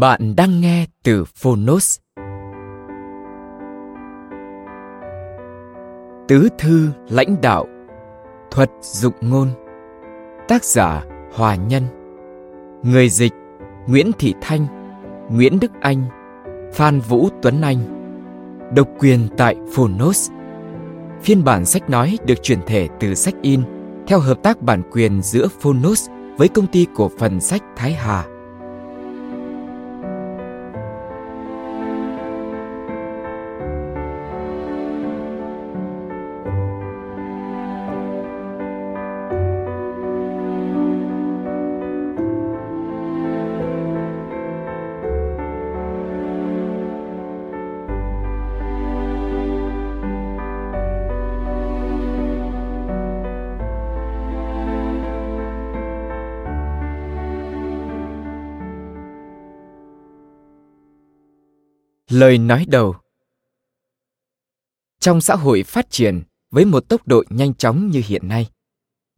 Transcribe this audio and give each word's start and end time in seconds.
Bạn 0.00 0.36
đang 0.36 0.60
nghe 0.60 0.86
từ 1.02 1.24
Phonos. 1.24 1.98
Tứ 6.28 6.48
thư 6.58 6.88
lãnh 7.08 7.40
đạo, 7.40 7.66
Thuật 8.50 8.70
dụng 8.80 9.14
ngôn 9.20 9.48
Tác 10.48 10.64
giả 10.64 11.04
Hòa 11.34 11.54
Nhân 11.54 11.82
Người 12.82 13.08
dịch 13.08 13.32
Nguyễn 13.86 14.12
Thị 14.18 14.34
Thanh, 14.40 14.66
Nguyễn 15.30 15.60
Đức 15.60 15.70
Anh, 15.80 16.04
Phan 16.72 17.00
Vũ 17.00 17.28
Tuấn 17.42 17.60
Anh 17.60 17.78
Độc 18.74 18.88
quyền 18.98 19.28
tại 19.36 19.56
Phonos 19.74 20.30
Phiên 21.22 21.44
bản 21.44 21.64
sách 21.64 21.90
nói 21.90 22.18
được 22.26 22.42
chuyển 22.42 22.60
thể 22.66 22.88
từ 23.00 23.14
sách 23.14 23.34
in 23.42 23.62
theo 24.06 24.18
hợp 24.18 24.42
tác 24.42 24.62
bản 24.62 24.82
quyền 24.92 25.22
giữa 25.22 25.48
Phonos 25.60 26.08
với 26.36 26.48
công 26.48 26.66
ty 26.66 26.86
cổ 26.94 27.10
phần 27.18 27.40
sách 27.40 27.62
Thái 27.76 27.92
Hà. 27.92 28.37
Lời 62.08 62.38
nói 62.38 62.64
đầu 62.68 62.96
Trong 65.00 65.20
xã 65.20 65.34
hội 65.34 65.62
phát 65.62 65.90
triển 65.90 66.22
với 66.50 66.64
một 66.64 66.88
tốc 66.88 67.08
độ 67.08 67.24
nhanh 67.30 67.54
chóng 67.54 67.90
như 67.90 68.02
hiện 68.06 68.28
nay, 68.28 68.50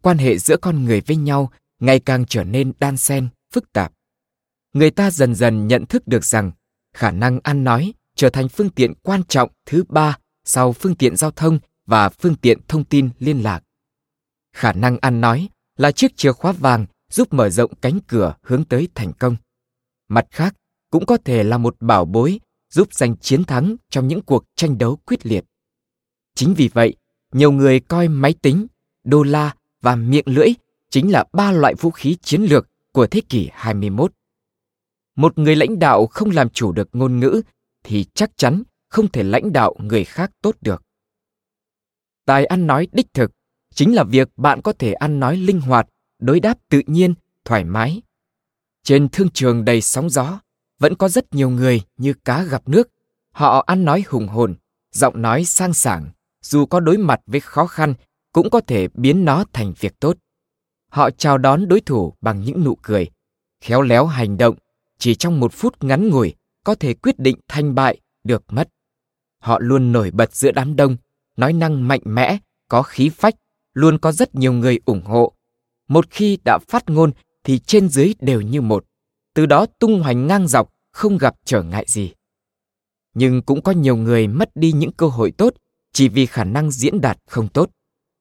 quan 0.03 0.19
hệ 0.19 0.39
giữa 0.39 0.57
con 0.57 0.85
người 0.85 1.01
với 1.01 1.17
nhau 1.17 1.51
ngày 1.81 2.01
càng 2.01 2.25
trở 2.29 2.45
nên 2.45 2.73
đan 2.81 2.97
xen, 2.97 3.29
phức 3.53 3.73
tạp. 3.73 3.93
Người 4.73 4.91
ta 4.91 5.11
dần 5.11 5.35
dần 5.35 5.69
nhận 5.69 5.87
thức 5.87 6.09
được 6.09 6.25
rằng 6.25 6.51
khả 6.95 7.11
năng 7.11 7.41
ăn 7.43 7.65
nói 7.65 7.95
trở 8.17 8.31
thành 8.31 8.49
phương 8.49 8.71
tiện 8.71 8.95
quan 9.03 9.23
trọng 9.29 9.51
thứ 9.67 9.85
ba 9.89 10.19
sau 10.45 10.73
phương 10.73 10.95
tiện 10.95 11.17
giao 11.17 11.31
thông 11.31 11.59
và 11.87 12.09
phương 12.09 12.35
tiện 12.35 12.59
thông 12.69 12.85
tin 12.85 13.11
liên 13.19 13.43
lạc. 13.43 13.65
Khả 14.53 14.73
năng 14.73 14.99
ăn 14.99 15.21
nói 15.21 15.49
là 15.77 15.93
chiếc 15.93 16.17
chìa 16.17 16.33
khóa 16.33 16.53
vàng 16.53 16.87
giúp 17.11 17.33
mở 17.33 17.51
rộng 17.51 17.75
cánh 17.75 17.99
cửa 18.07 18.35
hướng 18.43 18.65
tới 18.65 18.89
thành 18.95 19.13
công. 19.13 19.37
Mặt 20.09 20.27
khác, 20.31 20.55
cũng 20.91 21.07
có 21.07 21.17
thể 21.25 21.45
là 21.45 21.59
một 21.59 21.77
bảo 21.81 22.05
bối 22.05 22.41
giúp 22.71 22.95
giành 22.95 23.17
chiến 23.17 23.45
thắng 23.45 23.77
trong 23.91 24.09
những 24.09 24.23
cuộc 24.23 24.45
tranh 24.57 24.79
đấu 24.79 24.97
quyết 24.97 25.27
liệt. 25.27 25.45
Chính 26.35 26.55
vì 26.55 26.69
vậy, 26.69 26.97
nhiều 27.33 27.53
người 27.53 27.81
coi 27.81 28.09
máy 28.09 28.35
tính, 28.43 28.67
đô 29.05 29.23
la 29.23 29.55
và 29.81 29.97
miệng 29.97 30.29
lưỡi 30.29 30.49
chính 30.91 31.13
là 31.13 31.25
ba 31.33 31.53
loại 31.53 31.75
vũ 31.75 31.91
khí 31.91 32.17
chiến 32.23 32.43
lược 32.43 32.69
của 32.93 33.07
thế 33.07 33.21
kỷ 33.29 33.49
21. 33.53 34.13
Một 35.17 35.39
người 35.39 35.57
lãnh 35.57 35.79
đạo 35.79 36.07
không 36.07 36.31
làm 36.31 36.51
chủ 36.51 36.73
được 36.73 36.89
ngôn 36.93 37.21
ngữ 37.21 37.43
thì 37.85 38.05
chắc 38.15 38.31
chắn 38.37 38.63
không 38.89 39.09
thể 39.09 39.23
lãnh 39.23 39.53
đạo 39.53 39.75
người 39.79 40.05
khác 40.05 40.31
tốt 40.43 40.57
được. 40.61 40.83
Tài 42.25 42.45
ăn 42.45 42.67
nói 42.67 42.89
đích 42.93 43.15
thực 43.15 43.31
chính 43.75 43.95
là 43.95 44.05
việc 44.05 44.29
bạn 44.37 44.63
có 44.63 44.73
thể 44.73 44.93
ăn 44.93 45.21
nói 45.21 45.37
linh 45.37 45.61
hoạt, 45.61 45.89
đối 46.19 46.41
đáp 46.41 46.59
tự 46.69 46.83
nhiên, 46.87 47.15
thoải 47.45 47.65
mái. 47.65 48.03
Trên 48.85 49.09
thương 49.09 49.29
trường 49.31 49.65
đầy 49.65 49.81
sóng 49.81 50.11
gió, 50.11 50.41
vẫn 50.81 50.95
có 50.95 51.09
rất 51.09 51.35
nhiều 51.35 51.51
người 51.51 51.83
như 51.97 52.15
cá 52.25 52.43
gặp 52.43 52.69
nước. 52.69 52.89
Họ 53.33 53.65
ăn 53.67 53.85
nói 53.85 54.05
hùng 54.09 54.29
hồn, 54.29 54.55
giọng 54.93 55.23
nói 55.23 55.45
sang 55.45 55.73
sảng, 55.73 56.11
dù 56.43 56.67
có 56.67 56.81
đối 56.81 56.99
mặt 56.99 57.21
với 57.27 57.41
khó 57.41 57.67
khăn 57.67 57.95
cũng 58.33 58.51
có 58.51 58.61
thể 58.61 58.89
biến 58.95 59.25
nó 59.25 59.45
thành 59.53 59.73
việc 59.81 60.01
tốt. 60.01 60.17
Họ 60.89 61.11
chào 61.11 61.39
đón 61.39 61.69
đối 61.69 61.81
thủ 61.81 62.15
bằng 62.21 62.43
những 62.43 62.65
nụ 62.65 62.75
cười, 62.83 63.11
khéo 63.61 63.83
léo 63.83 64.07
hành 64.07 64.37
động, 64.37 64.57
chỉ 64.99 65.15
trong 65.15 65.41
một 65.41 65.53
phút 65.53 65.85
ngắn 65.85 66.09
ngủi 66.09 66.35
có 66.65 66.75
thể 66.75 66.95
quyết 66.95 67.19
định 67.19 67.37
thành 67.49 67.75
bại, 67.75 68.01
được 68.25 68.45
mất. 68.49 68.69
Họ 69.39 69.59
luôn 69.59 69.93
nổi 69.93 70.11
bật 70.11 70.35
giữa 70.35 70.51
đám 70.51 70.77
đông, 70.77 70.97
nói 71.37 71.53
năng 71.53 71.89
mạnh 71.89 72.01
mẽ, 72.05 72.39
có 72.69 72.83
khí 72.83 73.09
phách, 73.09 73.35
luôn 73.75 73.99
có 73.99 74.13
rất 74.13 74.35
nhiều 74.35 74.53
người 74.53 74.79
ủng 74.85 75.03
hộ. 75.03 75.33
Một 75.89 76.11
khi 76.11 76.39
đã 76.45 76.59
phát 76.69 76.91
ngôn 76.91 77.11
thì 77.45 77.59
trên 77.59 77.89
dưới 77.89 78.15
đều 78.21 78.41
như 78.41 78.61
một 78.61 78.85
từ 79.35 79.47
đó 79.47 79.67
tung 79.79 80.03
hoành 80.03 80.27
ngang 80.27 80.49
dọc, 80.49 80.71
không 80.93 81.19
gặp 81.19 81.35
trở 81.45 81.63
ngại 81.63 81.85
gì. 81.89 82.13
Nhưng 83.15 83.43
cũng 83.43 83.63
có 83.63 83.73
nhiều 83.73 83.97
người 83.97 84.29
mất 84.29 84.51
đi 84.55 84.73
những 84.73 84.93
cơ 84.93 85.07
hội 85.07 85.31
tốt 85.31 85.55
chỉ 85.93 86.09
vì 86.09 86.27
khả 86.27 86.45
năng 86.45 86.71
diễn 86.71 87.01
đạt 87.01 87.19
không 87.27 87.49
tốt. 87.49 87.71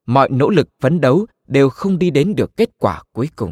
Mọi 0.05 0.29
nỗ 0.29 0.49
lực 0.49 0.69
phấn 0.81 1.01
đấu 1.01 1.25
đều 1.47 1.69
không 1.69 1.99
đi 1.99 2.09
đến 2.09 2.35
được 2.35 2.55
kết 2.55 2.69
quả 2.77 3.03
cuối 3.13 3.29
cùng. 3.35 3.51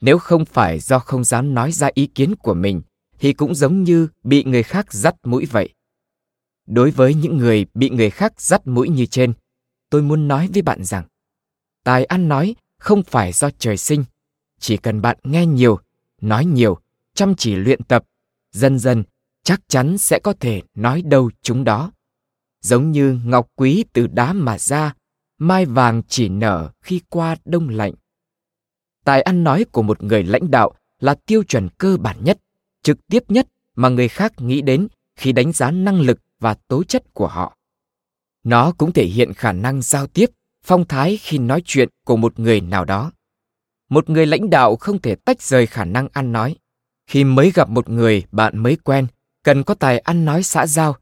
Nếu 0.00 0.18
không 0.18 0.44
phải 0.44 0.80
do 0.80 0.98
không 0.98 1.24
dám 1.24 1.54
nói 1.54 1.72
ra 1.72 1.90
ý 1.94 2.06
kiến 2.06 2.34
của 2.36 2.54
mình, 2.54 2.82
thì 3.18 3.32
cũng 3.32 3.54
giống 3.54 3.82
như 3.82 4.08
bị 4.24 4.44
người 4.44 4.62
khác 4.62 4.92
dắt 4.92 5.14
mũi 5.24 5.46
vậy. 5.46 5.68
Đối 6.66 6.90
với 6.90 7.14
những 7.14 7.36
người 7.36 7.66
bị 7.74 7.90
người 7.90 8.10
khác 8.10 8.40
dắt 8.40 8.66
mũi 8.66 8.88
như 8.88 9.06
trên, 9.06 9.32
tôi 9.90 10.02
muốn 10.02 10.28
nói 10.28 10.48
với 10.52 10.62
bạn 10.62 10.84
rằng, 10.84 11.04
tài 11.84 12.04
ăn 12.04 12.28
nói 12.28 12.54
không 12.78 13.02
phải 13.02 13.32
do 13.32 13.50
trời 13.58 13.76
sinh, 13.76 14.04
chỉ 14.60 14.76
cần 14.76 15.02
bạn 15.02 15.18
nghe 15.22 15.46
nhiều, 15.46 15.78
nói 16.20 16.44
nhiều 16.44 16.78
chăm 17.20 17.34
chỉ 17.34 17.54
luyện 17.54 17.82
tập, 17.82 18.04
dần 18.52 18.78
dần 18.78 19.04
chắc 19.44 19.60
chắn 19.68 19.98
sẽ 19.98 20.18
có 20.18 20.34
thể 20.40 20.62
nói 20.74 21.02
đâu 21.02 21.30
chúng 21.42 21.64
đó. 21.64 21.92
Giống 22.60 22.90
như 22.90 23.18
ngọc 23.24 23.48
quý 23.56 23.84
từ 23.92 24.06
đá 24.06 24.32
mà 24.32 24.58
ra, 24.58 24.94
mai 25.38 25.66
vàng 25.66 26.02
chỉ 26.08 26.28
nở 26.28 26.70
khi 26.82 27.00
qua 27.08 27.36
đông 27.44 27.68
lạnh. 27.68 27.92
Tài 29.04 29.22
ăn 29.22 29.44
nói 29.44 29.64
của 29.72 29.82
một 29.82 30.02
người 30.02 30.22
lãnh 30.22 30.50
đạo 30.50 30.72
là 31.00 31.14
tiêu 31.26 31.42
chuẩn 31.42 31.68
cơ 31.78 31.96
bản 31.96 32.16
nhất, 32.24 32.38
trực 32.82 33.06
tiếp 33.06 33.24
nhất 33.28 33.48
mà 33.76 33.88
người 33.88 34.08
khác 34.08 34.32
nghĩ 34.38 34.62
đến 34.62 34.88
khi 35.16 35.32
đánh 35.32 35.52
giá 35.52 35.70
năng 35.70 36.00
lực 36.00 36.20
và 36.38 36.54
tố 36.54 36.84
chất 36.84 37.14
của 37.14 37.26
họ. 37.26 37.56
Nó 38.44 38.72
cũng 38.78 38.92
thể 38.92 39.04
hiện 39.04 39.32
khả 39.32 39.52
năng 39.52 39.82
giao 39.82 40.06
tiếp, 40.06 40.30
phong 40.64 40.88
thái 40.88 41.16
khi 41.16 41.38
nói 41.38 41.62
chuyện 41.64 41.88
của 42.04 42.16
một 42.16 42.38
người 42.38 42.60
nào 42.60 42.84
đó. 42.84 43.12
Một 43.88 44.10
người 44.10 44.26
lãnh 44.26 44.50
đạo 44.50 44.76
không 44.76 45.00
thể 45.00 45.14
tách 45.14 45.42
rời 45.42 45.66
khả 45.66 45.84
năng 45.84 46.08
ăn 46.12 46.32
nói 46.32 46.56
khi 47.10 47.24
mới 47.24 47.50
gặp 47.50 47.68
một 47.68 47.88
người 47.88 48.24
bạn 48.32 48.58
mới 48.58 48.76
quen, 48.76 49.06
cần 49.42 49.62
có 49.62 49.74
tài 49.74 49.98
ăn 49.98 50.24
nói 50.24 50.42
xã 50.42 50.66
giao. 50.66 50.96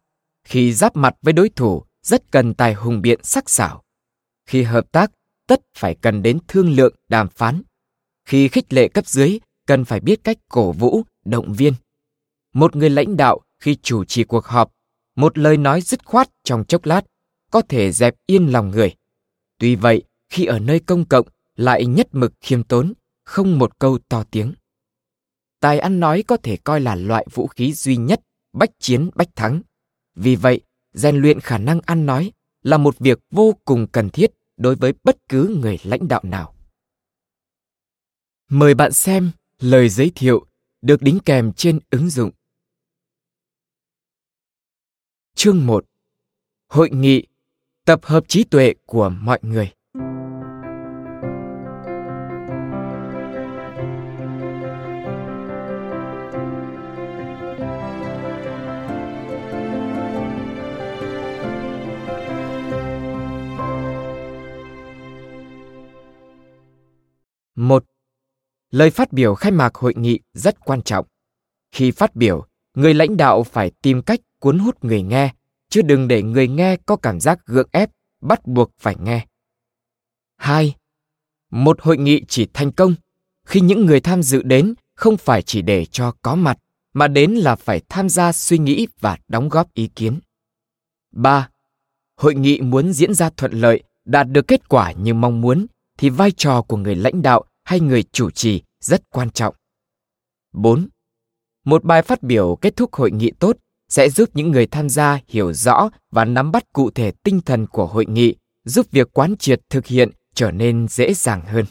Khi 0.44 0.72
giáp 0.72 0.96
mặt 0.96 1.14
với 1.22 1.32
đối 1.32 1.48
thủ, 1.48 1.82
rất 2.02 2.30
cần 2.30 2.54
tài 2.54 2.74
hùng 2.74 3.02
biện 3.02 3.20
sắc 3.22 3.50
sảo. 3.50 3.82
Khi 4.46 4.62
hợp 4.62 4.92
tác, 4.92 5.10
tất 5.46 5.60
phải 5.76 5.94
cần 5.94 6.22
đến 6.22 6.38
thương 6.48 6.70
lượng, 6.70 6.94
đàm 7.08 7.28
phán. 7.28 7.62
Khi 8.24 8.48
khích 8.48 8.72
lệ 8.72 8.88
cấp 8.88 9.06
dưới, 9.06 9.38
cần 9.66 9.84
phải 9.84 10.00
biết 10.00 10.24
cách 10.24 10.36
cổ 10.48 10.72
vũ, 10.72 11.02
động 11.24 11.52
viên. 11.52 11.74
Một 12.54 12.76
người 12.76 12.90
lãnh 12.90 13.16
đạo 13.16 13.40
khi 13.60 13.76
chủ 13.82 14.04
trì 14.04 14.24
cuộc 14.24 14.44
họp, 14.44 14.72
một 15.16 15.38
lời 15.38 15.56
nói 15.56 15.80
dứt 15.80 16.04
khoát 16.04 16.28
trong 16.44 16.64
chốc 16.64 16.84
lát, 16.84 17.02
có 17.50 17.62
thể 17.68 17.92
dẹp 17.92 18.14
yên 18.26 18.46
lòng 18.46 18.70
người. 18.70 18.94
Tuy 19.58 19.74
vậy, 19.74 20.02
khi 20.28 20.44
ở 20.44 20.58
nơi 20.58 20.80
công 20.80 21.04
cộng, 21.04 21.26
lại 21.56 21.86
nhất 21.86 22.08
mực 22.12 22.32
khiêm 22.40 22.62
tốn, 22.62 22.92
không 23.24 23.58
một 23.58 23.78
câu 23.78 23.98
to 24.08 24.24
tiếng. 24.30 24.52
Tài 25.60 25.78
ăn 25.78 26.00
nói 26.00 26.24
có 26.26 26.36
thể 26.36 26.56
coi 26.56 26.80
là 26.80 26.94
loại 26.94 27.26
vũ 27.32 27.46
khí 27.46 27.72
duy 27.72 27.96
nhất, 27.96 28.20
bách 28.52 28.70
chiến 28.78 29.10
bách 29.14 29.36
thắng. 29.36 29.62
Vì 30.14 30.36
vậy, 30.36 30.60
rèn 30.92 31.16
luyện 31.16 31.40
khả 31.40 31.58
năng 31.58 31.80
ăn 31.80 32.06
nói 32.06 32.32
là 32.62 32.76
một 32.76 32.98
việc 32.98 33.18
vô 33.30 33.54
cùng 33.64 33.86
cần 33.92 34.10
thiết 34.10 34.30
đối 34.56 34.74
với 34.74 34.92
bất 35.04 35.16
cứ 35.28 35.58
người 35.62 35.78
lãnh 35.82 36.08
đạo 36.08 36.20
nào. 36.24 36.54
Mời 38.48 38.74
bạn 38.74 38.92
xem 38.92 39.30
lời 39.58 39.88
giới 39.88 40.12
thiệu 40.14 40.46
được 40.82 41.02
đính 41.02 41.18
kèm 41.24 41.52
trên 41.52 41.80
ứng 41.90 42.10
dụng. 42.10 42.30
Chương 45.34 45.66
1 45.66 45.84
Hội 46.68 46.90
nghị 46.90 47.26
Tập 47.84 48.00
hợp 48.02 48.24
trí 48.28 48.44
tuệ 48.44 48.74
của 48.86 49.08
mọi 49.08 49.38
người 49.42 49.72
lời 68.70 68.90
phát 68.90 69.12
biểu 69.12 69.34
khai 69.34 69.52
mạc 69.52 69.74
hội 69.74 69.94
nghị 69.94 70.20
rất 70.34 70.64
quan 70.64 70.82
trọng. 70.82 71.06
Khi 71.72 71.90
phát 71.90 72.16
biểu, 72.16 72.44
người 72.74 72.94
lãnh 72.94 73.16
đạo 73.16 73.42
phải 73.42 73.70
tìm 73.82 74.02
cách 74.02 74.20
cuốn 74.38 74.58
hút 74.58 74.84
người 74.84 75.02
nghe, 75.02 75.34
chứ 75.68 75.82
đừng 75.82 76.08
để 76.08 76.22
người 76.22 76.48
nghe 76.48 76.76
có 76.76 76.96
cảm 76.96 77.20
giác 77.20 77.46
gượng 77.46 77.68
ép, 77.72 77.90
bắt 78.20 78.46
buộc 78.46 78.70
phải 78.78 78.96
nghe. 79.02 79.26
Hai, 80.36 80.74
một 81.50 81.82
hội 81.82 81.98
nghị 81.98 82.22
chỉ 82.28 82.48
thành 82.54 82.72
công 82.72 82.94
khi 83.46 83.60
những 83.60 83.86
người 83.86 84.00
tham 84.00 84.22
dự 84.22 84.42
đến 84.42 84.74
không 84.94 85.16
phải 85.16 85.42
chỉ 85.42 85.62
để 85.62 85.84
cho 85.84 86.14
có 86.22 86.34
mặt, 86.34 86.58
mà 86.92 87.08
đến 87.08 87.30
là 87.30 87.56
phải 87.56 87.80
tham 87.88 88.08
gia 88.08 88.32
suy 88.32 88.58
nghĩ 88.58 88.86
và 89.00 89.18
đóng 89.28 89.48
góp 89.48 89.74
ý 89.74 89.88
kiến. 89.88 90.18
Ba, 91.12 91.48
Hội 92.16 92.34
nghị 92.34 92.60
muốn 92.60 92.92
diễn 92.92 93.14
ra 93.14 93.30
thuận 93.36 93.52
lợi, 93.52 93.82
đạt 94.04 94.28
được 94.30 94.46
kết 94.48 94.68
quả 94.68 94.92
như 94.92 95.14
mong 95.14 95.40
muốn 95.40 95.66
thì 95.98 96.08
vai 96.08 96.30
trò 96.30 96.62
của 96.62 96.76
người 96.76 96.94
lãnh 96.94 97.22
đạo 97.22 97.44
hay 97.68 97.80
người 97.80 98.02
chủ 98.02 98.30
trì 98.30 98.62
rất 98.80 99.10
quan 99.10 99.30
trọng. 99.30 99.54
4. 100.52 100.88
Một 101.64 101.84
bài 101.84 102.02
phát 102.02 102.22
biểu 102.22 102.58
kết 102.60 102.76
thúc 102.76 102.94
hội 102.94 103.10
nghị 103.10 103.30
tốt 103.38 103.56
sẽ 103.88 104.08
giúp 104.08 104.28
những 104.34 104.50
người 104.50 104.66
tham 104.66 104.88
gia 104.88 105.20
hiểu 105.26 105.52
rõ 105.52 105.90
và 106.10 106.24
nắm 106.24 106.52
bắt 106.52 106.72
cụ 106.72 106.90
thể 106.90 107.12
tinh 107.22 107.40
thần 107.40 107.66
của 107.66 107.86
hội 107.86 108.06
nghị, 108.06 108.36
giúp 108.64 108.86
việc 108.90 109.08
quán 109.12 109.36
triệt 109.36 109.60
thực 109.70 109.86
hiện 109.86 110.10
trở 110.34 110.50
nên 110.50 110.88
dễ 110.88 111.14
dàng 111.14 111.42
hơn. 111.46 111.64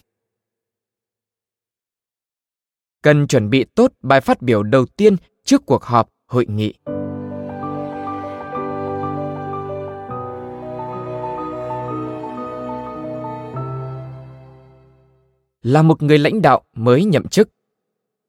Cần 3.02 3.28
chuẩn 3.28 3.50
bị 3.50 3.66
tốt 3.76 3.94
bài 4.02 4.22
phát 4.22 4.42
biểu 4.42 4.64
đầu 4.64 4.86
tiên 4.86 5.16
trước 5.46 5.66
cuộc 5.66 5.84
họp 5.84 6.10
hội 6.28 6.46
nghị. 6.50 6.74
Là 15.62 15.81
một 15.81 16.04
người 16.04 16.18
lãnh 16.18 16.42
đạo 16.42 16.63
mới 16.75 17.06
nhậm 17.06 17.27
chức. 17.27 17.50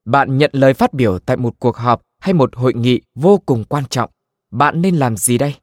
Bạn 0.05 0.37
nhận 0.37 0.51
lời 0.53 0.73
phát 0.73 0.93
biểu 0.93 1.19
tại 1.19 1.37
một 1.37 1.55
cuộc 1.59 1.77
họp 1.77 2.01
hay 2.19 2.33
một 2.33 2.55
hội 2.55 2.73
nghị 2.73 3.01
vô 3.15 3.41
cùng 3.45 3.63
quan 3.63 3.85
trọng. 3.89 4.11
Bạn 4.51 4.81
nên 4.81 4.95
làm 4.95 5.17
gì 5.17 5.37
đây? 5.37 5.55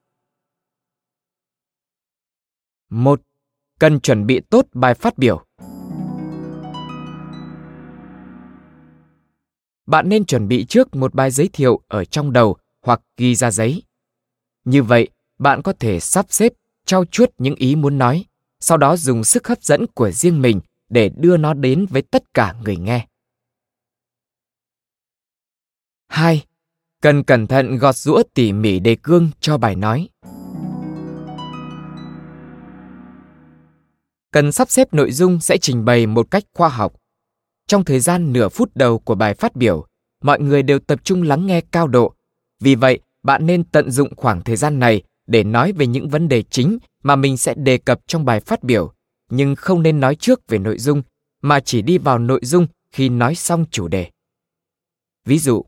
Một, 2.91 3.23
cần 3.79 4.01
chuẩn 4.01 4.27
bị 4.27 4.41
tốt 4.41 4.67
bài 4.73 4.95
phát 4.95 5.19
biểu. 5.19 5.45
Bạn 9.87 10.09
nên 10.09 10.25
chuẩn 10.25 10.49
bị 10.49 10.65
trước 10.65 10.97
một 10.97 11.15
bài 11.15 11.31
giới 11.31 11.49
thiệu 11.53 11.81
ở 11.89 12.05
trong 12.05 12.33
đầu 12.33 12.57
hoặc 12.83 13.01
ghi 13.17 13.35
ra 13.35 13.51
giấy. 13.51 13.83
Như 14.65 14.83
vậy, 14.83 15.09
bạn 15.39 15.63
có 15.63 15.73
thể 15.73 16.01
sắp 16.01 16.27
xếp 16.29 16.53
trao 16.87 17.05
chuốt 17.05 17.31
những 17.39 17.55
ý 17.55 17.77
muốn 17.77 17.99
nói, 17.99 18.25
sau 18.61 18.79
đó 18.79 18.97
dùng 18.97 19.25
sức 19.25 19.49
hấp 19.49 19.63
dẫn 19.63 19.87
của 19.87 20.11
riêng 20.11 20.43
mình 20.43 20.61
để 20.89 21.11
đưa 21.17 21.37
nó 21.37 21.55
đến 21.55 21.87
với 21.91 22.03
tất 22.03 22.35
cả 22.35 22.55
người 22.65 22.77
nghe. 22.77 23.07
2. 26.09 26.45
Cần 27.03 27.23
cẩn 27.23 27.47
thận 27.47 27.79
gọt 27.79 27.97
rũa 27.97 28.23
tỉ 28.35 28.53
mỉ 28.53 28.79
đề 28.79 28.97
cương 29.03 29.31
cho 29.41 29.59
bài 29.59 29.77
nói. 29.77 30.09
Cần 34.33 34.53
sắp 34.53 34.71
xếp 34.71 34.95
nội 34.95 35.13
dung 35.13 35.41
sẽ 35.41 35.57
trình 35.59 35.85
bày 35.85 36.07
một 36.07 36.31
cách 36.31 36.45
khoa 36.55 36.69
học. 36.69 36.95
Trong 37.67 37.85
thời 37.85 38.01
gian 38.01 38.33
nửa 38.33 38.49
phút 38.49 38.71
đầu 38.75 38.99
của 38.99 39.15
bài 39.15 39.35
phát 39.35 39.57
biểu, 39.57 39.87
mọi 40.23 40.41
người 40.41 40.63
đều 40.63 40.79
tập 40.79 41.01
trung 41.05 41.23
lắng 41.23 41.47
nghe 41.47 41.61
cao 41.61 41.89
độ. 41.89 42.15
Vì 42.61 42.75
vậy, 42.75 43.01
bạn 43.23 43.47
nên 43.47 43.65
tận 43.65 43.91
dụng 43.91 44.17
khoảng 44.17 44.43
thời 44.43 44.57
gian 44.57 44.79
này 44.79 45.03
để 45.27 45.45
nói 45.45 45.73
về 45.73 45.87
những 45.87 46.09
vấn 46.09 46.29
đề 46.29 46.43
chính 46.43 46.79
mà 47.03 47.17
mình 47.17 47.37
sẽ 47.37 47.55
đề 47.55 47.79
cập 47.79 48.01
trong 48.07 48.25
bài 48.25 48.41
phát 48.41 48.63
biểu 48.63 48.93
nhưng 49.31 49.57
không 49.57 49.83
nên 49.83 50.01
nói 50.01 50.15
trước 50.15 50.49
về 50.49 50.59
nội 50.59 50.79
dung 50.79 51.03
mà 51.43 51.61
chỉ 51.61 51.83
đi 51.83 51.99
vào 51.99 52.19
nội 52.19 52.41
dung 52.43 52.67
khi 52.91 53.09
nói 53.09 53.35
xong 53.35 53.65
chủ 53.71 53.89
đề. 53.89 54.11
Ví 55.25 55.39
dụ, 55.39 55.65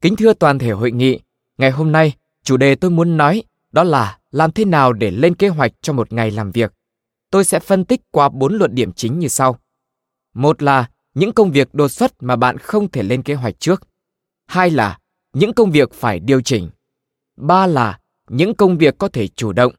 kính 0.00 0.16
thưa 0.16 0.34
toàn 0.34 0.58
thể 0.58 0.70
hội 0.70 0.90
nghị, 0.90 1.20
ngày 1.58 1.70
hôm 1.70 1.92
nay 1.92 2.12
chủ 2.42 2.56
đề 2.56 2.74
tôi 2.74 2.90
muốn 2.90 3.16
nói 3.16 3.42
đó 3.72 3.84
là 3.84 4.18
làm 4.30 4.52
thế 4.52 4.64
nào 4.64 4.92
để 4.92 5.10
lên 5.10 5.34
kế 5.34 5.48
hoạch 5.48 5.72
cho 5.80 5.92
một 5.92 6.12
ngày 6.12 6.30
làm 6.30 6.50
việc. 6.50 6.72
Tôi 7.30 7.44
sẽ 7.44 7.60
phân 7.60 7.84
tích 7.84 8.00
qua 8.10 8.28
bốn 8.28 8.54
luận 8.54 8.74
điểm 8.74 8.92
chính 8.92 9.18
như 9.18 9.28
sau. 9.28 9.58
Một 10.34 10.62
là 10.62 10.90
những 11.14 11.32
công 11.32 11.50
việc 11.50 11.74
đột 11.74 11.88
xuất 11.88 12.12
mà 12.20 12.36
bạn 12.36 12.58
không 12.58 12.90
thể 12.90 13.02
lên 13.02 13.22
kế 13.22 13.34
hoạch 13.34 13.60
trước. 13.60 13.88
Hai 14.46 14.70
là 14.70 14.98
những 15.32 15.52
công 15.52 15.70
việc 15.70 15.92
phải 15.92 16.20
điều 16.20 16.40
chỉnh. 16.40 16.70
Ba 17.36 17.66
là 17.66 18.00
những 18.28 18.54
công 18.54 18.78
việc 18.78 18.98
có 18.98 19.08
thể 19.08 19.28
chủ 19.28 19.52
động. 19.52 19.72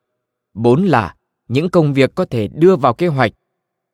Bốn 0.54 0.86
là 0.86 1.16
những 1.50 1.70
công 1.70 1.94
việc 1.94 2.16
có 2.16 2.26
thể 2.26 2.48
đưa 2.48 2.76
vào 2.76 2.94
kế 2.94 3.08
hoạch. 3.08 3.32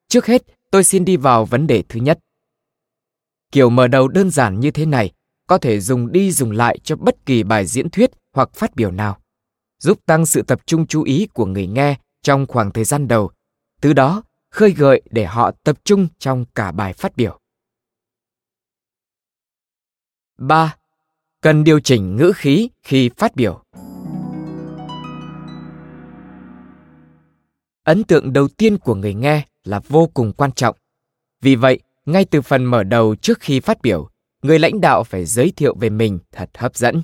Trước 0.08 0.26
hết, 0.26 0.42
tôi 0.72 0.84
xin 0.84 1.06
đi 1.06 1.18
vào 1.18 1.46
vấn 1.46 1.68
đề 1.68 1.84
thứ 1.90 2.00
nhất. 2.00 2.20
Kiểu 3.52 3.70
mở 3.70 3.88
đầu 3.88 4.08
đơn 4.08 4.30
giản 4.30 4.60
như 4.60 4.72
thế 4.72 4.86
này 4.86 5.12
có 5.48 5.58
thể 5.58 5.80
dùng 5.80 6.12
đi 6.12 6.32
dùng 6.32 6.52
lại 6.52 6.80
cho 6.84 6.96
bất 6.96 7.26
kỳ 7.26 7.44
bài 7.44 7.66
diễn 7.66 7.90
thuyết 7.90 8.12
hoặc 8.34 8.50
phát 8.54 8.76
biểu 8.76 8.92
nào, 8.92 9.18
giúp 9.80 10.00
tăng 10.06 10.26
sự 10.26 10.42
tập 10.42 10.62
trung 10.66 10.88
chú 10.88 11.04
ý 11.04 11.28
của 11.34 11.46
người 11.46 11.68
nghe 11.68 11.98
trong 12.22 12.46
khoảng 12.48 12.72
thời 12.72 12.84
gian 12.84 13.08
đầu, 13.08 13.32
từ 13.82 13.94
đó 13.94 14.24
khơi 14.52 14.72
gợi 14.72 15.02
để 15.12 15.26
họ 15.26 15.52
tập 15.64 15.78
trung 15.84 16.08
trong 16.20 16.46
cả 16.56 16.72
bài 16.72 16.94
phát 16.94 17.18
biểu. 17.18 17.40
3. 20.38 20.76
Cần 21.42 21.64
điều 21.64 21.80
chỉnh 21.80 22.16
ngữ 22.16 22.32
khí 22.36 22.70
khi 22.84 23.10
phát 23.18 23.36
biểu. 23.36 23.64
Ấn 27.86 28.04
tượng 28.04 28.34
đầu 28.34 28.48
tiên 28.48 28.78
của 28.78 28.96
người 28.96 29.14
nghe 29.14 29.46
là 29.64 29.80
vô 29.88 30.10
cùng 30.14 30.34
quan 30.34 30.52
trọng. 30.52 30.76
Vì 31.42 31.56
vậy, 31.56 31.80
ngay 32.06 32.26
từ 32.26 32.42
phần 32.42 32.66
mở 32.66 32.84
đầu 32.84 33.16
trước 33.16 33.40
khi 33.40 33.60
phát 33.60 33.82
biểu, 33.82 34.10
người 34.42 34.60
lãnh 34.60 34.82
đạo 34.82 35.04
phải 35.04 35.26
giới 35.26 35.52
thiệu 35.56 35.76
về 35.80 35.90
mình 35.90 36.20
thật 36.32 36.50
hấp 36.58 36.76
dẫn. 36.76 37.02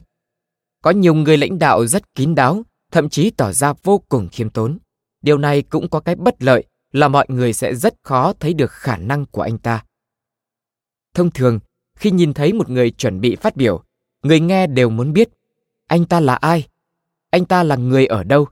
Có 0.82 0.92
nhiều 0.92 1.14
người 1.14 1.38
lãnh 1.38 1.60
đạo 1.60 1.86
rất 1.86 2.16
kín 2.16 2.36
đáo, 2.36 2.64
thậm 2.92 3.10
chí 3.10 3.30
tỏ 3.30 3.52
ra 3.52 3.74
vô 3.84 4.04
cùng 4.10 4.30
khiêm 4.32 4.50
tốn. 4.50 4.78
Điều 5.22 5.38
này 5.38 5.62
cũng 5.62 5.90
có 5.90 6.00
cái 6.00 6.16
bất 6.16 6.44
lợi 6.44 6.64
là 6.92 7.08
mọi 7.08 7.26
người 7.30 7.54
sẽ 7.54 7.76
rất 7.76 7.96
khó 8.04 8.34
thấy 8.40 8.54
được 8.54 8.72
khả 8.72 8.98
năng 8.98 9.26
của 9.26 9.42
anh 9.42 9.58
ta. 9.58 9.84
Thông 11.14 11.32
thường, 11.32 11.60
khi 11.96 12.12
nhìn 12.12 12.34
thấy 12.34 12.54
một 12.54 12.70
người 12.70 12.92
chuẩn 12.92 13.22
bị 13.22 13.36
phát 13.36 13.56
biểu, 13.56 13.84
người 14.24 14.40
nghe 14.40 14.68
đều 14.68 14.90
muốn 14.90 15.14
biết, 15.14 15.30
anh 15.88 16.06
ta 16.06 16.20
là 16.20 16.36
ai? 16.36 16.68
Anh 17.30 17.46
ta 17.46 17.64
là 17.64 17.76
người 17.76 18.06
ở 18.06 18.24
đâu? 18.24 18.48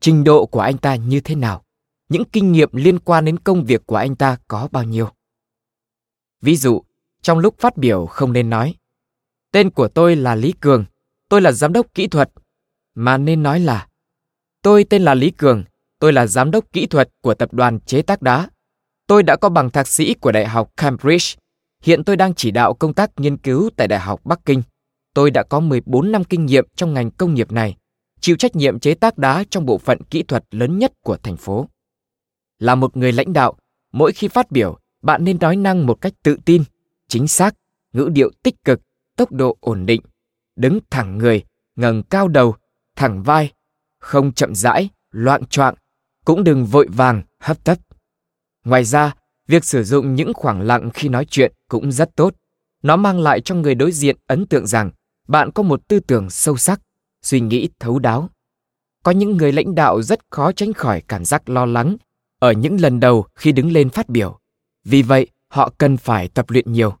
Trình 0.00 0.24
độ 0.24 0.46
của 0.46 0.60
anh 0.60 0.78
ta 0.78 0.94
như 0.94 1.20
thế 1.20 1.34
nào? 1.34 1.64
Những 2.10 2.24
kinh 2.24 2.52
nghiệm 2.52 2.68
liên 2.72 2.98
quan 2.98 3.24
đến 3.24 3.38
công 3.38 3.64
việc 3.64 3.86
của 3.86 3.96
anh 3.96 4.16
ta 4.16 4.36
có 4.48 4.68
bao 4.72 4.84
nhiêu. 4.84 5.08
Ví 6.40 6.56
dụ, 6.56 6.82
trong 7.22 7.38
lúc 7.38 7.58
phát 7.58 7.76
biểu 7.76 8.06
không 8.06 8.32
nên 8.32 8.50
nói 8.50 8.74
Tên 9.52 9.70
của 9.70 9.88
tôi 9.88 10.16
là 10.16 10.34
Lý 10.34 10.52
Cường, 10.60 10.84
tôi 11.28 11.40
là 11.40 11.52
giám 11.52 11.72
đốc 11.72 11.94
kỹ 11.94 12.06
thuật, 12.06 12.30
mà 12.94 13.18
nên 13.18 13.42
nói 13.42 13.60
là 13.60 13.86
Tôi 14.62 14.84
tên 14.84 15.02
là 15.02 15.14
Lý 15.14 15.30
Cường, 15.30 15.64
tôi 15.98 16.12
là 16.12 16.26
giám 16.26 16.50
đốc 16.50 16.64
kỹ 16.72 16.86
thuật 16.86 17.10
của 17.22 17.34
tập 17.34 17.52
đoàn 17.52 17.80
chế 17.80 18.02
tác 18.02 18.22
đá. 18.22 18.50
Tôi 19.06 19.22
đã 19.22 19.36
có 19.36 19.48
bằng 19.48 19.70
thạc 19.70 19.88
sĩ 19.88 20.14
của 20.14 20.32
Đại 20.32 20.46
học 20.46 20.70
Cambridge. 20.76 21.36
Hiện 21.82 22.04
tôi 22.04 22.16
đang 22.16 22.34
chỉ 22.34 22.50
đạo 22.50 22.74
công 22.74 22.94
tác 22.94 23.10
nghiên 23.16 23.36
cứu 23.36 23.70
tại 23.76 23.88
Đại 23.88 24.00
học 24.00 24.20
Bắc 24.24 24.40
Kinh. 24.44 24.62
Tôi 25.14 25.30
đã 25.30 25.42
có 25.42 25.60
14 25.60 26.12
năm 26.12 26.24
kinh 26.24 26.46
nghiệm 26.46 26.66
trong 26.76 26.94
ngành 26.94 27.10
công 27.10 27.34
nghiệp 27.34 27.52
này, 27.52 27.76
chịu 28.20 28.36
trách 28.36 28.56
nhiệm 28.56 28.78
chế 28.78 28.94
tác 28.94 29.18
đá 29.18 29.44
trong 29.50 29.66
bộ 29.66 29.78
phận 29.78 30.02
kỹ 30.02 30.22
thuật 30.22 30.44
lớn 30.50 30.78
nhất 30.78 30.92
của 31.02 31.16
thành 31.16 31.36
phố 31.36 31.68
là 32.60 32.74
một 32.74 32.96
người 32.96 33.12
lãnh 33.12 33.32
đạo 33.32 33.54
mỗi 33.92 34.12
khi 34.12 34.28
phát 34.28 34.50
biểu 34.50 34.78
bạn 35.02 35.24
nên 35.24 35.38
nói 35.38 35.56
năng 35.56 35.86
một 35.86 36.00
cách 36.00 36.12
tự 36.22 36.36
tin 36.44 36.64
chính 37.08 37.28
xác 37.28 37.54
ngữ 37.92 38.08
điệu 38.12 38.30
tích 38.42 38.64
cực 38.64 38.80
tốc 39.16 39.32
độ 39.32 39.56
ổn 39.60 39.86
định 39.86 40.00
đứng 40.56 40.78
thẳng 40.90 41.18
người 41.18 41.42
ngẩng 41.76 42.02
cao 42.02 42.28
đầu 42.28 42.54
thẳng 42.96 43.22
vai 43.22 43.52
không 43.98 44.32
chậm 44.32 44.54
rãi 44.54 44.88
loạn 45.10 45.44
choạng 45.44 45.74
cũng 46.24 46.44
đừng 46.44 46.66
vội 46.66 46.88
vàng 46.90 47.22
hấp 47.38 47.64
tấp 47.64 47.78
ngoài 48.64 48.84
ra 48.84 49.14
Việc 49.50 49.64
sử 49.64 49.84
dụng 49.84 50.14
những 50.14 50.34
khoảng 50.34 50.60
lặng 50.60 50.90
khi 50.94 51.08
nói 51.08 51.24
chuyện 51.24 51.52
cũng 51.68 51.92
rất 51.92 52.16
tốt. 52.16 52.34
Nó 52.82 52.96
mang 52.96 53.20
lại 53.20 53.40
cho 53.40 53.54
người 53.54 53.74
đối 53.74 53.92
diện 53.92 54.16
ấn 54.26 54.46
tượng 54.46 54.66
rằng 54.66 54.90
bạn 55.28 55.50
có 55.52 55.62
một 55.62 55.88
tư 55.88 56.00
tưởng 56.00 56.30
sâu 56.30 56.56
sắc, 56.56 56.80
suy 57.22 57.40
nghĩ 57.40 57.68
thấu 57.78 57.98
đáo. 57.98 58.30
Có 59.02 59.12
những 59.12 59.36
người 59.36 59.52
lãnh 59.52 59.74
đạo 59.74 60.02
rất 60.02 60.20
khó 60.30 60.52
tránh 60.52 60.72
khỏi 60.72 61.02
cảm 61.08 61.24
giác 61.24 61.48
lo 61.48 61.66
lắng 61.66 61.96
ở 62.40 62.52
những 62.52 62.80
lần 62.80 63.00
đầu 63.00 63.26
khi 63.34 63.52
đứng 63.52 63.72
lên 63.72 63.90
phát 63.90 64.08
biểu. 64.08 64.38
Vì 64.84 65.02
vậy, 65.02 65.26
họ 65.48 65.72
cần 65.78 65.96
phải 65.96 66.28
tập 66.28 66.50
luyện 66.50 66.72
nhiều. 66.72 66.94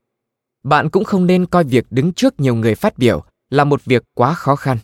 Bạn 0.62 0.90
cũng 0.90 1.04
không 1.04 1.26
nên 1.26 1.46
coi 1.46 1.64
việc 1.64 1.86
đứng 1.90 2.12
trước 2.12 2.40
nhiều 2.40 2.54
người 2.54 2.74
phát 2.74 2.98
biểu 2.98 3.24
là 3.50 3.64
một 3.64 3.84
việc 3.84 4.02
quá 4.14 4.34
khó 4.34 4.56
khăn. 4.56 4.78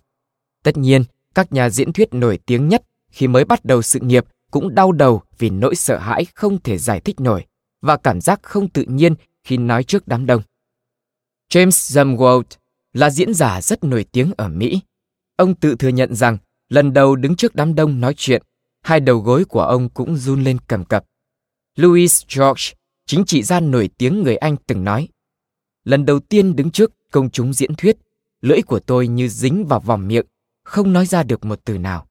Tất 0.62 0.76
nhiên, 0.76 1.04
các 1.34 1.52
nhà 1.52 1.70
diễn 1.70 1.92
thuyết 1.92 2.14
nổi 2.14 2.38
tiếng 2.46 2.68
nhất 2.68 2.82
khi 3.10 3.26
mới 3.26 3.44
bắt 3.44 3.64
đầu 3.64 3.82
sự 3.82 4.00
nghiệp 4.00 4.24
cũng 4.50 4.74
đau 4.74 4.92
đầu 4.92 5.22
vì 5.38 5.50
nỗi 5.50 5.74
sợ 5.74 5.98
hãi 5.98 6.26
không 6.34 6.62
thể 6.62 6.78
giải 6.78 7.00
thích 7.00 7.20
nổi 7.20 7.46
và 7.82 7.96
cảm 7.96 8.20
giác 8.20 8.40
không 8.42 8.68
tự 8.68 8.84
nhiên 8.88 9.14
khi 9.44 9.56
nói 9.56 9.84
trước 9.84 10.08
đám 10.08 10.26
đông. 10.26 10.42
James 11.52 11.68
Zumwalt 11.68 12.42
là 12.92 13.10
diễn 13.10 13.34
giả 13.34 13.60
rất 13.60 13.84
nổi 13.84 14.04
tiếng 14.12 14.32
ở 14.36 14.48
Mỹ. 14.48 14.80
Ông 15.36 15.54
tự 15.54 15.76
thừa 15.76 15.88
nhận 15.88 16.14
rằng 16.14 16.38
lần 16.68 16.92
đầu 16.92 17.16
đứng 17.16 17.36
trước 17.36 17.54
đám 17.54 17.74
đông 17.74 18.00
nói 18.00 18.14
chuyện, 18.16 18.42
hai 18.86 19.00
đầu 19.00 19.18
gối 19.18 19.44
của 19.44 19.60
ông 19.60 19.88
cũng 19.88 20.16
run 20.16 20.44
lên 20.44 20.58
cầm 20.66 20.84
cập. 20.84 21.04
Louis 21.76 22.22
George, 22.36 22.74
chính 23.06 23.24
trị 23.24 23.42
gia 23.42 23.60
nổi 23.60 23.90
tiếng 23.98 24.22
người 24.22 24.36
Anh 24.36 24.56
từng 24.66 24.84
nói, 24.84 25.08
lần 25.84 26.04
đầu 26.04 26.20
tiên 26.20 26.56
đứng 26.56 26.70
trước 26.70 26.92
công 27.10 27.30
chúng 27.30 27.52
diễn 27.52 27.74
thuyết, 27.74 27.96
lưỡi 28.40 28.62
của 28.62 28.80
tôi 28.80 29.08
như 29.08 29.28
dính 29.28 29.66
vào 29.66 29.80
vòng 29.80 30.08
miệng, 30.08 30.26
không 30.64 30.92
nói 30.92 31.06
ra 31.06 31.22
được 31.22 31.44
một 31.44 31.60
từ 31.64 31.78
nào. 31.78 32.06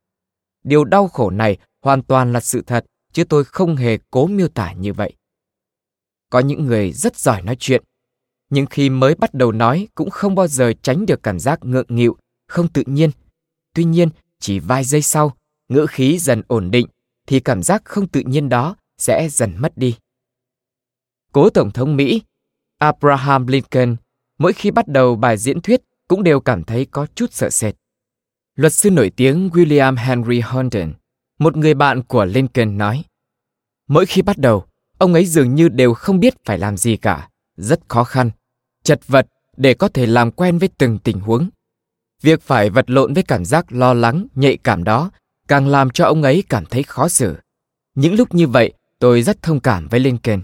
Điều 0.63 0.83
đau 0.83 1.07
khổ 1.07 1.29
này 1.29 1.57
hoàn 1.81 2.03
toàn 2.03 2.33
là 2.33 2.39
sự 2.39 2.61
thật, 2.61 2.85
chứ 3.13 3.23
tôi 3.23 3.43
không 3.43 3.75
hề 3.75 3.97
cố 4.11 4.27
miêu 4.27 4.47
tả 4.47 4.73
như 4.73 4.93
vậy. 4.93 5.13
Có 6.29 6.39
những 6.39 6.65
người 6.65 6.91
rất 6.91 7.17
giỏi 7.17 7.41
nói 7.41 7.55
chuyện, 7.59 7.83
nhưng 8.49 8.65
khi 8.65 8.89
mới 8.89 9.15
bắt 9.15 9.33
đầu 9.33 9.51
nói 9.51 9.87
cũng 9.95 10.09
không 10.09 10.35
bao 10.35 10.47
giờ 10.47 10.73
tránh 10.81 11.05
được 11.05 11.23
cảm 11.23 11.39
giác 11.39 11.59
ngượng 11.65 11.87
nghịu, 11.89 12.17
không 12.47 12.67
tự 12.67 12.83
nhiên. 12.85 13.11
Tuy 13.73 13.83
nhiên, 13.83 14.09
chỉ 14.39 14.59
vài 14.59 14.83
giây 14.83 15.01
sau, 15.01 15.37
ngữ 15.69 15.85
khí 15.89 16.17
dần 16.17 16.41
ổn 16.47 16.71
định, 16.71 16.87
thì 17.27 17.39
cảm 17.39 17.63
giác 17.63 17.81
không 17.85 18.07
tự 18.07 18.21
nhiên 18.25 18.49
đó 18.49 18.75
sẽ 18.97 19.29
dần 19.29 19.53
mất 19.57 19.77
đi. 19.77 19.97
Cố 21.31 21.49
Tổng 21.49 21.71
thống 21.71 21.95
Mỹ 21.95 22.21
Abraham 22.77 23.47
Lincoln 23.47 23.95
mỗi 24.37 24.53
khi 24.53 24.71
bắt 24.71 24.87
đầu 24.87 25.15
bài 25.15 25.37
diễn 25.37 25.61
thuyết 25.61 25.81
cũng 26.07 26.23
đều 26.23 26.39
cảm 26.39 26.63
thấy 26.63 26.85
có 26.85 27.07
chút 27.15 27.33
sợ 27.33 27.49
sệt. 27.49 27.75
Luật 28.55 28.73
sư 28.73 28.91
nổi 28.91 29.11
tiếng 29.15 29.49
William 29.49 29.95
Henry 29.97 30.41
Herndon, 30.41 30.93
một 31.39 31.57
người 31.57 31.73
bạn 31.73 32.03
của 32.03 32.25
Lincoln 32.25 32.77
nói, 32.77 33.03
mỗi 33.87 34.05
khi 34.05 34.21
bắt 34.21 34.37
đầu, 34.37 34.65
ông 34.97 35.13
ấy 35.13 35.25
dường 35.25 35.55
như 35.55 35.69
đều 35.69 35.93
không 35.93 36.19
biết 36.19 36.33
phải 36.45 36.57
làm 36.57 36.77
gì 36.77 36.97
cả, 36.97 37.29
rất 37.57 37.79
khó 37.87 38.03
khăn, 38.03 38.31
chật 38.83 39.07
vật 39.07 39.27
để 39.57 39.73
có 39.73 39.87
thể 39.87 40.05
làm 40.05 40.31
quen 40.31 40.57
với 40.57 40.69
từng 40.77 40.99
tình 40.99 41.19
huống. 41.19 41.49
Việc 42.21 42.41
phải 42.41 42.69
vật 42.69 42.89
lộn 42.89 43.13
với 43.13 43.23
cảm 43.23 43.45
giác 43.45 43.71
lo 43.71 43.93
lắng, 43.93 44.27
nhạy 44.35 44.57
cảm 44.57 44.83
đó 44.83 45.11
càng 45.47 45.67
làm 45.67 45.89
cho 45.89 46.05
ông 46.05 46.23
ấy 46.23 46.43
cảm 46.49 46.65
thấy 46.65 46.83
khó 46.83 47.07
xử. 47.07 47.35
Những 47.95 48.15
lúc 48.15 48.33
như 48.33 48.47
vậy, 48.47 48.73
tôi 48.99 49.21
rất 49.21 49.41
thông 49.41 49.59
cảm 49.59 49.87
với 49.87 49.99
Lincoln. 49.99 50.41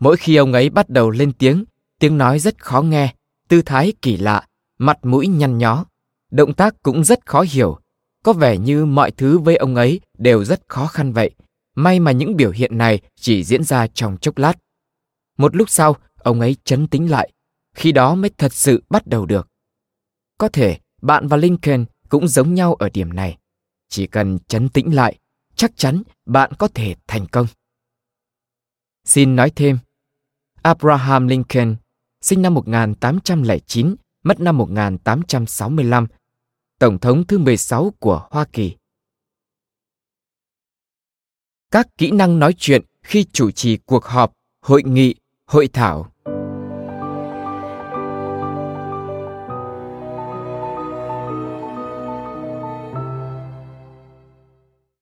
Mỗi 0.00 0.16
khi 0.16 0.36
ông 0.36 0.52
ấy 0.52 0.70
bắt 0.70 0.88
đầu 0.88 1.10
lên 1.10 1.32
tiếng, 1.32 1.64
tiếng 1.98 2.18
nói 2.18 2.38
rất 2.38 2.64
khó 2.64 2.82
nghe, 2.82 3.14
tư 3.48 3.62
thái 3.62 3.92
kỳ 4.02 4.16
lạ, 4.16 4.46
mặt 4.78 4.98
mũi 5.02 5.26
nhăn 5.26 5.58
nhó. 5.58 5.84
Động 6.30 6.54
tác 6.54 6.82
cũng 6.82 7.04
rất 7.04 7.26
khó 7.26 7.44
hiểu. 7.50 7.78
Có 8.24 8.32
vẻ 8.32 8.58
như 8.58 8.84
mọi 8.84 9.10
thứ 9.10 9.38
với 9.38 9.56
ông 9.56 9.74
ấy 9.74 10.00
đều 10.18 10.44
rất 10.44 10.60
khó 10.68 10.86
khăn 10.86 11.12
vậy. 11.12 11.30
May 11.74 12.00
mà 12.00 12.12
những 12.12 12.36
biểu 12.36 12.50
hiện 12.50 12.78
này 12.78 13.00
chỉ 13.20 13.44
diễn 13.44 13.64
ra 13.64 13.86
trong 13.86 14.16
chốc 14.16 14.38
lát. 14.38 14.52
Một 15.38 15.56
lúc 15.56 15.70
sau, 15.70 15.96
ông 16.18 16.40
ấy 16.40 16.56
chấn 16.64 16.86
tĩnh 16.86 17.10
lại. 17.10 17.30
Khi 17.74 17.92
đó 17.92 18.14
mới 18.14 18.30
thật 18.38 18.52
sự 18.52 18.82
bắt 18.90 19.06
đầu 19.06 19.26
được. 19.26 19.48
Có 20.38 20.48
thể 20.48 20.78
bạn 21.02 21.28
và 21.28 21.36
Lincoln 21.36 21.84
cũng 22.08 22.28
giống 22.28 22.54
nhau 22.54 22.74
ở 22.74 22.88
điểm 22.88 23.12
này. 23.12 23.38
Chỉ 23.90 24.06
cần 24.06 24.38
chấn 24.48 24.68
tĩnh 24.68 24.94
lại, 24.94 25.18
chắc 25.54 25.72
chắn 25.76 26.02
bạn 26.26 26.52
có 26.58 26.68
thể 26.68 26.94
thành 27.06 27.26
công. 27.32 27.46
Xin 29.04 29.36
nói 29.36 29.52
thêm, 29.56 29.78
Abraham 30.62 31.28
Lincoln, 31.28 31.76
sinh 32.20 32.42
năm 32.42 32.54
1809, 32.54 33.94
mất 34.22 34.40
năm 34.40 34.58
1865, 34.58 36.06
Tổng 36.78 36.98
thống 36.98 37.26
thứ 37.26 37.38
16 37.38 37.92
của 37.98 38.28
Hoa 38.30 38.44
Kỳ. 38.52 38.76
Các 41.70 41.86
kỹ 41.98 42.10
năng 42.10 42.38
nói 42.38 42.54
chuyện 42.58 42.84
khi 43.02 43.26
chủ 43.32 43.50
trì 43.50 43.76
cuộc 43.76 44.04
họp, 44.04 44.32
hội 44.62 44.82
nghị, 44.82 45.14
hội 45.46 45.68
thảo. 45.72 46.12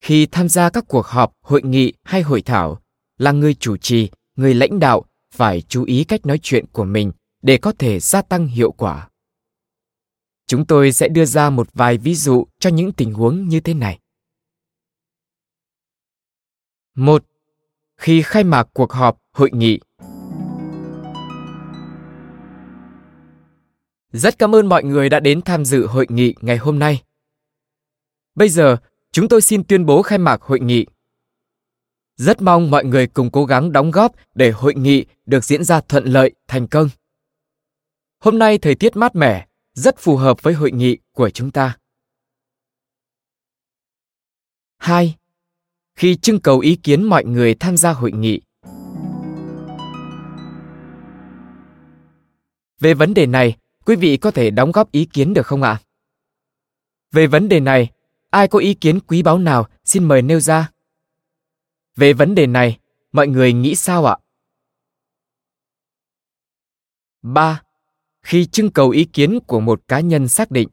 Khi 0.08 0.26
tham 0.26 0.48
gia 0.48 0.70
các 0.70 0.84
cuộc 0.88 1.06
họp, 1.06 1.32
hội 1.40 1.62
nghị 1.62 1.92
hay 2.04 2.22
hội 2.22 2.42
thảo, 2.42 2.82
là 3.18 3.32
người 3.32 3.54
chủ 3.54 3.76
trì, 3.76 4.10
người 4.36 4.54
lãnh 4.54 4.80
đạo 4.80 5.04
phải 5.34 5.60
chú 5.60 5.84
ý 5.84 6.04
cách 6.04 6.26
nói 6.26 6.38
chuyện 6.42 6.64
của 6.72 6.84
mình 6.84 7.12
để 7.42 7.58
có 7.58 7.72
thể 7.78 8.00
gia 8.00 8.22
tăng 8.22 8.46
hiệu 8.46 8.72
quả. 8.72 9.10
Chúng 10.46 10.66
tôi 10.66 10.92
sẽ 10.92 11.08
đưa 11.08 11.24
ra 11.24 11.50
một 11.50 11.68
vài 11.74 11.98
ví 11.98 12.14
dụ 12.14 12.46
cho 12.58 12.70
những 12.70 12.92
tình 12.92 13.14
huống 13.14 13.48
như 13.48 13.60
thế 13.60 13.74
này. 13.74 13.98
Một, 16.94 17.24
Khi 17.96 18.22
khai 18.22 18.44
mạc 18.44 18.68
cuộc 18.72 18.92
họp, 18.92 19.18
hội 19.32 19.50
nghị. 19.52 19.80
Rất 24.12 24.38
cảm 24.38 24.54
ơn 24.54 24.68
mọi 24.68 24.84
người 24.84 25.08
đã 25.08 25.20
đến 25.20 25.42
tham 25.42 25.64
dự 25.64 25.86
hội 25.86 26.06
nghị 26.08 26.34
ngày 26.40 26.56
hôm 26.56 26.78
nay. 26.78 27.02
Bây 28.34 28.48
giờ, 28.48 28.76
chúng 29.12 29.28
tôi 29.28 29.42
xin 29.42 29.64
tuyên 29.64 29.86
bố 29.86 30.02
khai 30.02 30.18
mạc 30.18 30.42
hội 30.42 30.60
nghị. 30.60 30.86
Rất 32.16 32.42
mong 32.42 32.70
mọi 32.70 32.84
người 32.84 33.06
cùng 33.06 33.30
cố 33.30 33.44
gắng 33.44 33.72
đóng 33.72 33.90
góp 33.90 34.14
để 34.34 34.50
hội 34.50 34.74
nghị 34.74 35.06
được 35.26 35.44
diễn 35.44 35.64
ra 35.64 35.80
thuận 35.80 36.04
lợi, 36.04 36.32
thành 36.48 36.68
công. 36.68 36.88
Hôm 38.18 38.38
nay 38.38 38.58
thời 38.58 38.74
tiết 38.74 38.96
mát 38.96 39.14
mẻ, 39.14 39.46
rất 39.74 39.98
phù 39.98 40.16
hợp 40.16 40.42
với 40.42 40.54
hội 40.54 40.70
nghị 40.70 40.98
của 41.12 41.30
chúng 41.30 41.50
ta. 41.50 41.78
2. 44.78 45.16
Khi 45.94 46.16
trưng 46.16 46.40
cầu 46.40 46.58
ý 46.58 46.76
kiến 46.76 47.04
mọi 47.04 47.24
người 47.24 47.54
tham 47.54 47.76
gia 47.76 47.92
hội 47.92 48.12
nghị. 48.12 48.40
Về 52.80 52.94
vấn 52.94 53.14
đề 53.14 53.26
này, 53.26 53.56
quý 53.84 53.96
vị 53.96 54.16
có 54.16 54.30
thể 54.30 54.50
đóng 54.50 54.72
góp 54.72 54.92
ý 54.92 55.04
kiến 55.04 55.34
được 55.34 55.46
không 55.46 55.62
ạ? 55.62 55.80
Về 57.12 57.26
vấn 57.26 57.48
đề 57.48 57.60
này, 57.60 57.90
ai 58.30 58.49
có 58.49 58.58
ý 58.58 58.75
kiến 58.75 59.00
quý 59.00 59.23
báu 59.23 59.38
nào 59.38 59.66
xin 59.85 60.04
mời 60.04 60.23
nêu 60.23 60.40
ra. 60.40 60.70
Về 61.97 62.12
vấn 62.12 62.35
đề 62.35 62.47
này, 62.47 62.78
mọi 63.12 63.28
người 63.28 63.52
nghĩ 63.52 63.75
sao 63.75 64.04
ạ? 64.04 64.16
3. 67.23 67.62
Khi 68.23 68.47
trưng 68.47 68.70
cầu 68.70 68.90
ý 68.90 69.04
kiến 69.04 69.38
của 69.47 69.61
một 69.61 69.82
cá 69.88 70.00
nhân 70.00 70.28
xác 70.28 70.50
định. 70.50 70.68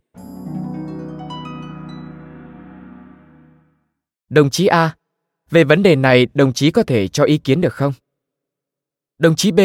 Đồng 4.29 4.49
chí 4.49 4.67
A, 4.67 4.95
về 5.51 5.63
vấn 5.63 5.83
đề 5.83 5.95
này 5.95 6.27
đồng 6.33 6.53
chí 6.53 6.71
có 6.71 6.83
thể 6.83 7.07
cho 7.07 7.23
ý 7.23 7.37
kiến 7.37 7.61
được 7.61 7.73
không? 7.73 7.93
Đồng 9.17 9.35
chí 9.35 9.51
B, 9.51 9.59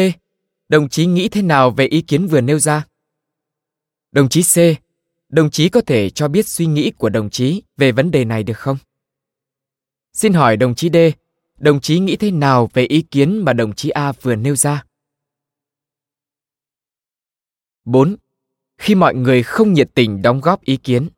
đồng 0.69 0.89
chí 0.89 1.05
nghĩ 1.05 1.29
thế 1.29 1.41
nào 1.41 1.71
về 1.71 1.85
ý 1.85 2.01
kiến 2.01 2.27
vừa 2.27 2.41
nêu 2.41 2.59
ra? 2.59 2.85
Đồng 4.11 4.29
chí 4.29 4.41
C, 4.43 4.55
đồng 5.31 5.51
chí 5.51 5.69
có 5.69 5.81
thể 5.81 6.09
cho 6.09 6.27
biết 6.27 6.47
suy 6.47 6.65
nghĩ 6.65 6.91
của 6.91 7.09
đồng 7.09 7.29
chí 7.29 7.63
về 7.77 7.91
vấn 7.91 8.11
đề 8.11 8.25
này 8.25 8.43
được 8.43 8.57
không? 8.57 8.77
Xin 10.13 10.33
hỏi 10.33 10.57
đồng 10.57 10.75
chí 10.75 10.89
D, 10.93 10.97
đồng 11.57 11.81
chí 11.81 11.99
nghĩ 11.99 12.15
thế 12.15 12.31
nào 12.31 12.69
về 12.73 12.83
ý 12.83 13.01
kiến 13.01 13.37
mà 13.37 13.53
đồng 13.53 13.73
chí 13.73 13.89
A 13.89 14.11
vừa 14.11 14.35
nêu 14.35 14.55
ra? 14.55 14.85
4. 17.85 18.15
Khi 18.77 18.95
mọi 18.95 19.15
người 19.15 19.43
không 19.43 19.73
nhiệt 19.73 19.89
tình 19.93 20.21
đóng 20.21 20.41
góp 20.41 20.61
ý 20.61 20.77
kiến. 20.77 21.09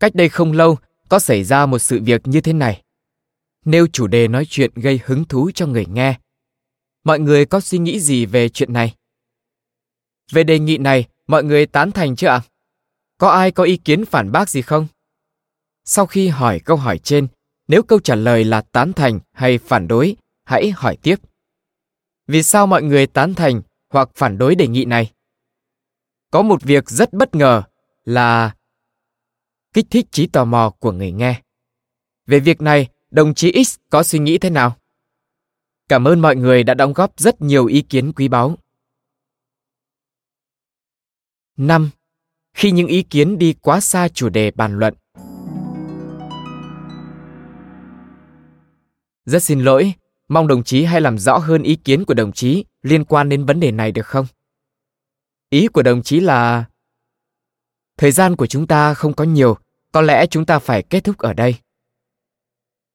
Cách 0.00 0.14
đây 0.14 0.28
không 0.28 0.52
lâu, 0.52 0.76
có 1.08 1.18
xảy 1.18 1.44
ra 1.44 1.66
một 1.66 1.78
sự 1.78 2.00
việc 2.04 2.20
như 2.24 2.40
thế 2.40 2.52
này. 2.52 2.82
Nêu 3.64 3.86
chủ 3.86 4.06
đề 4.06 4.28
nói 4.28 4.46
chuyện 4.48 4.70
gây 4.74 5.00
hứng 5.04 5.24
thú 5.24 5.50
cho 5.54 5.66
người 5.66 5.86
nghe. 5.86 6.18
Mọi 7.04 7.20
người 7.20 7.46
có 7.46 7.60
suy 7.60 7.78
nghĩ 7.78 8.00
gì 8.00 8.26
về 8.26 8.48
chuyện 8.48 8.72
này? 8.72 8.94
Về 10.30 10.44
đề 10.44 10.58
nghị 10.58 10.78
này, 10.78 11.04
mọi 11.26 11.44
người 11.44 11.66
tán 11.66 11.92
thành 11.92 12.16
chưa 12.16 12.28
ạ? 12.28 12.40
Có 13.18 13.28
ai 13.28 13.50
có 13.50 13.64
ý 13.64 13.76
kiến 13.76 14.04
phản 14.04 14.32
bác 14.32 14.48
gì 14.50 14.62
không? 14.62 14.86
Sau 15.84 16.06
khi 16.06 16.28
hỏi 16.28 16.60
câu 16.64 16.76
hỏi 16.76 16.98
trên, 16.98 17.28
nếu 17.68 17.82
câu 17.82 18.00
trả 18.00 18.14
lời 18.14 18.44
là 18.44 18.60
tán 18.60 18.92
thành 18.92 19.20
hay 19.32 19.58
phản 19.58 19.88
đối, 19.88 20.16
hãy 20.44 20.70
hỏi 20.70 20.96
tiếp. 21.02 21.16
Vì 22.26 22.42
sao 22.42 22.66
mọi 22.66 22.82
người 22.82 23.06
tán 23.06 23.34
thành 23.34 23.62
hoặc 23.90 24.08
phản 24.14 24.38
đối 24.38 24.54
đề 24.54 24.66
nghị 24.68 24.84
này? 24.84 25.12
Có 26.30 26.42
một 26.42 26.62
việc 26.62 26.90
rất 26.90 27.12
bất 27.12 27.34
ngờ 27.34 27.62
là 28.04 28.54
kích 29.72 29.86
thích 29.90 30.06
trí 30.10 30.26
tò 30.26 30.44
mò 30.44 30.70
của 30.78 30.92
người 30.92 31.12
nghe. 31.12 31.42
Về 32.26 32.40
việc 32.40 32.60
này, 32.60 32.88
đồng 33.10 33.34
chí 33.34 33.64
X 33.64 33.76
có 33.90 34.02
suy 34.02 34.18
nghĩ 34.18 34.38
thế 34.38 34.50
nào? 34.50 34.76
Cảm 35.88 36.08
ơn 36.08 36.20
mọi 36.20 36.36
người 36.36 36.62
đã 36.62 36.74
đóng 36.74 36.92
góp 36.92 37.20
rất 37.20 37.42
nhiều 37.42 37.66
ý 37.66 37.82
kiến 37.82 38.12
quý 38.12 38.28
báu. 38.28 38.56
5. 41.56 41.90
Khi 42.54 42.70
những 42.70 42.86
ý 42.86 43.02
kiến 43.02 43.38
đi 43.38 43.52
quá 43.52 43.80
xa 43.80 44.08
chủ 44.08 44.28
đề 44.28 44.50
bàn 44.50 44.78
luận. 44.78 44.94
Rất 49.24 49.42
xin 49.42 49.60
lỗi, 49.60 49.92
mong 50.28 50.46
đồng 50.46 50.64
chí 50.64 50.84
hãy 50.84 51.00
làm 51.00 51.18
rõ 51.18 51.38
hơn 51.38 51.62
ý 51.62 51.76
kiến 51.76 52.04
của 52.04 52.14
đồng 52.14 52.32
chí 52.32 52.64
liên 52.82 53.04
quan 53.04 53.28
đến 53.28 53.46
vấn 53.46 53.60
đề 53.60 53.70
này 53.70 53.92
được 53.92 54.06
không? 54.06 54.26
Ý 55.50 55.68
của 55.68 55.82
đồng 55.82 56.02
chí 56.02 56.20
là 56.20 56.64
thời 57.96 58.12
gian 58.12 58.36
của 58.36 58.46
chúng 58.46 58.66
ta 58.66 58.94
không 58.94 59.14
có 59.14 59.24
nhiều, 59.24 59.56
có 59.92 60.00
lẽ 60.00 60.26
chúng 60.26 60.46
ta 60.46 60.58
phải 60.58 60.82
kết 60.82 61.04
thúc 61.04 61.18
ở 61.18 61.32
đây. 61.32 61.54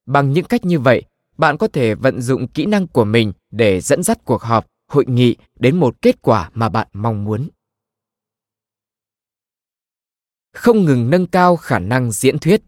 Bằng 0.06 0.32
những 0.32 0.44
cách 0.44 0.64
như 0.64 0.78
vậy, 0.78 1.02
bạn 1.36 1.58
có 1.58 1.68
thể 1.68 1.94
vận 1.94 2.20
dụng 2.20 2.48
kỹ 2.48 2.66
năng 2.66 2.86
của 2.86 3.04
mình 3.04 3.32
để 3.50 3.80
dẫn 3.80 4.02
dắt 4.02 4.18
cuộc 4.24 4.42
họp, 4.42 4.66
hội 4.88 5.04
nghị 5.08 5.36
đến 5.58 5.80
một 5.80 6.02
kết 6.02 6.22
quả 6.22 6.50
mà 6.54 6.68
bạn 6.68 6.88
mong 6.92 7.24
muốn. 7.24 7.48
Không 10.52 10.84
ngừng 10.84 11.10
nâng 11.10 11.26
cao 11.26 11.56
khả 11.56 11.78
năng 11.78 12.12
diễn 12.12 12.38
thuyết. 12.38 12.62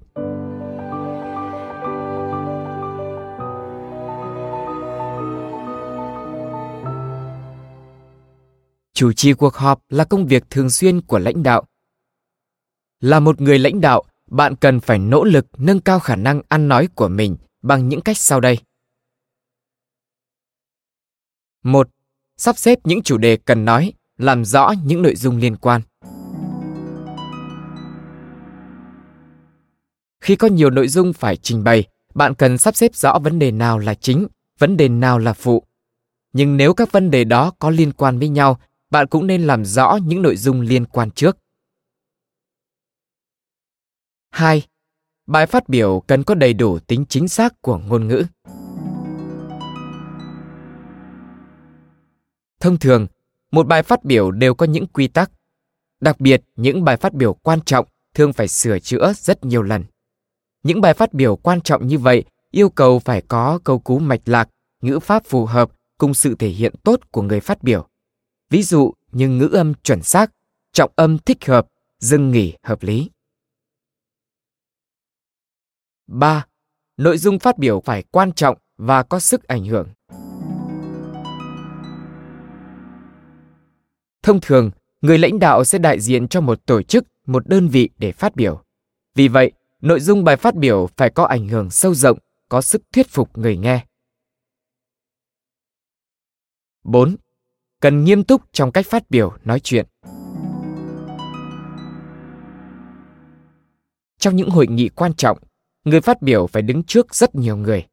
Chủ 8.95 9.13
trì 9.13 9.33
cuộc 9.33 9.55
họp 9.55 9.83
là 9.89 10.05
công 10.05 10.27
việc 10.27 10.45
thường 10.51 10.71
xuyên 10.71 11.01
của 11.01 11.19
lãnh 11.19 11.43
đạo. 11.43 11.65
Là 13.01 13.21
một 13.21 13.41
người 13.41 13.59
lãnh 13.59 13.81
đạo, 13.81 14.03
bạn 14.31 14.57
cần 14.57 14.81
phải 14.81 14.99
nỗ 14.99 15.25
lực 15.25 15.47
nâng 15.59 15.81
cao 15.81 15.99
khả 16.01 16.17
năng 16.17 16.43
ăn 16.49 16.69
nói 16.69 16.89
của 16.95 17.09
mình 17.09 17.37
bằng 17.63 17.89
những 17.89 18.01
cách 18.01 18.19
sau 18.19 18.41
đây. 18.41 18.59
một 21.63 21.89
Sắp 22.37 22.59
xếp 22.59 22.79
những 22.85 23.03
chủ 23.03 23.19
đề 23.19 23.37
cần 23.37 23.65
nói, 23.65 23.93
làm 24.19 24.45
rõ 24.45 24.73
những 24.85 25.03
nội 25.03 25.17
dung 25.17 25.39
liên 25.39 25.57
quan. 25.57 25.81
Khi 30.23 30.37
có 30.37 30.49
nhiều 30.49 30.71
nội 30.71 30.89
dung 30.89 31.13
phải 31.13 31.37
trình 31.37 31.65
bày, 31.65 31.85
bạn 32.15 32.35
cần 32.35 32.59
sắp 32.59 32.77
xếp 32.77 32.95
rõ 32.95 33.19
vấn 33.19 33.39
đề 33.39 33.51
nào 33.51 33.79
là 33.79 33.95
chính, 33.95 34.27
vấn 34.59 34.77
đề 34.77 34.89
nào 34.89 35.19
là 35.19 35.33
phụ. 35.33 35.63
Nhưng 36.33 36.57
nếu 36.57 36.75
các 36.75 36.93
vấn 36.93 37.11
đề 37.11 37.25
đó 37.25 37.53
có 37.59 37.71
liên 37.71 37.93
quan 37.93 38.19
với 38.19 38.29
nhau, 38.29 38.61
bạn 38.91 39.07
cũng 39.07 39.27
nên 39.27 39.43
làm 39.43 39.65
rõ 39.65 39.99
những 40.05 40.23
nội 40.23 40.37
dung 40.37 40.61
liên 40.61 40.85
quan 40.85 41.11
trước. 41.11 41.39
2. 44.31 44.63
Bài 45.27 45.47
phát 45.47 45.69
biểu 45.69 46.03
cần 46.07 46.25
có 46.25 46.35
đầy 46.35 46.53
đủ 46.53 46.79
tính 46.79 47.05
chính 47.09 47.29
xác 47.29 47.63
của 47.63 47.79
ngôn 47.79 48.09
ngữ. 48.09 48.25
Thông 52.61 52.79
thường, 52.79 53.07
một 53.53 53.67
bài 53.67 53.83
phát 53.83 54.05
biểu 54.05 54.31
đều 54.31 54.55
có 54.55 54.67
những 54.67 54.87
quy 54.87 55.09
tắc. 55.09 55.31
Đặc 56.01 56.21
biệt, 56.21 56.43
những 56.57 56.85
bài 56.85 56.97
phát 56.97 57.15
biểu 57.15 57.35
quan 57.35 57.61
trọng 57.61 57.87
thường 58.15 58.33
phải 58.33 58.49
sửa 58.49 58.79
chữa 58.79 59.13
rất 59.17 59.45
nhiều 59.45 59.63
lần. 59.63 59.85
Những 60.63 60.81
bài 60.81 60.95
phát 60.95 61.13
biểu 61.13 61.37
quan 61.37 61.61
trọng 61.61 61.87
như 61.87 61.99
vậy 61.99 62.25
yêu 62.51 62.71
cầu 62.71 62.99
phải 62.99 63.23
có 63.29 63.61
câu 63.65 63.79
cú 63.79 63.99
mạch 63.99 64.21
lạc, 64.25 64.49
ngữ 64.83 64.99
pháp 64.99 65.25
phù 65.27 65.47
hợp 65.47 65.71
cùng 65.99 66.15
sự 66.15 66.35
thể 66.39 66.49
hiện 66.49 66.75
tốt 66.83 67.01
của 67.11 67.23
người 67.23 67.41
phát 67.41 67.63
biểu. 67.63 67.89
Ví 68.51 68.63
dụ 68.63 68.93
như 69.13 69.29
ngữ 69.29 69.49
âm 69.53 69.75
chuẩn 69.75 70.03
xác, 70.03 70.33
trọng 70.73 70.93
âm 70.97 71.19
thích 71.19 71.47
hợp, 71.47 71.67
dừng 71.99 72.31
nghỉ 72.31 72.55
hợp 72.63 72.83
lý. 72.83 73.11
3. 76.07 76.47
Nội 76.97 77.19
dung 77.19 77.39
phát 77.39 77.59
biểu 77.59 77.81
phải 77.85 78.03
quan 78.11 78.33
trọng 78.33 78.59
và 78.77 79.03
có 79.03 79.21
sức 79.21 79.49
ảnh 79.49 79.65
hưởng. 79.65 79.89
Thông 84.23 84.41
thường, 84.43 84.71
người 85.01 85.19
lãnh 85.19 85.39
đạo 85.39 85.65
sẽ 85.65 85.79
đại 85.79 86.01
diện 86.01 86.29
cho 86.29 86.41
một 86.41 86.67
tổ 86.67 86.83
chức, 86.83 87.05
một 87.27 87.49
đơn 87.49 87.69
vị 87.69 87.89
để 87.99 88.13
phát 88.13 88.37
biểu. 88.37 88.63
Vì 89.15 89.29
vậy, 89.29 89.53
nội 89.83 90.01
dung 90.01 90.25
bài 90.25 90.37
phát 90.37 90.55
biểu 90.55 90.89
phải 90.97 91.11
có 91.11 91.25
ảnh 91.25 91.49
hưởng 91.49 91.71
sâu 91.71 91.95
rộng, 91.95 92.19
có 92.49 92.61
sức 92.61 92.83
thuyết 92.93 93.09
phục 93.09 93.39
người 93.39 93.57
nghe. 93.57 93.85
4. 96.85 97.17
Cần 97.81 98.05
nghiêm 98.05 98.25
túc 98.25 98.43
trong 98.53 98.73
cách 98.73 98.87
phát 98.87 99.11
biểu, 99.11 99.33
nói 99.45 99.61
chuyện. 99.61 99.87
Trong 104.19 104.37
những 104.37 104.51
hội 104.51 104.67
nghị 104.67 104.89
quan 104.89 105.15
trọng, 105.15 105.39
người 105.85 106.01
phát 106.01 106.23
biểu 106.23 106.47
phải 106.47 106.63
đứng 106.63 106.83
trước 106.83 107.15
rất 107.15 107.35
nhiều 107.35 107.57
người. 107.57 107.87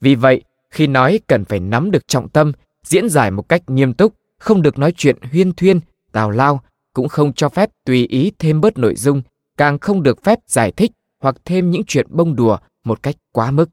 Vì 0.00 0.14
vậy, 0.14 0.42
khi 0.70 0.86
nói 0.86 1.20
cần 1.26 1.44
phải 1.44 1.60
nắm 1.60 1.90
được 1.90 2.08
trọng 2.08 2.28
tâm, 2.28 2.52
diễn 2.82 3.08
giải 3.08 3.30
một 3.30 3.48
cách 3.48 3.62
nghiêm 3.66 3.94
túc, 3.94 4.14
không 4.38 4.62
được 4.62 4.78
nói 4.78 4.92
chuyện 4.96 5.16
huyên 5.32 5.52
thuyên, 5.52 5.80
tào 6.12 6.30
lao, 6.30 6.60
cũng 6.92 7.08
không 7.08 7.32
cho 7.32 7.48
phép 7.48 7.70
tùy 7.84 8.06
ý 8.06 8.32
thêm 8.38 8.60
bớt 8.60 8.78
nội 8.78 8.94
dung, 8.96 9.22
càng 9.56 9.78
không 9.78 10.02
được 10.02 10.22
phép 10.22 10.38
giải 10.46 10.72
thích 10.72 10.92
hoặc 11.24 11.36
thêm 11.44 11.70
những 11.70 11.82
chuyện 11.86 12.06
bông 12.10 12.36
đùa 12.36 12.58
một 12.84 13.02
cách 13.02 13.16
quá 13.32 13.50
mức. 13.50 13.70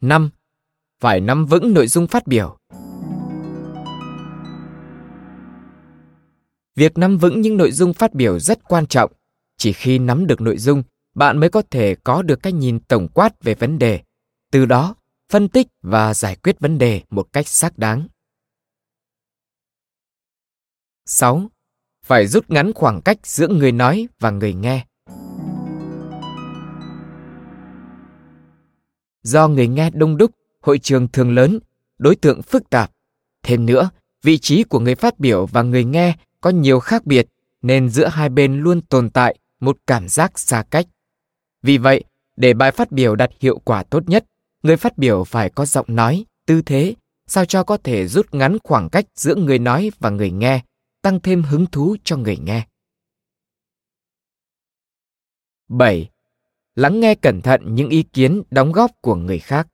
5. 0.00 0.30
Phải 1.00 1.20
nắm 1.20 1.46
vững 1.46 1.74
nội 1.74 1.86
dung 1.86 2.06
phát 2.06 2.26
biểu. 2.26 2.58
Việc 6.74 6.98
nắm 6.98 7.18
vững 7.18 7.40
những 7.40 7.56
nội 7.56 7.72
dung 7.72 7.92
phát 7.92 8.14
biểu 8.14 8.38
rất 8.38 8.64
quan 8.68 8.86
trọng. 8.86 9.12
Chỉ 9.56 9.72
khi 9.72 9.98
nắm 9.98 10.26
được 10.26 10.40
nội 10.40 10.58
dung, 10.58 10.82
bạn 11.14 11.38
mới 11.38 11.50
có 11.50 11.62
thể 11.70 11.94
có 12.04 12.22
được 12.22 12.42
cái 12.42 12.52
nhìn 12.52 12.80
tổng 12.80 13.08
quát 13.14 13.42
về 13.42 13.54
vấn 13.54 13.78
đề. 13.78 14.00
Từ 14.52 14.66
đó, 14.66 14.94
phân 15.28 15.48
tích 15.48 15.66
và 15.82 16.14
giải 16.14 16.36
quyết 16.36 16.60
vấn 16.60 16.78
đề 16.78 17.02
một 17.10 17.32
cách 17.32 17.48
xác 17.48 17.78
đáng. 17.78 18.08
6. 21.04 21.50
Phải 22.06 22.26
rút 22.26 22.50
ngắn 22.50 22.72
khoảng 22.72 23.00
cách 23.00 23.18
giữa 23.22 23.48
người 23.48 23.72
nói 23.72 24.08
và 24.20 24.30
người 24.30 24.54
nghe. 24.54 24.86
Do 29.22 29.48
người 29.48 29.68
nghe 29.68 29.90
đông 29.90 30.16
đúc, 30.16 30.30
hội 30.60 30.78
trường 30.78 31.08
thường 31.08 31.34
lớn, 31.34 31.58
đối 31.98 32.16
tượng 32.16 32.42
phức 32.42 32.70
tạp. 32.70 32.90
Thêm 33.42 33.66
nữa, 33.66 33.90
vị 34.22 34.38
trí 34.38 34.62
của 34.62 34.80
người 34.80 34.94
phát 34.94 35.18
biểu 35.18 35.46
và 35.46 35.62
người 35.62 35.84
nghe 35.84 36.16
có 36.40 36.50
nhiều 36.50 36.80
khác 36.80 37.06
biệt 37.06 37.26
nên 37.62 37.88
giữa 37.88 38.06
hai 38.06 38.28
bên 38.28 38.60
luôn 38.60 38.80
tồn 38.80 39.10
tại 39.10 39.36
một 39.60 39.78
cảm 39.86 40.08
giác 40.08 40.38
xa 40.38 40.64
cách. 40.70 40.86
Vì 41.62 41.78
vậy, 41.78 42.04
để 42.36 42.54
bài 42.54 42.70
phát 42.70 42.92
biểu 42.92 43.16
đạt 43.16 43.30
hiệu 43.40 43.58
quả 43.64 43.82
tốt 43.82 44.08
nhất, 44.08 44.24
người 44.62 44.76
phát 44.76 44.98
biểu 44.98 45.24
phải 45.24 45.50
có 45.50 45.66
giọng 45.66 45.86
nói, 45.88 46.24
tư 46.46 46.62
thế, 46.62 46.94
sao 47.26 47.44
cho 47.44 47.62
có 47.62 47.76
thể 47.76 48.06
rút 48.06 48.34
ngắn 48.34 48.58
khoảng 48.64 48.90
cách 48.90 49.04
giữa 49.14 49.34
người 49.34 49.58
nói 49.58 49.90
và 49.98 50.10
người 50.10 50.30
nghe, 50.30 50.62
tăng 51.06 51.20
thêm 51.20 51.42
hứng 51.42 51.66
thú 51.66 51.96
cho 52.04 52.16
người 52.16 52.36
nghe. 52.36 52.66
7. 55.68 56.10
Lắng 56.74 57.00
nghe 57.00 57.14
cẩn 57.14 57.42
thận 57.42 57.74
những 57.74 57.88
ý 57.88 58.02
kiến 58.02 58.42
đóng 58.50 58.72
góp 58.72 58.90
của 59.00 59.14
người 59.14 59.38
khác. 59.38 59.68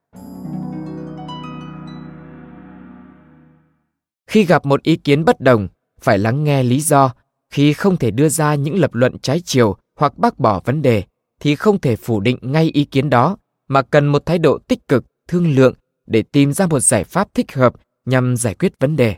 Khi 4.27 4.45
gặp 4.45 4.67
một 4.67 4.83
ý 4.83 4.97
kiến 4.97 5.25
bất 5.25 5.41
đồng, 5.41 5.69
phải 6.01 6.19
lắng 6.19 6.45
nghe 6.45 6.63
lý 6.63 6.81
do. 6.81 7.15
Khi 7.51 7.73
không 7.73 7.97
thể 7.97 8.11
đưa 8.11 8.29
ra 8.29 8.55
những 8.55 8.79
lập 8.79 8.95
luận 8.95 9.19
trái 9.19 9.41
chiều 9.45 9.77
hoặc 9.95 10.19
bác 10.19 10.39
bỏ 10.39 10.61
vấn 10.65 10.83
đề, 10.83 11.03
thì 11.41 11.57
không 11.57 11.81
thể 11.81 11.97
phủ 11.97 12.21
định 12.21 12.39
ngay 12.43 12.71
ý 12.75 12.85
kiến 12.85 13.11
đó, 13.11 13.37
mà 13.69 13.83
cần 13.83 14.07
một 14.07 14.27
thái 14.27 14.39
độ 14.39 14.59
tích 14.59 14.89
cực, 14.89 15.05
thương 15.29 15.55
lượng 15.55 15.75
để 16.07 16.23
tìm 16.23 16.53
ra 16.53 16.67
một 16.67 16.81
giải 16.81 17.05
pháp 17.05 17.35
thích 17.35 17.53
hợp 17.53 17.75
nhằm 18.05 18.37
giải 18.37 18.55
quyết 18.55 18.73
vấn 18.79 18.97
đề. 18.97 19.17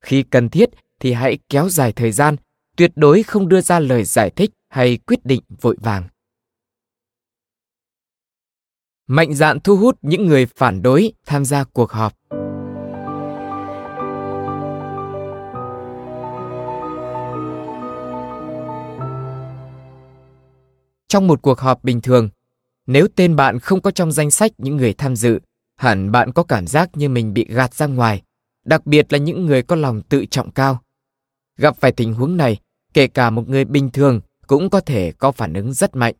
Khi 0.00 0.22
cần 0.22 0.48
thiết 0.48 0.70
thì 1.02 1.12
hãy 1.12 1.38
kéo 1.48 1.68
dài 1.68 1.92
thời 1.92 2.12
gian, 2.12 2.36
tuyệt 2.76 2.92
đối 2.94 3.22
không 3.22 3.48
đưa 3.48 3.60
ra 3.60 3.78
lời 3.80 4.04
giải 4.04 4.30
thích 4.30 4.50
hay 4.68 4.98
quyết 5.06 5.26
định 5.26 5.42
vội 5.60 5.76
vàng. 5.80 6.08
Mạnh 9.06 9.34
dạn 9.34 9.60
thu 9.60 9.76
hút 9.76 9.98
những 10.02 10.26
người 10.26 10.46
phản 10.46 10.82
đối 10.82 11.12
tham 11.26 11.44
gia 11.44 11.64
cuộc 11.64 11.90
họp. 11.90 12.12
Trong 21.08 21.26
một 21.26 21.42
cuộc 21.42 21.58
họp 21.58 21.84
bình 21.84 22.00
thường, 22.00 22.28
nếu 22.86 23.08
tên 23.16 23.36
bạn 23.36 23.58
không 23.58 23.80
có 23.80 23.90
trong 23.90 24.12
danh 24.12 24.30
sách 24.30 24.52
những 24.58 24.76
người 24.76 24.92
tham 24.92 25.16
dự, 25.16 25.40
hẳn 25.76 26.12
bạn 26.12 26.32
có 26.32 26.42
cảm 26.42 26.66
giác 26.66 26.90
như 26.94 27.08
mình 27.08 27.34
bị 27.34 27.46
gạt 27.48 27.74
ra 27.74 27.86
ngoài, 27.86 28.22
đặc 28.64 28.86
biệt 28.86 29.12
là 29.12 29.18
những 29.18 29.46
người 29.46 29.62
có 29.62 29.76
lòng 29.76 30.02
tự 30.02 30.26
trọng 30.26 30.50
cao. 30.50 30.82
Gặp 31.62 31.76
phải 31.76 31.92
tình 31.92 32.14
huống 32.14 32.36
này, 32.36 32.56
kể 32.94 33.06
cả 33.06 33.30
một 33.30 33.48
người 33.48 33.64
bình 33.64 33.90
thường 33.90 34.20
cũng 34.46 34.70
có 34.70 34.80
thể 34.80 35.12
có 35.12 35.32
phản 35.32 35.54
ứng 35.54 35.72
rất 35.72 35.96
mạnh. 35.96 36.14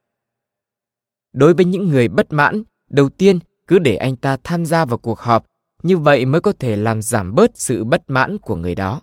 Đối 1.33 1.55
với 1.55 1.65
những 1.65 1.89
người 1.89 2.09
bất 2.09 2.33
mãn, 2.33 2.63
đầu 2.91 3.09
tiên 3.09 3.39
cứ 3.67 3.79
để 3.79 3.97
anh 3.97 4.17
ta 4.17 4.37
tham 4.45 4.67
gia 4.67 4.85
vào 4.85 4.99
cuộc 4.99 5.19
họp, 5.19 5.47
như 5.83 5.99
vậy 5.99 6.25
mới 6.25 6.41
có 6.41 6.53
thể 6.59 6.77
làm 6.77 7.03
giảm 7.03 7.35
bớt 7.35 7.51
sự 7.55 7.85
bất 7.85 8.03
mãn 8.07 8.39
của 8.39 8.57
người 8.57 8.75
đó. 8.75 9.03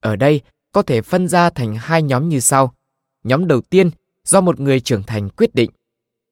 Ở 0.00 0.16
đây 0.16 0.40
có 0.72 0.82
thể 0.82 1.02
phân 1.02 1.28
ra 1.28 1.50
thành 1.50 1.76
hai 1.76 2.02
nhóm 2.02 2.28
như 2.28 2.40
sau. 2.40 2.74
Nhóm 3.24 3.46
đầu 3.46 3.60
tiên 3.60 3.90
do 4.24 4.40
một 4.40 4.60
người 4.60 4.80
trưởng 4.80 5.02
thành 5.02 5.28
quyết 5.28 5.54
định, 5.54 5.70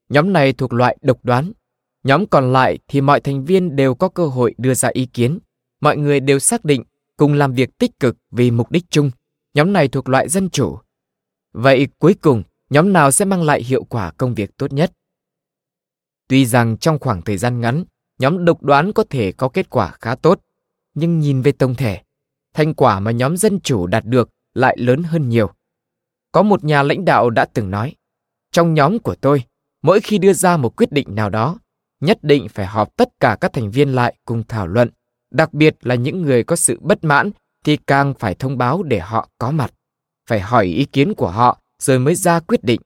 Nhóm 0.08 0.32
này 0.32 0.52
thuộc 0.52 0.72
loại 0.72 0.96
độc 1.02 1.18
đoán. 1.22 1.52
Nhóm 2.04 2.26
còn 2.26 2.52
lại 2.52 2.78
thì 2.88 3.00
mọi 3.00 3.20
thành 3.20 3.44
viên 3.44 3.76
đều 3.76 3.94
có 3.94 4.08
cơ 4.08 4.26
hội 4.26 4.54
đưa 4.58 4.74
ra 4.74 4.88
ý 4.92 5.06
kiến. 5.06 5.38
Mọi 5.80 5.96
người 5.96 6.20
đều 6.20 6.38
xác 6.38 6.64
định 6.64 6.82
cùng 7.20 7.32
làm 7.32 7.52
việc 7.52 7.78
tích 7.78 8.00
cực 8.00 8.16
vì 8.30 8.50
mục 8.50 8.70
đích 8.70 8.84
chung. 8.90 9.10
Nhóm 9.54 9.72
này 9.72 9.88
thuộc 9.88 10.08
loại 10.08 10.28
dân 10.28 10.50
chủ. 10.50 10.78
Vậy 11.52 11.88
cuối 11.98 12.14
cùng, 12.14 12.42
nhóm 12.70 12.92
nào 12.92 13.10
sẽ 13.10 13.24
mang 13.24 13.42
lại 13.42 13.62
hiệu 13.62 13.84
quả 13.84 14.12
công 14.16 14.34
việc 14.34 14.56
tốt 14.56 14.72
nhất? 14.72 14.92
Tuy 16.28 16.46
rằng 16.46 16.76
trong 16.76 16.98
khoảng 16.98 17.22
thời 17.22 17.36
gian 17.36 17.60
ngắn, 17.60 17.84
nhóm 18.18 18.44
độc 18.44 18.62
đoán 18.62 18.92
có 18.92 19.04
thể 19.10 19.32
có 19.32 19.48
kết 19.48 19.70
quả 19.70 19.94
khá 20.00 20.14
tốt, 20.14 20.40
nhưng 20.94 21.18
nhìn 21.18 21.42
về 21.42 21.52
tổng 21.52 21.74
thể, 21.74 22.00
thành 22.54 22.74
quả 22.74 23.00
mà 23.00 23.10
nhóm 23.10 23.36
dân 23.36 23.60
chủ 23.60 23.86
đạt 23.86 24.04
được 24.04 24.30
lại 24.54 24.76
lớn 24.78 25.02
hơn 25.02 25.28
nhiều. 25.28 25.50
Có 26.32 26.42
một 26.42 26.64
nhà 26.64 26.82
lãnh 26.82 27.04
đạo 27.04 27.30
đã 27.30 27.44
từng 27.44 27.70
nói, 27.70 27.94
trong 28.52 28.74
nhóm 28.74 28.98
của 28.98 29.14
tôi, 29.14 29.44
mỗi 29.82 30.00
khi 30.00 30.18
đưa 30.18 30.32
ra 30.32 30.56
một 30.56 30.76
quyết 30.76 30.92
định 30.92 31.14
nào 31.14 31.30
đó, 31.30 31.58
nhất 32.00 32.18
định 32.22 32.48
phải 32.48 32.66
họp 32.66 32.96
tất 32.96 33.08
cả 33.20 33.36
các 33.40 33.52
thành 33.52 33.70
viên 33.70 33.94
lại 33.94 34.14
cùng 34.24 34.42
thảo 34.48 34.66
luận, 34.66 34.90
đặc 35.30 35.54
biệt 35.54 35.76
là 35.82 35.94
những 35.94 36.22
người 36.22 36.44
có 36.44 36.56
sự 36.56 36.78
bất 36.80 37.04
mãn 37.04 37.30
thì 37.64 37.76
càng 37.76 38.14
phải 38.18 38.34
thông 38.34 38.58
báo 38.58 38.82
để 38.82 38.98
họ 38.98 39.28
có 39.38 39.50
mặt, 39.50 39.72
phải 40.28 40.40
hỏi 40.40 40.66
ý 40.66 40.84
kiến 40.84 41.14
của 41.14 41.30
họ 41.30 41.60
rồi 41.78 41.98
mới 41.98 42.14
ra 42.14 42.40
quyết 42.40 42.64
định. 42.64 42.80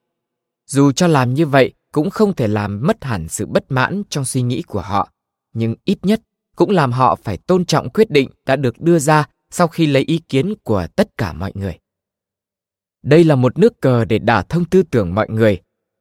Dù 0.66 0.92
cho 0.92 1.07
làm 1.07 1.35
như 1.35 1.46
vậy 1.46 1.72
cũng 1.92 2.11
không 2.11 2.35
thể 2.35 2.48
làm 2.48 2.87
mất 2.87 3.04
hẳn 3.04 3.28
sự 3.28 3.46
bất 3.46 3.64
mãn 3.68 4.02
trong 4.09 4.24
suy 4.24 4.42
nghĩ 4.42 4.62
của 4.62 4.80
họ, 4.80 5.11
nhưng 5.52 5.74
ít 5.85 5.98
nhất 6.02 6.20
cũng 6.57 6.70
làm 6.70 6.92
họ 6.92 7.16
phải 7.24 7.37
tôn 7.37 7.64
trọng 7.64 7.90
quyết 7.90 8.11
định 8.11 8.30
đã 8.46 8.57
được 8.57 8.80
đưa 8.80 8.98
ra 8.98 9.28
sau 9.50 9.68
khi 9.68 9.87
lấy 9.87 10.02
ý 10.02 10.18
kiến 10.28 10.54
của 10.62 10.87
tất 10.96 11.09
cả 11.18 11.33
mọi 11.33 11.52
người. 11.54 11.78
Đây 13.02 13.24
là 13.24 13.35
một 13.35 13.59
nước 13.59 13.80
cờ 13.80 14.04
để 14.04 14.18
đả 14.18 14.42
thông 14.42 14.64
tư 14.64 14.83
tưởng 14.83 15.14
mọi 15.14 15.28
người. 15.30 15.61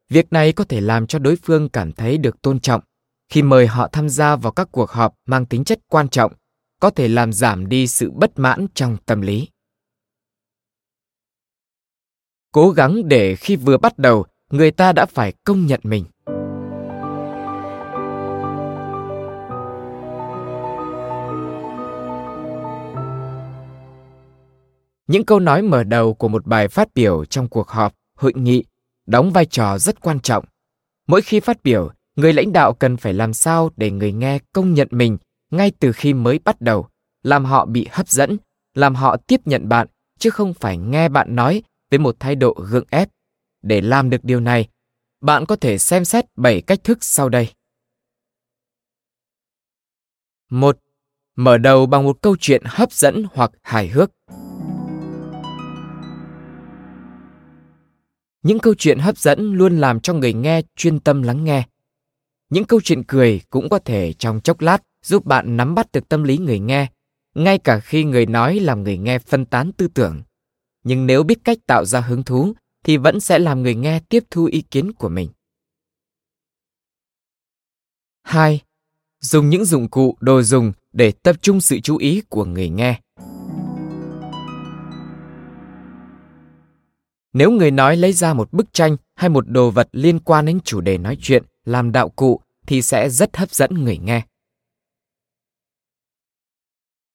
Việc 0.09 0.33
này 0.33 0.53
có 0.53 0.63
thể 0.63 0.81
làm 0.81 1.07
cho 1.07 1.19
đối 1.19 1.35
phương 1.35 1.69
cảm 1.69 1.91
thấy 1.91 2.17
được 2.17 2.41
tôn 2.41 2.59
trọng. 2.59 2.81
Khi 3.29 3.41
mời 3.41 3.67
họ 3.67 3.87
tham 3.91 4.09
gia 4.09 4.35
vào 4.35 4.51
các 4.51 4.67
cuộc 4.71 4.89
họp 4.89 5.13
mang 5.25 5.45
tính 5.45 5.63
chất 5.63 5.79
quan 5.87 6.09
trọng, 6.09 6.33
có 6.79 6.89
thể 6.89 7.07
làm 7.07 7.33
giảm 7.33 7.69
đi 7.69 7.87
sự 7.87 8.11
bất 8.11 8.39
mãn 8.39 8.67
trong 8.73 8.97
tâm 9.05 9.21
lý. 9.21 9.47
Cố 12.51 12.69
gắng 12.69 13.07
để 13.07 13.35
khi 13.35 13.55
vừa 13.55 13.77
bắt 13.77 13.97
đầu, 13.97 14.25
người 14.49 14.71
ta 14.71 14.91
đã 14.91 15.05
phải 15.05 15.33
công 15.43 15.65
nhận 15.65 15.79
mình. 15.83 16.05
Những 25.07 25.25
câu 25.25 25.39
nói 25.39 25.61
mở 25.61 25.83
đầu 25.83 26.13
của 26.13 26.27
một 26.27 26.45
bài 26.45 26.67
phát 26.67 26.93
biểu 26.95 27.25
trong 27.25 27.47
cuộc 27.49 27.69
họp, 27.69 27.93
hội 28.15 28.33
nghị 28.35 28.63
đóng 29.05 29.31
vai 29.31 29.45
trò 29.45 29.77
rất 29.77 30.01
quan 30.01 30.19
trọng. 30.19 30.45
Mỗi 31.07 31.21
khi 31.21 31.39
phát 31.39 31.63
biểu, 31.63 31.91
người 32.15 32.33
lãnh 32.33 32.53
đạo 32.53 32.73
cần 32.73 32.97
phải 32.97 33.13
làm 33.13 33.33
sao 33.33 33.69
để 33.77 33.91
người 33.91 34.13
nghe 34.13 34.39
công 34.53 34.73
nhận 34.73 34.87
mình 34.91 35.17
ngay 35.51 35.71
từ 35.79 35.91
khi 35.91 36.13
mới 36.13 36.39
bắt 36.39 36.61
đầu, 36.61 36.87
làm 37.23 37.45
họ 37.45 37.65
bị 37.65 37.87
hấp 37.91 38.09
dẫn, 38.09 38.37
làm 38.73 38.95
họ 38.95 39.17
tiếp 39.17 39.41
nhận 39.45 39.69
bạn, 39.69 39.87
chứ 40.19 40.29
không 40.29 40.53
phải 40.53 40.77
nghe 40.77 41.09
bạn 41.09 41.35
nói 41.35 41.63
với 41.91 41.99
một 41.99 42.15
thái 42.19 42.35
độ 42.35 42.53
gượng 42.69 42.87
ép. 42.89 43.09
Để 43.61 43.81
làm 43.81 44.09
được 44.09 44.23
điều 44.23 44.39
này, 44.39 44.67
bạn 45.21 45.45
có 45.45 45.55
thể 45.55 45.77
xem 45.77 46.05
xét 46.05 46.25
7 46.35 46.61
cách 46.61 46.79
thức 46.83 46.97
sau 47.01 47.29
đây. 47.29 47.49
1. 50.49 50.79
Mở 51.35 51.57
đầu 51.57 51.85
bằng 51.85 52.03
một 52.03 52.21
câu 52.21 52.35
chuyện 52.39 52.61
hấp 52.65 52.91
dẫn 52.91 53.25
hoặc 53.33 53.51
hài 53.61 53.87
hước. 53.87 54.11
Những 58.43 58.59
câu 58.59 58.73
chuyện 58.77 58.99
hấp 58.99 59.17
dẫn 59.17 59.53
luôn 59.53 59.77
làm 59.77 59.99
cho 59.99 60.13
người 60.13 60.33
nghe 60.33 60.61
chuyên 60.75 60.99
tâm 60.99 61.21
lắng 61.21 61.43
nghe. 61.43 61.63
Những 62.49 62.65
câu 62.65 62.81
chuyện 62.83 63.03
cười 63.03 63.41
cũng 63.49 63.69
có 63.69 63.79
thể 63.79 64.13
trong 64.13 64.41
chốc 64.41 64.61
lát 64.61 64.83
giúp 65.03 65.25
bạn 65.25 65.57
nắm 65.57 65.75
bắt 65.75 65.91
được 65.91 66.09
tâm 66.09 66.23
lý 66.23 66.37
người 66.37 66.59
nghe, 66.59 66.87
ngay 67.35 67.57
cả 67.57 67.79
khi 67.79 68.03
người 68.03 68.25
nói 68.25 68.59
làm 68.59 68.83
người 68.83 68.97
nghe 68.97 69.19
phân 69.19 69.45
tán 69.45 69.71
tư 69.71 69.87
tưởng. 69.87 70.21
Nhưng 70.83 71.07
nếu 71.07 71.23
biết 71.23 71.39
cách 71.43 71.57
tạo 71.67 71.85
ra 71.85 71.99
hứng 71.99 72.23
thú 72.23 72.53
thì 72.83 72.97
vẫn 72.97 73.19
sẽ 73.19 73.39
làm 73.39 73.63
người 73.63 73.75
nghe 73.75 73.99
tiếp 74.09 74.23
thu 74.31 74.45
ý 74.45 74.61
kiến 74.61 74.93
của 74.93 75.09
mình. 75.09 75.29
2. 78.23 78.61
Dùng 79.19 79.49
những 79.49 79.65
dụng 79.65 79.89
cụ, 79.89 80.17
đồ 80.19 80.41
dùng 80.41 80.73
để 80.93 81.11
tập 81.11 81.35
trung 81.41 81.61
sự 81.61 81.79
chú 81.79 81.97
ý 81.97 82.21
của 82.29 82.45
người 82.45 82.69
nghe. 82.69 82.99
Nếu 87.33 87.51
người 87.51 87.71
nói 87.71 87.97
lấy 87.97 88.13
ra 88.13 88.33
một 88.33 88.53
bức 88.53 88.73
tranh 88.73 88.97
hay 89.15 89.29
một 89.29 89.49
đồ 89.49 89.71
vật 89.71 89.89
liên 89.91 90.19
quan 90.19 90.45
đến 90.45 90.59
chủ 90.63 90.81
đề 90.81 90.97
nói 90.97 91.17
chuyện 91.21 91.43
làm 91.65 91.91
đạo 91.91 92.09
cụ 92.09 92.41
thì 92.67 92.81
sẽ 92.81 93.09
rất 93.09 93.37
hấp 93.37 93.51
dẫn 93.51 93.73
người 93.73 93.97
nghe. 93.97 94.21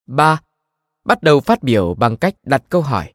3. 0.07 0.40
Bắt 1.04 1.22
đầu 1.22 1.40
phát 1.40 1.62
biểu 1.62 1.94
bằng 1.94 2.16
cách 2.16 2.35
đặt 2.42 2.62
câu 2.68 2.83
hỏi. 2.83 3.12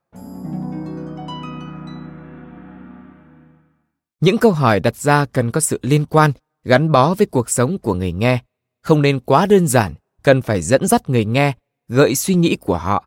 Những 4.19 4.37
câu 4.37 4.51
hỏi 4.51 4.79
đặt 4.79 4.95
ra 4.95 5.25
cần 5.25 5.51
có 5.51 5.61
sự 5.61 5.79
liên 5.81 6.05
quan, 6.05 6.31
gắn 6.63 6.91
bó 6.91 7.13
với 7.13 7.27
cuộc 7.27 7.49
sống 7.49 7.79
của 7.79 7.93
người 7.93 8.11
nghe, 8.11 8.43
không 8.81 9.01
nên 9.01 9.19
quá 9.19 9.45
đơn 9.45 9.67
giản, 9.67 9.93
cần 10.23 10.41
phải 10.41 10.61
dẫn 10.61 10.87
dắt 10.87 11.09
người 11.09 11.25
nghe, 11.25 11.53
gợi 11.87 12.15
suy 12.15 12.35
nghĩ 12.35 12.57
của 12.59 12.77
họ. 12.77 13.05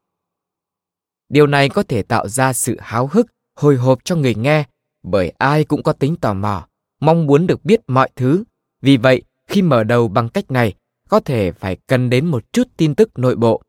Điều 1.29 1.47
này 1.47 1.69
có 1.69 1.83
thể 1.83 2.03
tạo 2.03 2.29
ra 2.29 2.53
sự 2.53 2.77
háo 2.81 3.07
hức 3.07 3.27
hồi 3.57 3.77
hộp 3.77 4.05
cho 4.05 4.17
người 4.17 4.35
nghe 4.35 4.65
bởi 5.07 5.33
ai 5.39 5.65
cũng 5.65 5.83
có 5.83 5.93
tính 5.93 6.17
tò 6.17 6.35
mò, 6.35 6.67
mong 7.01 7.27
muốn 7.27 7.47
được 7.47 7.65
biết 7.65 7.81
mọi 7.87 8.11
thứ. 8.17 8.45
Vì 8.81 8.97
vậy, 8.97 9.23
khi 9.47 9.63
mở 9.63 9.85
đầu 9.85 10.09
bằng 10.09 10.29
cách 10.29 10.51
này, 10.51 10.75
có 11.09 11.21
thể 11.21 11.53
phải 11.53 11.77
cần 11.87 12.11
đến 12.11 12.27
một 12.27 12.53
chút 12.53 12.69
tin 12.77 12.95
tức 12.95 13.19
nội 13.19 13.37
bộ. 13.37 13.63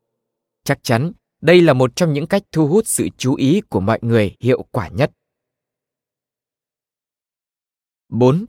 Chắc 0.63 0.80
chắn, 0.84 1.12
đây 1.41 1.62
là 1.62 1.73
một 1.73 1.95
trong 1.95 2.13
những 2.13 2.28
cách 2.28 2.43
thu 2.52 2.67
hút 2.67 2.88
sự 2.88 3.10
chú 3.17 3.36
ý 3.36 3.62
của 3.62 3.80
mọi 3.80 4.00
người 4.02 4.36
hiệu 4.39 4.65
quả 4.71 4.88
nhất. 4.88 5.12
4. 8.10 8.45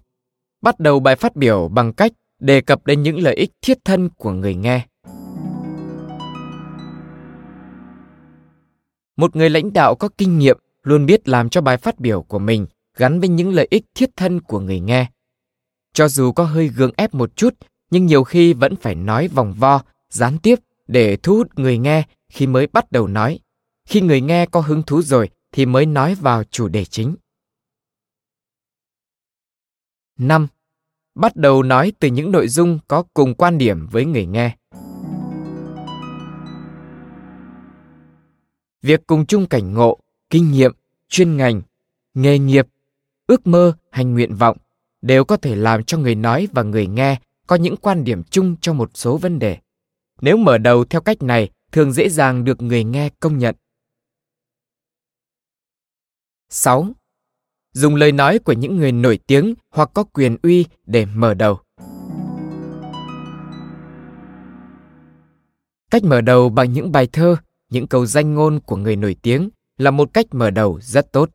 Bắt 0.63 0.81
đầu 0.81 1.01
bài 1.01 1.17
phát 1.17 1.37
biểu 1.37 1.69
bằng 1.69 1.93
cách 1.93 2.13
đề 2.39 2.61
cập 2.61 2.87
đến 2.87 3.03
những 3.03 3.19
lợi 3.19 3.35
ích 3.35 3.51
thiết 3.63 3.79
thân 3.85 4.09
của 4.09 4.33
người 4.33 4.55
nghe. 4.55 4.87
Một 9.17 9.37
người 9.37 9.51
lãnh 9.51 9.73
đạo 9.73 9.95
có 9.95 10.09
kinh 10.19 10.39
nghiệm 10.39 10.59
luôn 10.89 11.07
biết 11.07 11.29
làm 11.29 11.49
cho 11.49 11.61
bài 11.61 11.77
phát 11.77 12.01
biểu 12.01 12.23
của 12.23 12.39
mình 12.39 12.67
gắn 12.97 13.21
với 13.21 13.29
những 13.29 13.51
lợi 13.51 13.67
ích 13.71 13.85
thiết 13.95 14.11
thân 14.17 14.41
của 14.41 14.61
người 14.61 14.81
nghe. 14.81 15.11
Cho 15.93 16.09
dù 16.09 16.33
có 16.33 16.45
hơi 16.45 16.69
gượng 16.69 16.93
ép 16.97 17.15
một 17.15 17.37
chút, 17.37 17.55
nhưng 17.91 18.07
nhiều 18.07 18.25
khi 18.25 18.53
vẫn 18.53 18.77
phải 18.77 18.95
nói 18.95 19.29
vòng 19.29 19.55
vo, 19.59 19.83
gián 20.11 20.39
tiếp 20.39 20.59
để 20.87 21.17
thu 21.17 21.37
hút 21.37 21.59
người 21.59 21.79
nghe 21.79 22.03
khi 22.29 22.47
mới 22.47 22.67
bắt 22.67 22.93
đầu 22.93 23.07
nói. 23.07 23.39
Khi 23.89 24.01
người 24.01 24.21
nghe 24.21 24.47
có 24.47 24.61
hứng 24.61 24.83
thú 24.83 25.03
rồi 25.03 25.31
thì 25.53 25.67
mới 25.67 25.87
nói 25.87 26.15
vào 26.15 26.45
chủ 26.45 26.69
đề 26.69 26.85
chính. 26.85 27.17
5. 30.19 30.47
Bắt 31.15 31.37
đầu 31.37 31.63
nói 31.63 31.93
từ 31.99 32.09
những 32.09 32.31
nội 32.31 32.49
dung 32.49 32.79
có 32.89 33.05
cùng 33.15 33.35
quan 33.35 33.59
điểm 33.59 33.87
với 33.87 34.05
người 34.05 34.27
nghe. 34.27 34.57
Việc 38.83 39.07
cùng 39.07 39.27
chung 39.27 39.47
cảnh 39.47 39.75
ngộ 39.75 39.99
kinh 40.31 40.53
nghiệm, 40.53 40.73
chuyên 41.09 41.37
ngành, 41.37 41.63
nghề 42.15 42.39
nghiệp, 42.39 42.67
ước 43.27 43.47
mơ 43.47 43.73
hay 43.91 44.05
nguyện 44.05 44.35
vọng 44.35 44.57
đều 45.03 45.25
có 45.25 45.37
thể 45.37 45.57
làm 45.57 45.85
cho 45.85 45.99
người 45.99 46.15
nói 46.15 46.49
và 46.53 46.63
người 46.63 46.87
nghe 46.87 47.21
có 47.47 47.57
những 47.57 47.77
quan 47.77 48.05
điểm 48.05 48.23
chung 48.31 48.57
trong 48.61 48.77
một 48.77 48.91
số 48.95 49.17
vấn 49.17 49.39
đề. 49.39 49.59
Nếu 50.21 50.37
mở 50.37 50.59
đầu 50.59 50.85
theo 50.85 51.01
cách 51.01 51.23
này, 51.23 51.51
thường 51.73 51.93
dễ 51.93 52.09
dàng 52.09 52.45
được 52.45 52.63
người 52.63 52.85
nghe 52.85 53.09
công 53.21 53.39
nhận. 53.39 53.55
6. 56.51 56.87
Dùng 57.73 57.95
lời 57.95 58.13
nói 58.13 58.39
của 58.39 58.53
những 58.53 58.77
người 58.77 58.93
nổi 58.93 59.19
tiếng 59.27 59.55
hoặc 59.71 59.91
có 59.95 60.05
quyền 60.05 60.37
uy 60.43 60.67
để 60.87 61.07
mở 61.07 61.35
đầu. 61.35 61.59
Cách 65.91 66.05
mở 66.05 66.21
đầu 66.21 66.49
bằng 66.49 66.73
những 66.73 66.93
bài 66.93 67.09
thơ, 67.13 67.37
những 67.71 67.87
câu 67.87 68.07
danh 68.07 68.35
ngôn 68.35 68.61
của 68.61 68.77
người 68.77 68.97
nổi 68.97 69.17
tiếng 69.23 69.49
là 69.79 69.91
một 69.91 70.11
cách 70.13 70.27
mở 70.31 70.51
đầu 70.51 70.81
rất 70.83 71.13
tốt. 71.13 71.31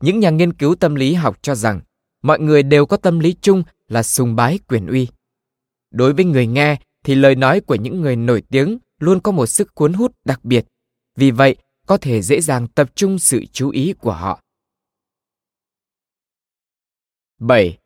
Những 0.00 0.20
nhà 0.20 0.30
nghiên 0.30 0.52
cứu 0.52 0.74
tâm 0.74 0.94
lý 0.94 1.14
học 1.14 1.38
cho 1.42 1.54
rằng 1.54 1.80
mọi 2.22 2.40
người 2.40 2.62
đều 2.62 2.86
có 2.86 2.96
tâm 2.96 3.18
lý 3.18 3.36
chung 3.40 3.62
là 3.88 4.02
sùng 4.02 4.36
bái 4.36 4.58
quyền 4.68 4.86
uy. 4.86 5.08
Đối 5.90 6.12
với 6.12 6.24
người 6.24 6.46
nghe 6.46 6.80
thì 7.04 7.14
lời 7.14 7.34
nói 7.34 7.60
của 7.60 7.74
những 7.74 8.00
người 8.00 8.16
nổi 8.16 8.42
tiếng 8.48 8.78
luôn 8.98 9.20
có 9.20 9.32
một 9.32 9.46
sức 9.46 9.74
cuốn 9.74 9.92
hút 9.92 10.12
đặc 10.24 10.44
biệt. 10.44 10.66
Vì 11.16 11.30
vậy, 11.30 11.56
có 11.86 11.96
thể 11.96 12.22
dễ 12.22 12.40
dàng 12.40 12.68
tập 12.68 12.90
trung 12.94 13.18
sự 13.18 13.44
chú 13.52 13.70
ý 13.70 13.92
của 13.92 14.12
họ. 14.12 14.40
7. 17.38 17.78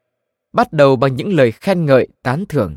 Bắt 0.53 0.73
đầu 0.73 0.97
bằng 0.97 1.17
những 1.17 1.33
lời 1.33 1.53
khen 1.53 1.87
ngợi, 1.87 2.09
tán 2.23 2.45
thưởng. 2.49 2.77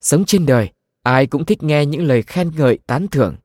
Sống 0.00 0.24
trên 0.26 0.46
đời, 0.46 0.70
ai 1.06 1.26
cũng 1.26 1.44
thích 1.44 1.62
nghe 1.62 1.86
những 1.86 2.02
lời 2.02 2.22
khen 2.22 2.50
ngợi 2.56 2.78
tán 2.86 3.08
thưởng. 3.08 3.36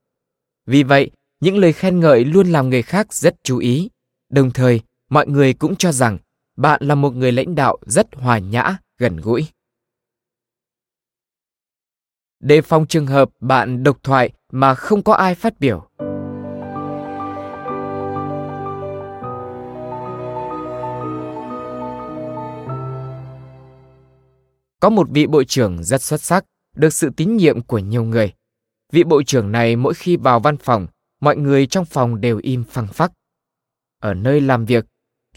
Vì 0.66 0.84
vậy, 0.84 1.12
những 1.40 1.58
lời 1.58 1.74
khen 1.74 2.00
ngợi 2.00 2.26
luôn 2.26 2.48
làm 2.48 2.70
người 2.70 2.82
khác 2.82 3.14
rất 3.14 3.36
chú 3.44 3.58
ý. 3.58 3.90
Đồng 4.30 4.52
thời, 4.52 4.82
mọi 5.10 5.28
người 5.28 5.54
cũng 5.54 5.76
cho 5.76 5.92
rằng 5.92 6.18
bạn 6.58 6.84
là 6.84 6.96
một 6.96 7.16
người 7.16 7.32
lãnh 7.32 7.56
đạo 7.56 7.78
rất 7.86 8.08
hòa 8.14 8.38
nhã, 8.40 8.78
gần 8.98 9.18
gũi. 9.18 9.48
Đề 12.40 12.62
phòng 12.62 12.88
trường 12.88 13.08
hợp 13.08 13.30
bạn 13.40 13.84
độc 13.84 14.04
thoại 14.04 14.32
mà 14.52 14.76
không 14.76 15.04
có 15.04 15.14
ai 15.14 15.36
phát 15.36 15.60
biểu. 15.60 15.88
Có 24.80 24.90
một 24.90 25.08
vị 25.12 25.28
bộ 25.28 25.44
trưởng 25.44 25.84
rất 25.84 26.02
xuất 26.02 26.22
sắc, 26.22 26.46
được 26.76 26.94
sự 26.94 27.10
tín 27.18 27.38
nhiệm 27.38 27.62
của 27.62 27.80
nhiều 27.80 28.04
người. 28.04 28.34
Vị 28.92 29.04
bộ 29.04 29.24
trưởng 29.24 29.52
này 29.52 29.76
mỗi 29.76 29.94
khi 29.94 30.18
vào 30.18 30.40
văn 30.40 30.58
phòng, 30.58 30.88
mọi 31.22 31.38
người 31.38 31.68
trong 31.68 31.86
phòng 31.86 32.22
đều 32.22 32.40
im 32.44 32.64
phăng 32.64 32.88
phắc. 32.88 33.12
Ở 34.00 34.14
nơi 34.14 34.42
làm 34.42 34.66
việc, 34.66 34.86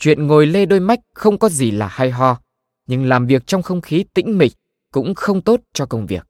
chuyện 0.01 0.27
ngồi 0.27 0.47
lê 0.47 0.67
đôi 0.67 0.81
mách 0.81 1.01
không 1.15 1.39
có 1.39 1.49
gì 1.49 1.71
là 1.71 1.89
hay 1.89 2.11
ho, 2.11 2.41
nhưng 2.87 3.05
làm 3.05 3.27
việc 3.27 3.47
trong 3.47 3.63
không 3.63 3.81
khí 3.81 4.05
tĩnh 4.15 4.39
mịch 4.39 4.53
cũng 4.93 5.15
không 5.15 5.43
tốt 5.43 5.61
cho 5.73 5.87
công 5.87 6.07
việc. 6.07 6.27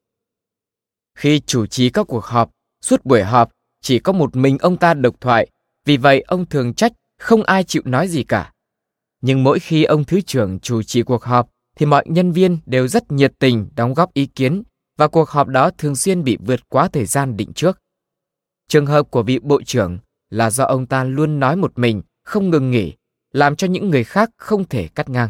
Khi 1.17 1.39
chủ 1.39 1.65
trì 1.65 1.89
các 1.89 2.07
cuộc 2.07 2.25
họp, 2.25 2.51
suốt 2.81 3.05
buổi 3.05 3.23
họp 3.23 3.51
chỉ 3.81 3.99
có 3.99 4.13
một 4.13 4.35
mình 4.35 4.57
ông 4.57 4.77
ta 4.77 4.93
độc 4.93 5.21
thoại, 5.21 5.47
vì 5.85 5.97
vậy 5.97 6.21
ông 6.21 6.45
thường 6.45 6.73
trách 6.73 6.91
không 7.19 7.43
ai 7.43 7.63
chịu 7.63 7.81
nói 7.85 8.07
gì 8.07 8.23
cả. 8.23 8.53
Nhưng 9.21 9.43
mỗi 9.43 9.59
khi 9.59 9.83
ông 9.83 10.03
thứ 10.03 10.21
trưởng 10.21 10.59
chủ 10.59 10.83
trì 10.83 11.03
cuộc 11.03 11.23
họp 11.23 11.49
thì 11.75 11.85
mọi 11.85 12.05
nhân 12.07 12.31
viên 12.31 12.57
đều 12.65 12.87
rất 12.87 13.11
nhiệt 13.11 13.33
tình 13.39 13.69
đóng 13.75 13.93
góp 13.93 14.13
ý 14.13 14.25
kiến 14.25 14.63
và 14.97 15.07
cuộc 15.07 15.29
họp 15.29 15.47
đó 15.47 15.69
thường 15.77 15.95
xuyên 15.95 16.23
bị 16.23 16.37
vượt 16.45 16.69
quá 16.69 16.87
thời 16.87 17.05
gian 17.05 17.37
định 17.37 17.53
trước. 17.53 17.79
Trường 18.67 18.85
hợp 18.85 19.11
của 19.11 19.23
vị 19.23 19.39
bộ 19.39 19.61
trưởng 19.61 19.97
là 20.29 20.49
do 20.49 20.63
ông 20.63 20.85
ta 20.85 21.03
luôn 21.03 21.39
nói 21.39 21.55
một 21.55 21.79
mình, 21.79 22.01
không 22.23 22.49
ngừng 22.49 22.71
nghỉ, 22.71 22.93
làm 23.31 23.55
cho 23.55 23.67
những 23.67 23.89
người 23.89 24.03
khác 24.03 24.29
không 24.37 24.67
thể 24.67 24.87
cắt 24.87 25.09
ngang. 25.09 25.29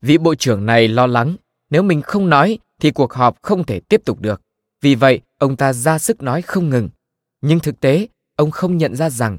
Vị 0.00 0.18
bộ 0.18 0.34
trưởng 0.34 0.66
này 0.66 0.88
lo 0.88 1.06
lắng, 1.06 1.36
nếu 1.70 1.82
mình 1.82 2.02
không 2.02 2.30
nói 2.30 2.58
thì 2.80 2.90
cuộc 2.90 3.12
họp 3.12 3.42
không 3.42 3.64
thể 3.64 3.80
tiếp 3.80 4.00
tục 4.04 4.20
được. 4.20 4.42
Vì 4.80 4.94
vậy, 4.94 5.20
ông 5.38 5.56
ta 5.56 5.72
ra 5.72 5.98
sức 5.98 6.22
nói 6.22 6.42
không 6.42 6.68
ngừng. 6.68 6.88
Nhưng 7.40 7.60
thực 7.60 7.80
tế, 7.80 8.08
ông 8.36 8.50
không 8.50 8.76
nhận 8.76 8.96
ra 8.96 9.10
rằng 9.10 9.36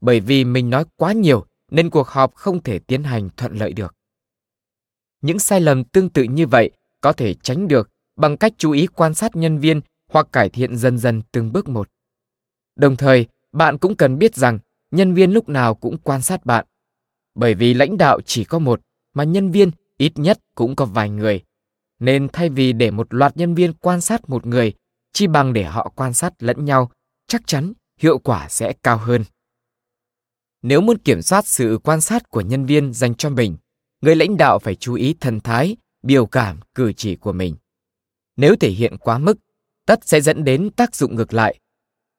bởi 0.00 0.20
vì 0.20 0.44
mình 0.44 0.70
nói 0.70 0.84
quá 0.96 1.12
nhiều 1.12 1.46
nên 1.70 1.90
cuộc 1.90 2.08
họp 2.08 2.34
không 2.34 2.62
thể 2.62 2.78
tiến 2.78 3.02
hành 3.02 3.28
thuận 3.36 3.56
lợi 3.56 3.72
được. 3.72 3.94
Những 5.22 5.38
sai 5.38 5.60
lầm 5.60 5.84
tương 5.84 6.10
tự 6.10 6.22
như 6.22 6.46
vậy 6.46 6.70
có 7.00 7.12
thể 7.12 7.34
tránh 7.34 7.68
được 7.68 7.90
bằng 8.16 8.36
cách 8.36 8.52
chú 8.58 8.70
ý 8.70 8.86
quan 8.86 9.14
sát 9.14 9.36
nhân 9.36 9.58
viên 9.58 9.80
hoặc 10.10 10.26
cải 10.32 10.48
thiện 10.48 10.76
dần 10.76 10.98
dần 10.98 11.22
từng 11.32 11.52
bước 11.52 11.68
một. 11.68 11.88
Đồng 12.76 12.96
thời, 12.96 13.26
bạn 13.52 13.78
cũng 13.78 13.96
cần 13.96 14.18
biết 14.18 14.34
rằng 14.34 14.58
nhân 14.90 15.14
viên 15.14 15.32
lúc 15.32 15.48
nào 15.48 15.74
cũng 15.74 15.98
quan 15.98 16.22
sát 16.22 16.46
bạn. 16.46 16.66
Bởi 17.34 17.54
vì 17.54 17.74
lãnh 17.74 17.96
đạo 17.96 18.20
chỉ 18.26 18.44
có 18.44 18.58
một, 18.58 18.80
mà 19.14 19.24
nhân 19.24 19.50
viên 19.50 19.70
ít 19.98 20.12
nhất 20.14 20.38
cũng 20.54 20.76
có 20.76 20.84
vài 20.84 21.10
người. 21.10 21.42
Nên 21.98 22.28
thay 22.32 22.48
vì 22.48 22.72
để 22.72 22.90
một 22.90 23.14
loạt 23.14 23.36
nhân 23.36 23.54
viên 23.54 23.72
quan 23.72 24.00
sát 24.00 24.28
một 24.30 24.46
người, 24.46 24.72
chi 25.12 25.26
bằng 25.26 25.52
để 25.52 25.64
họ 25.64 25.92
quan 25.96 26.14
sát 26.14 26.32
lẫn 26.38 26.64
nhau, 26.64 26.90
chắc 27.26 27.46
chắn 27.46 27.72
hiệu 28.00 28.18
quả 28.18 28.48
sẽ 28.48 28.72
cao 28.82 28.96
hơn. 28.96 29.24
Nếu 30.62 30.80
muốn 30.80 30.98
kiểm 30.98 31.22
soát 31.22 31.46
sự 31.46 31.78
quan 31.84 32.00
sát 32.00 32.30
của 32.30 32.40
nhân 32.40 32.66
viên 32.66 32.92
dành 32.92 33.14
cho 33.14 33.30
mình, 33.30 33.56
người 34.00 34.16
lãnh 34.16 34.36
đạo 34.36 34.58
phải 34.58 34.74
chú 34.74 34.94
ý 34.94 35.14
thần 35.20 35.40
thái, 35.40 35.76
biểu 36.02 36.26
cảm, 36.26 36.60
cử 36.74 36.92
chỉ 36.92 37.16
của 37.16 37.32
mình. 37.32 37.56
Nếu 38.36 38.56
thể 38.56 38.70
hiện 38.70 38.96
quá 38.98 39.18
mức, 39.18 39.38
tất 39.86 40.00
sẽ 40.02 40.20
dẫn 40.20 40.44
đến 40.44 40.70
tác 40.70 40.94
dụng 40.94 41.16
ngược 41.16 41.34
lại. 41.34 41.58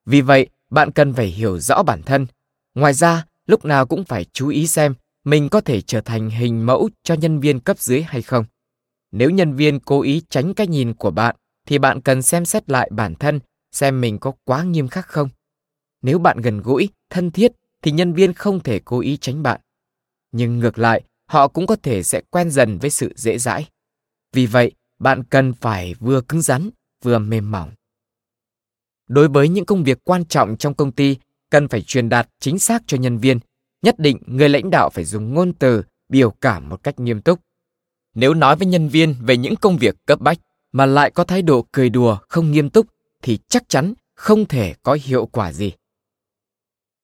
Vì 0.05 0.21
vậy, 0.21 0.47
bạn 0.69 0.91
cần 0.91 1.13
phải 1.13 1.27
hiểu 1.27 1.59
rõ 1.59 1.83
bản 1.83 2.01
thân. 2.03 2.27
Ngoài 2.75 2.93
ra, 2.93 3.25
lúc 3.45 3.65
nào 3.65 3.85
cũng 3.85 4.03
phải 4.03 4.25
chú 4.33 4.47
ý 4.47 4.67
xem 4.67 4.95
mình 5.25 5.49
có 5.49 5.61
thể 5.61 5.81
trở 5.81 6.01
thành 6.01 6.29
hình 6.29 6.65
mẫu 6.65 6.89
cho 7.03 7.15
nhân 7.15 7.39
viên 7.39 7.59
cấp 7.59 7.79
dưới 7.79 8.01
hay 8.01 8.21
không. 8.21 8.45
Nếu 9.11 9.29
nhân 9.29 9.53
viên 9.53 9.79
cố 9.79 10.01
ý 10.01 10.21
tránh 10.29 10.53
cái 10.53 10.67
nhìn 10.67 10.93
của 10.93 11.11
bạn, 11.11 11.35
thì 11.65 11.77
bạn 11.77 12.01
cần 12.01 12.21
xem 12.21 12.45
xét 12.45 12.69
lại 12.69 12.89
bản 12.93 13.15
thân 13.15 13.39
xem 13.71 14.01
mình 14.01 14.19
có 14.19 14.31
quá 14.43 14.63
nghiêm 14.63 14.87
khắc 14.87 15.07
không. 15.07 15.29
Nếu 16.01 16.19
bạn 16.19 16.41
gần 16.41 16.61
gũi, 16.61 16.89
thân 17.09 17.31
thiết 17.31 17.51
thì 17.81 17.91
nhân 17.91 18.13
viên 18.13 18.33
không 18.33 18.59
thể 18.59 18.79
cố 18.85 18.99
ý 18.99 19.17
tránh 19.17 19.43
bạn. 19.43 19.61
Nhưng 20.31 20.59
ngược 20.59 20.77
lại, 20.77 21.03
họ 21.25 21.47
cũng 21.47 21.67
có 21.67 21.75
thể 21.83 22.03
sẽ 22.03 22.21
quen 22.29 22.51
dần 22.51 22.77
với 22.77 22.89
sự 22.89 23.13
dễ 23.15 23.37
dãi. 23.37 23.65
Vì 24.33 24.45
vậy, 24.45 24.71
bạn 24.99 25.23
cần 25.23 25.53
phải 25.53 25.93
vừa 25.99 26.21
cứng 26.21 26.41
rắn, 26.41 26.69
vừa 27.03 27.19
mềm 27.19 27.51
mỏng. 27.51 27.71
Đối 29.07 29.27
với 29.27 29.49
những 29.49 29.65
công 29.65 29.83
việc 29.83 30.03
quan 30.03 30.25
trọng 30.25 30.57
trong 30.57 30.73
công 30.73 30.91
ty, 30.91 31.17
cần 31.49 31.67
phải 31.67 31.81
truyền 31.81 32.09
đạt 32.09 32.29
chính 32.39 32.59
xác 32.59 32.83
cho 32.87 32.97
nhân 32.97 33.17
viên. 33.17 33.39
Nhất 33.81 33.99
định 33.99 34.17
người 34.25 34.49
lãnh 34.49 34.69
đạo 34.69 34.89
phải 34.89 35.05
dùng 35.05 35.33
ngôn 35.33 35.53
từ, 35.53 35.83
biểu 36.09 36.31
cảm 36.31 36.69
một 36.69 36.83
cách 36.83 36.99
nghiêm 36.99 37.21
túc. 37.21 37.39
Nếu 38.13 38.33
nói 38.33 38.55
với 38.55 38.67
nhân 38.67 38.89
viên 38.89 39.15
về 39.21 39.37
những 39.37 39.55
công 39.55 39.77
việc 39.77 39.95
cấp 40.05 40.19
bách 40.21 40.37
mà 40.71 40.85
lại 40.85 41.11
có 41.11 41.23
thái 41.23 41.41
độ 41.41 41.65
cười 41.71 41.89
đùa 41.89 42.17
không 42.29 42.51
nghiêm 42.51 42.69
túc 42.69 42.87
thì 43.21 43.39
chắc 43.47 43.69
chắn 43.69 43.93
không 44.15 44.45
thể 44.45 44.73
có 44.83 44.97
hiệu 45.03 45.25
quả 45.25 45.53
gì. 45.53 45.71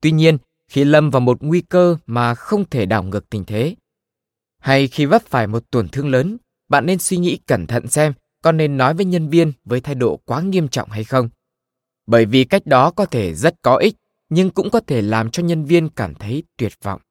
Tuy 0.02 0.12
nhiên, 0.12 0.38
khi 0.68 0.84
lâm 0.84 1.10
vào 1.10 1.20
một 1.20 1.38
nguy 1.42 1.62
cơ 1.62 1.98
mà 2.06 2.36
không 2.36 2.70
thể 2.70 2.86
đảo 2.86 3.04
ngược 3.04 3.30
tình 3.30 3.46
thế, 3.46 3.76
hay 4.60 4.88
khi 4.88 5.06
vấp 5.06 5.22
phải 5.22 5.48
một 5.48 5.72
tổn 5.72 5.90
thương 5.90 6.10
lớn, 6.10 6.38
bạn 6.72 6.86
nên 6.86 7.00
suy 7.00 7.18
nghĩ 7.18 7.38
cẩn 7.48 7.68
thận 7.68 7.88
xem 7.88 8.14
có 8.44 8.52
nên 8.52 8.78
nói 8.78 8.94
với 8.94 9.06
nhân 9.06 9.30
viên 9.30 9.52
với 9.66 9.82
thái 9.82 9.96
độ 9.96 10.20
quá 10.26 10.42
nghiêm 10.42 10.68
trọng 10.68 10.90
hay 10.90 11.04
không. 11.04 11.30
Bởi 12.08 12.26
vì 12.26 12.44
cách 12.44 12.66
đó 12.66 12.92
có 12.92 13.06
thể 13.06 13.34
rất 13.34 13.56
có 13.62 13.76
ích, 13.76 13.96
nhưng 14.30 14.50
cũng 14.50 14.70
có 14.70 14.80
thể 14.80 15.02
làm 15.02 15.32
cho 15.32 15.44
nhân 15.44 15.66
viên 15.66 15.90
cảm 15.90 16.16
thấy 16.16 16.44
tuyệt 16.58 16.72
vọng. 16.84 17.02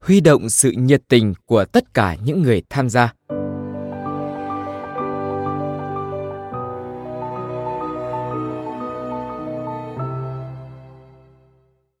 Huy 0.00 0.20
động 0.20 0.50
sự 0.50 0.72
nhiệt 0.76 1.02
tình 1.08 1.34
của 1.44 1.64
tất 1.64 1.94
cả 1.94 2.16
những 2.24 2.42
người 2.42 2.62
tham 2.70 2.90
gia. 2.90 3.14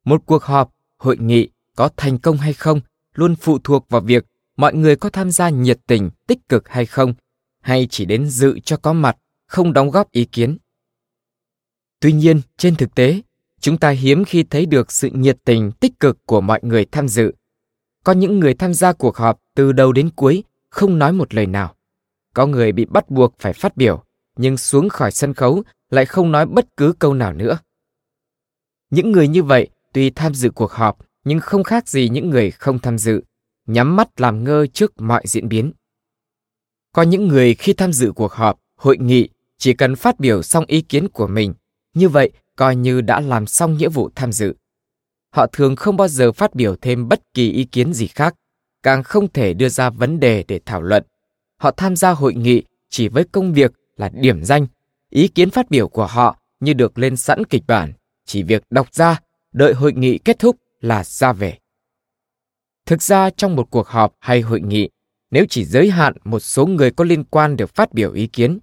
Một 0.04 0.22
cuộc 0.26 0.42
họp, 0.42 0.70
hội 0.98 1.16
nghị 1.18 1.48
có 1.76 1.90
thành 1.96 2.18
công 2.18 2.36
hay 2.36 2.52
không 2.52 2.80
luôn 3.14 3.36
phụ 3.36 3.58
thuộc 3.64 3.88
vào 3.88 4.00
việc 4.00 4.24
mọi 4.56 4.74
người 4.74 4.96
có 4.96 5.10
tham 5.10 5.30
gia 5.30 5.48
nhiệt 5.48 5.78
tình, 5.86 6.10
tích 6.26 6.48
cực 6.48 6.68
hay 6.68 6.86
không, 6.86 7.14
hay 7.60 7.86
chỉ 7.90 8.04
đến 8.04 8.26
dự 8.26 8.58
cho 8.60 8.76
có 8.76 8.92
mặt, 8.92 9.16
không 9.46 9.72
đóng 9.72 9.90
góp 9.90 10.10
ý 10.10 10.24
kiến. 10.24 10.58
Tuy 12.00 12.12
nhiên, 12.12 12.40
trên 12.56 12.76
thực 12.76 12.94
tế, 12.94 13.20
chúng 13.60 13.78
ta 13.78 13.90
hiếm 13.90 14.24
khi 14.24 14.42
thấy 14.42 14.66
được 14.66 14.92
sự 14.92 15.10
nhiệt 15.12 15.38
tình, 15.44 15.72
tích 15.72 16.00
cực 16.00 16.26
của 16.26 16.40
mọi 16.40 16.60
người 16.62 16.84
tham 16.84 17.08
dự. 17.08 17.32
Có 18.04 18.12
những 18.12 18.40
người 18.40 18.54
tham 18.54 18.74
gia 18.74 18.92
cuộc 18.92 19.16
họp 19.16 19.40
từ 19.54 19.72
đầu 19.72 19.92
đến 19.92 20.10
cuối 20.10 20.44
không 20.70 20.98
nói 20.98 21.12
một 21.12 21.34
lời 21.34 21.46
nào. 21.46 21.74
Có 22.34 22.46
người 22.46 22.72
bị 22.72 22.84
bắt 22.84 23.10
buộc 23.10 23.34
phải 23.38 23.52
phát 23.52 23.76
biểu, 23.76 24.04
nhưng 24.36 24.56
xuống 24.56 24.88
khỏi 24.88 25.10
sân 25.10 25.34
khấu 25.34 25.62
lại 25.90 26.06
không 26.06 26.32
nói 26.32 26.46
bất 26.46 26.76
cứ 26.76 26.92
câu 26.98 27.14
nào 27.14 27.32
nữa. 27.32 27.58
Những 28.90 29.12
người 29.12 29.28
như 29.28 29.42
vậy 29.42 29.68
tuy 29.92 30.10
tham 30.10 30.34
dự 30.34 30.50
cuộc 30.50 30.72
họp 30.72 30.98
nhưng 31.24 31.40
không 31.40 31.64
khác 31.64 31.88
gì 31.88 32.08
những 32.08 32.30
người 32.30 32.50
không 32.50 32.78
tham 32.78 32.98
dự, 32.98 33.22
nhắm 33.66 33.96
mắt 33.96 34.20
làm 34.20 34.44
ngơ 34.44 34.66
trước 34.66 35.00
mọi 35.00 35.22
diễn 35.26 35.48
biến. 35.48 35.72
Có 36.92 37.02
những 37.02 37.28
người 37.28 37.54
khi 37.54 37.72
tham 37.72 37.92
dự 37.92 38.12
cuộc 38.12 38.32
họp, 38.32 38.58
hội 38.76 38.98
nghị 38.98 39.28
chỉ 39.58 39.74
cần 39.74 39.96
phát 39.96 40.20
biểu 40.20 40.42
xong 40.42 40.64
ý 40.66 40.80
kiến 40.80 41.08
của 41.08 41.26
mình, 41.26 41.54
như 41.94 42.08
vậy 42.08 42.30
coi 42.56 42.76
như 42.76 43.00
đã 43.00 43.20
làm 43.20 43.46
xong 43.46 43.76
nghĩa 43.76 43.88
vụ 43.88 44.10
tham 44.14 44.32
dự. 44.32 44.54
Họ 45.30 45.46
thường 45.52 45.76
không 45.76 45.96
bao 45.96 46.08
giờ 46.08 46.32
phát 46.32 46.54
biểu 46.54 46.76
thêm 46.76 47.08
bất 47.08 47.20
kỳ 47.34 47.50
ý 47.50 47.64
kiến 47.64 47.92
gì 47.92 48.06
khác, 48.06 48.34
càng 48.82 49.02
không 49.02 49.32
thể 49.32 49.54
đưa 49.54 49.68
ra 49.68 49.90
vấn 49.90 50.20
đề 50.20 50.44
để 50.48 50.60
thảo 50.66 50.82
luận. 50.82 51.02
Họ 51.56 51.70
tham 51.70 51.96
gia 51.96 52.10
hội 52.10 52.34
nghị 52.34 52.62
chỉ 52.90 53.08
với 53.08 53.24
công 53.32 53.52
việc 53.52 53.72
là 53.96 54.08
điểm 54.08 54.44
danh, 54.44 54.66
ý 55.10 55.28
kiến 55.28 55.50
phát 55.50 55.70
biểu 55.70 55.88
của 55.88 56.06
họ 56.06 56.38
như 56.60 56.72
được 56.72 56.98
lên 56.98 57.16
sẵn 57.16 57.44
kịch 57.44 57.62
bản, 57.66 57.92
chỉ 58.26 58.42
việc 58.42 58.62
đọc 58.70 58.94
ra, 58.94 59.20
đợi 59.52 59.74
hội 59.74 59.92
nghị 59.92 60.18
kết 60.18 60.38
thúc 60.38 60.56
là 60.80 61.04
ra 61.04 61.32
về. 61.32 61.58
Thực 62.86 63.02
ra 63.02 63.30
trong 63.30 63.56
một 63.56 63.70
cuộc 63.70 63.88
họp 63.88 64.14
hay 64.20 64.40
hội 64.40 64.60
nghị, 64.60 64.88
nếu 65.30 65.44
chỉ 65.48 65.64
giới 65.64 65.90
hạn 65.90 66.14
một 66.24 66.40
số 66.40 66.66
người 66.66 66.90
có 66.90 67.04
liên 67.04 67.24
quan 67.24 67.56
được 67.56 67.74
phát 67.74 67.92
biểu 67.92 68.12
ý 68.12 68.26
kiến, 68.26 68.58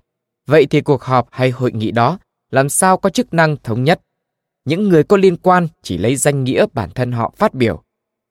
vậy 0.48 0.66
thì 0.70 0.82
cuộc 0.82 1.04
họp 1.04 1.28
hay 1.32 1.50
hội 1.50 1.72
nghị 1.72 1.92
đó 1.92 2.20
làm 2.52 2.70
sao 2.70 2.98
có 2.98 3.10
chức 3.10 3.34
năng 3.34 3.58
thống 3.64 3.84
nhất? 3.84 4.02
Những 4.66 4.90
người 4.90 5.04
có 5.04 5.18
liên 5.18 5.38
quan 5.38 5.68
chỉ 5.82 5.98
lấy 5.98 6.16
danh 6.16 6.44
nghĩa 6.44 6.66
bản 6.74 6.90
thân 6.96 7.12
họ 7.12 7.34
phát 7.38 7.54
biểu, 7.54 7.84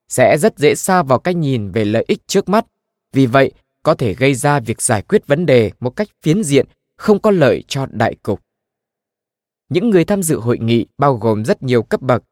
sẽ 0.09 0.37
rất 0.37 0.59
dễ 0.59 0.75
xa 0.75 1.03
vào 1.03 1.19
cách 1.19 1.35
nhìn 1.35 1.71
về 1.71 1.85
lợi 1.85 2.05
ích 2.07 2.27
trước 2.27 2.49
mắt. 2.49 2.65
Vì 3.13 3.25
vậy, 3.25 3.51
có 3.83 3.93
thể 3.93 4.13
gây 4.13 4.33
ra 4.33 4.59
việc 4.59 4.81
giải 4.81 5.01
quyết 5.01 5.27
vấn 5.27 5.45
đề 5.45 5.71
một 5.79 5.89
cách 5.89 6.07
phiến 6.21 6.43
diện, 6.43 6.65
không 6.97 7.19
có 7.19 7.31
lợi 7.31 7.63
cho 7.67 7.85
đại 7.85 8.15
cục. 8.23 8.41
Những 9.69 9.89
người 9.89 10.05
tham 10.05 10.23
dự 10.23 10.39
hội 10.39 10.59
nghị 10.59 10.85
bao 10.97 11.15
gồm 11.15 11.45
rất 11.45 11.63
nhiều 11.63 11.83
cấp 11.83 12.01
bậc. 12.01 12.23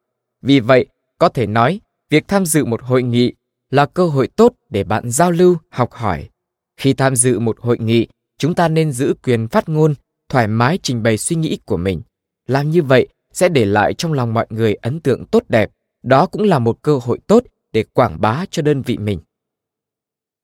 Vì 0.42 0.60
vậy, 0.60 0.86
có 1.18 1.30
thể 1.30 1.48
nói, 1.48 1.82
việc 2.10 2.28
tham 2.28 2.46
dự 2.46 2.66
một 2.66 2.82
hội 2.82 3.04
nghị 3.04 3.34
là 3.70 3.86
cơ 3.86 4.08
hội 4.08 4.28
tốt 4.28 4.54
để 4.70 4.84
bạn 4.84 5.10
giao 5.10 5.32
lưu, 5.32 5.58
học 5.70 5.92
hỏi. 5.92 6.30
Khi 6.78 6.94
tham 6.94 7.16
dự 7.16 7.40
một 7.40 7.60
hội 7.60 7.78
nghị, 7.80 8.08
chúng 8.38 8.56
ta 8.56 8.68
nên 8.68 8.92
giữ 8.92 9.14
quyền 9.24 9.48
phát 9.48 9.70
ngôn, 9.70 9.94
thoải 10.30 10.48
mái 10.48 10.80
trình 10.84 11.04
bày 11.04 11.18
suy 11.18 11.36
nghĩ 11.36 11.60
của 11.66 11.78
mình. 11.78 12.02
Làm 12.48 12.70
như 12.70 12.82
vậy 12.84 13.08
sẽ 13.34 13.50
để 13.50 13.66
lại 13.66 13.94
trong 13.94 14.14
lòng 14.14 14.34
mọi 14.34 14.48
người 14.50 14.74
ấn 14.74 15.00
tượng 15.00 15.26
tốt 15.26 15.44
đẹp, 15.50 15.72
đó 16.04 16.26
cũng 16.26 16.44
là 16.44 16.60
một 16.60 16.82
cơ 16.82 16.98
hội 16.98 17.20
tốt 17.28 17.44
để 17.74 17.84
quảng 17.94 18.22
bá 18.22 18.46
cho 18.52 18.62
đơn 18.62 18.82
vị 18.82 18.98
mình. 18.98 19.20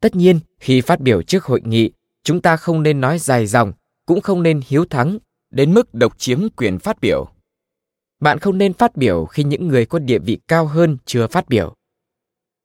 Tất 0.02 0.16
nhiên, 0.16 0.40
khi 0.60 0.82
phát 0.82 1.00
biểu 1.00 1.22
trước 1.22 1.44
hội 1.44 1.62
nghị, 1.66 1.92
chúng 2.24 2.42
ta 2.42 2.58
không 2.58 2.84
nên 2.84 3.02
nói 3.02 3.20
dài 3.20 3.48
dòng, 3.48 3.74
cũng 4.06 4.22
không 4.22 4.44
nên 4.44 4.62
hiếu 4.68 4.86
thắng 4.86 5.18
đến 5.52 5.74
mức 5.74 5.94
độc 5.94 6.18
chiếm 6.18 6.48
quyền 6.56 6.80
phát 6.80 7.02
biểu. 7.02 7.28
Bạn 8.20 8.40
không 8.40 8.58
nên 8.58 8.74
phát 8.74 8.96
biểu 8.96 9.26
khi 9.26 9.44
những 9.44 9.68
người 9.68 9.86
có 9.86 10.00
địa 10.00 10.20
vị 10.20 10.40
cao 10.48 10.66
hơn 10.66 10.98
chưa 11.06 11.28
phát 11.28 11.50
biểu. 11.50 11.76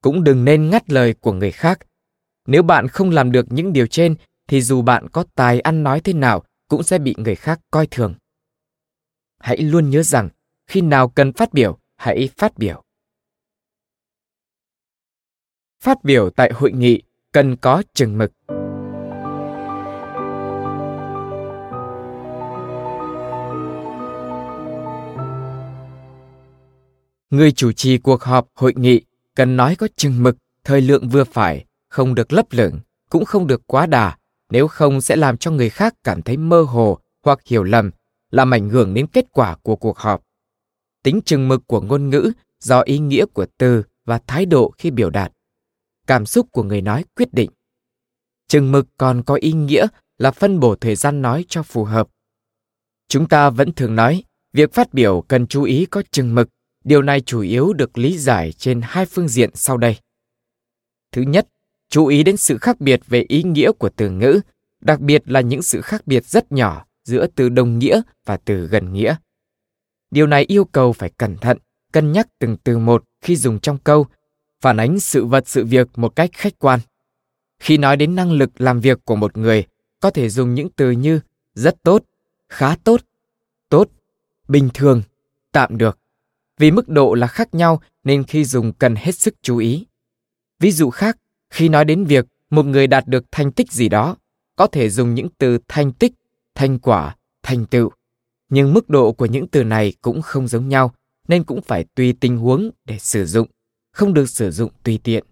Cũng 0.03 0.25
đừng 0.25 0.45
nên 0.45 0.71
ngắt 0.71 0.91
lời 0.91 1.15
của 1.15 1.33
người 1.33 1.51
khác. 1.51 1.79
Nếu 2.47 2.63
bạn 2.63 2.89
không 2.89 3.11
làm 3.11 3.33
được 3.33 3.47
những 3.51 3.73
điều 3.73 3.87
trên 3.87 4.15
thì 4.49 4.63
dù 4.63 4.83
bạn 4.83 5.09
có 5.09 5.25
tài 5.35 5.61
ăn 5.61 5.83
nói 5.83 6.01
thế 6.01 6.13
nào 6.13 6.43
cũng 6.69 6.83
sẽ 6.83 6.99
bị 6.99 7.15
người 7.19 7.35
khác 7.35 7.61
coi 7.71 7.87
thường. 7.87 8.15
Hãy 9.39 9.57
luôn 9.57 9.91
nhớ 9.91 10.03
rằng 10.03 10.29
khi 10.67 10.81
nào 10.81 11.09
cần 11.09 11.33
phát 11.33 11.53
biểu, 11.53 11.79
hãy 11.97 12.29
phát 12.37 12.59
biểu. 12.59 12.83
Phát 15.81 16.05
biểu 16.05 16.31
tại 16.31 16.51
hội 16.55 16.73
nghị 16.73 17.03
cần 17.33 17.57
có 17.57 17.83
chừng 17.95 18.19
mực. 18.19 18.33
Người 27.31 27.53
chủ 27.53 27.73
trì 27.73 27.99
cuộc 27.99 28.23
họp 28.23 28.49
hội 28.55 28.75
nghị 28.77 29.03
cần 29.41 29.57
nói 29.57 29.77
có 29.77 29.89
chừng 29.97 30.23
mực, 30.23 30.37
thời 30.65 30.81
lượng 30.81 31.09
vừa 31.09 31.25
phải, 31.25 31.65
không 31.89 32.15
được 32.15 32.33
lấp 32.33 32.47
lửng, 32.51 32.81
cũng 33.11 33.25
không 33.25 33.47
được 33.47 33.63
quá 33.67 33.87
đà, 33.87 34.17
nếu 34.51 34.69
không 34.69 35.01
sẽ 35.01 35.17
làm 35.17 35.37
cho 35.37 35.51
người 35.51 35.71
khác 35.71 35.95
cảm 36.05 36.23
thấy 36.23 36.37
mơ 36.37 36.63
hồ 36.63 36.99
hoặc 37.25 37.39
hiểu 37.47 37.65
lầm, 37.65 37.91
làm 38.31 38.55
ảnh 38.55 38.69
hưởng 38.69 38.95
đến 38.95 39.07
kết 39.07 39.25
quả 39.33 39.57
của 39.63 39.77
cuộc 39.77 39.99
họp. 39.99 40.23
Tính 41.03 41.21
chừng 41.25 41.49
mực 41.49 41.67
của 41.67 41.81
ngôn 41.81 42.11
ngữ 42.11 42.33
do 42.59 42.81
ý 42.81 42.99
nghĩa 42.99 43.25
của 43.27 43.47
từ 43.59 43.83
và 44.05 44.21
thái 44.27 44.47
độ 44.47 44.75
khi 44.79 44.91
biểu 44.91 45.11
đạt. 45.11 45.33
Cảm 46.07 46.27
xúc 46.27 46.47
của 46.53 46.63
người 46.63 46.81
nói 46.81 47.05
quyết 47.17 47.35
định. 47.35 47.51
Chừng 48.49 48.73
mực 48.73 48.87
còn 48.97 49.23
có 49.23 49.35
ý 49.35 49.53
nghĩa 49.53 49.87
là 50.19 50.31
phân 50.31 50.61
bổ 50.61 50.75
thời 50.75 50.97
gian 50.97 51.23
nói 51.23 51.45
cho 51.49 51.63
phù 51.63 51.85
hợp. 51.85 52.09
Chúng 53.09 53.29
ta 53.29 53.51
vẫn 53.51 53.73
thường 53.73 53.97
nói, 53.97 54.25
việc 54.53 54.75
phát 54.75 54.95
biểu 54.95 55.25
cần 55.29 55.47
chú 55.47 55.63
ý 55.63 55.87
có 55.87 56.03
chừng 56.11 56.35
mực 56.35 56.49
Điều 56.85 57.03
này 57.03 57.21
chủ 57.21 57.41
yếu 57.41 57.73
được 57.73 57.99
lý 57.99 58.19
giải 58.19 58.53
trên 58.53 58.81
hai 58.83 59.07
phương 59.07 59.29
diện 59.29 59.51
sau 59.55 59.77
đây. 59.77 59.97
Thứ 61.13 61.23
nhất, 61.23 61.49
chú 61.89 62.07
ý 62.07 62.23
đến 62.23 62.37
sự 62.37 62.59
khác 62.59 62.81
biệt 62.81 63.01
về 63.07 63.25
ý 63.29 63.43
nghĩa 63.43 63.73
của 63.73 63.91
từ 63.97 64.11
ngữ, 64.11 64.41
đặc 64.81 65.01
biệt 65.01 65.23
là 65.27 65.41
những 65.41 65.63
sự 65.63 65.81
khác 65.81 66.07
biệt 66.07 66.27
rất 66.27 66.53
nhỏ 66.53 66.87
giữa 67.05 67.27
từ 67.35 67.49
đồng 67.49 67.79
nghĩa 67.79 68.01
và 68.25 68.37
từ 68.37 68.67
gần 68.67 68.93
nghĩa. 68.93 69.15
Điều 70.11 70.27
này 70.27 70.45
yêu 70.45 70.65
cầu 70.65 70.93
phải 70.93 71.11
cẩn 71.17 71.37
thận, 71.37 71.59
cân 71.93 72.13
nhắc 72.13 72.29
từng 72.39 72.57
từ 72.65 72.79
một 72.79 73.05
khi 73.21 73.37
dùng 73.37 73.61
trong 73.61 73.79
câu, 73.79 74.07
phản 74.61 74.77
ánh 74.77 75.01
sự 75.01 75.25
vật 75.25 75.49
sự 75.49 75.65
việc 75.65 75.89
một 75.97 76.17
cách 76.17 76.31
khách 76.33 76.59
quan. 76.59 76.81
Khi 77.59 77.79
nói 77.79 77.97
đến 77.97 78.15
năng 78.15 78.33
lực 78.33 78.61
làm 78.61 78.81
việc 78.81 79.05
của 79.05 79.17
một 79.17 79.37
người, 79.37 79.67
có 80.01 80.11
thể 80.11 80.29
dùng 80.29 80.55
những 80.55 80.69
từ 80.77 80.91
như 80.91 81.21
rất 81.55 81.83
tốt, 81.83 82.05
khá 82.49 82.77
tốt, 82.85 83.01
tốt, 83.69 83.89
bình 84.49 84.69
thường, 84.75 85.03
tạm 85.53 85.79
được. 85.79 86.00
Vì 86.61 86.71
mức 86.71 86.89
độ 86.89 87.15
là 87.15 87.27
khác 87.27 87.55
nhau 87.55 87.81
nên 88.05 88.25
khi 88.25 88.45
dùng 88.45 88.73
cần 88.73 88.95
hết 88.97 89.15
sức 89.15 89.35
chú 89.43 89.57
ý. 89.57 89.87
Ví 90.59 90.73
dụ 90.73 90.91
khác, 90.91 91.19
khi 91.51 91.69
nói 91.69 91.85
đến 91.85 92.05
việc 92.05 92.27
một 92.51 92.67
người 92.67 92.87
đạt 92.87 93.07
được 93.07 93.25
thành 93.31 93.53
tích 93.53 93.73
gì 93.73 93.89
đó, 93.89 94.17
có 94.57 94.67
thể 94.67 94.91
dùng 94.91 95.15
những 95.15 95.29
từ 95.39 95.59
thành 95.69 95.93
tích, 95.93 96.13
thành 96.55 96.79
quả, 96.79 97.17
thành 97.43 97.67
tựu. 97.67 97.91
Nhưng 98.49 98.75
mức 98.75 98.89
độ 98.89 99.13
của 99.13 99.27
những 99.27 99.49
từ 99.49 99.65
này 99.65 99.93
cũng 100.03 100.23
không 100.23 100.49
giống 100.49 100.69
nhau, 100.69 100.95
nên 101.29 101.45
cũng 101.45 101.63
phải 101.63 101.85
tùy 101.95 102.15
tình 102.21 102.39
huống 102.39 102.71
để 102.85 102.99
sử 102.99 103.27
dụng, 103.27 103.49
không 103.93 104.15
được 104.15 104.29
sử 104.29 104.51
dụng 104.51 104.71
tùy 104.83 105.01
tiện. 105.05 105.25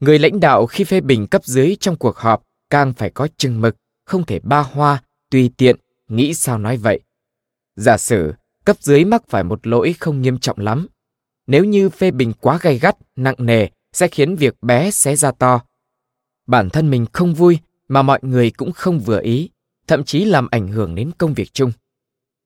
Người 0.00 0.18
lãnh 0.18 0.40
đạo 0.40 0.66
khi 0.66 0.84
phê 0.84 1.00
bình 1.00 1.26
cấp 1.26 1.44
dưới 1.44 1.76
trong 1.80 1.96
cuộc 1.96 2.16
họp 2.16 2.42
càng 2.70 2.92
phải 2.92 3.10
có 3.10 3.28
chừng 3.36 3.60
mực, 3.60 3.76
không 4.04 4.26
thể 4.26 4.40
ba 4.42 4.60
hoa, 4.60 5.02
tùy 5.30 5.50
tiện, 5.56 5.76
nghĩ 6.08 6.34
sao 6.34 6.58
nói 6.58 6.76
vậy. 6.76 7.00
Giả 7.76 7.96
sử 7.96 8.32
cấp 8.64 8.76
dưới 8.80 9.04
mắc 9.04 9.22
phải 9.28 9.44
một 9.44 9.66
lỗi 9.66 9.94
không 10.00 10.22
nghiêm 10.22 10.38
trọng 10.38 10.58
lắm. 10.58 10.86
Nếu 11.46 11.64
như 11.64 11.88
phê 11.88 12.10
bình 12.10 12.32
quá 12.40 12.58
gay 12.62 12.78
gắt, 12.78 12.96
nặng 13.16 13.34
nề 13.38 13.68
sẽ 13.92 14.08
khiến 14.08 14.36
việc 14.36 14.54
bé 14.62 14.90
xé 14.90 15.16
ra 15.16 15.32
to. 15.32 15.60
Bản 16.46 16.70
thân 16.70 16.90
mình 16.90 17.06
không 17.12 17.34
vui 17.34 17.58
mà 17.88 18.02
mọi 18.02 18.18
người 18.22 18.50
cũng 18.50 18.72
không 18.72 19.00
vừa 19.00 19.20
ý, 19.20 19.50
thậm 19.86 20.04
chí 20.04 20.24
làm 20.24 20.48
ảnh 20.50 20.68
hưởng 20.68 20.94
đến 20.94 21.10
công 21.18 21.34
việc 21.34 21.52
chung. 21.52 21.72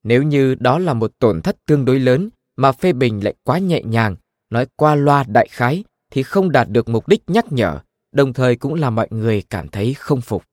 Nếu 0.03 0.23
như 0.23 0.55
đó 0.55 0.79
là 0.79 0.93
một 0.93 1.11
tổn 1.19 1.41
thất 1.41 1.57
tương 1.65 1.85
đối 1.85 1.99
lớn 1.99 2.29
mà 2.55 2.71
phê 2.71 2.93
bình 2.93 3.23
lại 3.23 3.33
quá 3.43 3.57
nhẹ 3.59 3.81
nhàng, 3.83 4.15
nói 4.49 4.65
qua 4.75 4.95
loa 4.95 5.23
đại 5.23 5.47
khái 5.51 5.83
thì 6.11 6.23
không 6.23 6.51
đạt 6.51 6.69
được 6.69 6.89
mục 6.89 7.07
đích 7.07 7.21
nhắc 7.27 7.51
nhở, 7.51 7.79
đồng 8.11 8.33
thời 8.33 8.55
cũng 8.55 8.73
làm 8.73 8.95
mọi 8.95 9.07
người 9.09 9.43
cảm 9.49 9.67
thấy 9.67 9.93
không 9.93 10.21
phục. 10.21 10.43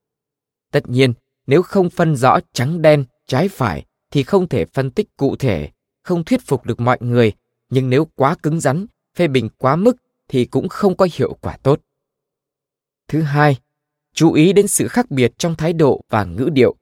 Tất 0.73 0.89
nhiên, 0.89 1.13
nếu 1.47 1.63
không 1.63 1.91
phân 1.91 2.17
rõ 2.17 2.39
trắng 2.53 2.83
đen, 2.83 3.05
trái 3.27 3.49
phải 3.49 3.85
thì 4.15 4.23
không 4.23 4.49
thể 4.49 4.65
phân 4.65 4.91
tích 4.91 5.17
cụ 5.17 5.37
thể, 5.37 5.71
không 6.03 6.25
thuyết 6.25 6.41
phục 6.47 6.67
được 6.67 6.81
mọi 6.81 6.99
người, 7.01 7.33
nhưng 7.71 7.91
nếu 7.91 8.05
quá 8.15 8.37
cứng 8.43 8.61
rắn, 8.61 8.87
phê 9.17 9.29
bình 9.29 9.49
quá 9.59 9.77
mức 9.77 9.97
thì 10.29 10.45
cũng 10.45 10.69
không 10.69 10.97
có 10.97 11.09
hiệu 11.15 11.37
quả 11.41 11.57
tốt. 11.63 11.81
Thứ 13.09 13.23
hai, 13.23 13.57
chú 14.13 14.33
ý 14.33 14.53
đến 14.53 14.67
sự 14.67 14.89
khác 14.89 15.11
biệt 15.11 15.39
trong 15.39 15.55
thái 15.55 15.73
độ 15.73 16.01
và 16.09 16.25
ngữ 16.25 16.49
điệu. 16.53 16.75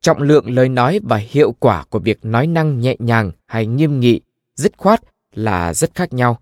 Trọng 0.00 0.22
lượng 0.22 0.50
lời 0.50 0.68
nói 0.68 1.00
và 1.02 1.16
hiệu 1.16 1.52
quả 1.52 1.84
của 1.84 1.98
việc 1.98 2.24
nói 2.24 2.46
năng 2.46 2.80
nhẹ 2.80 2.96
nhàng 2.98 3.30
hay 3.46 3.66
nghiêm 3.66 4.00
nghị, 4.00 4.20
dứt 4.54 4.72
khoát 4.76 5.00
là 5.34 5.74
rất 5.74 5.94
khác 5.94 6.12
nhau. 6.12 6.40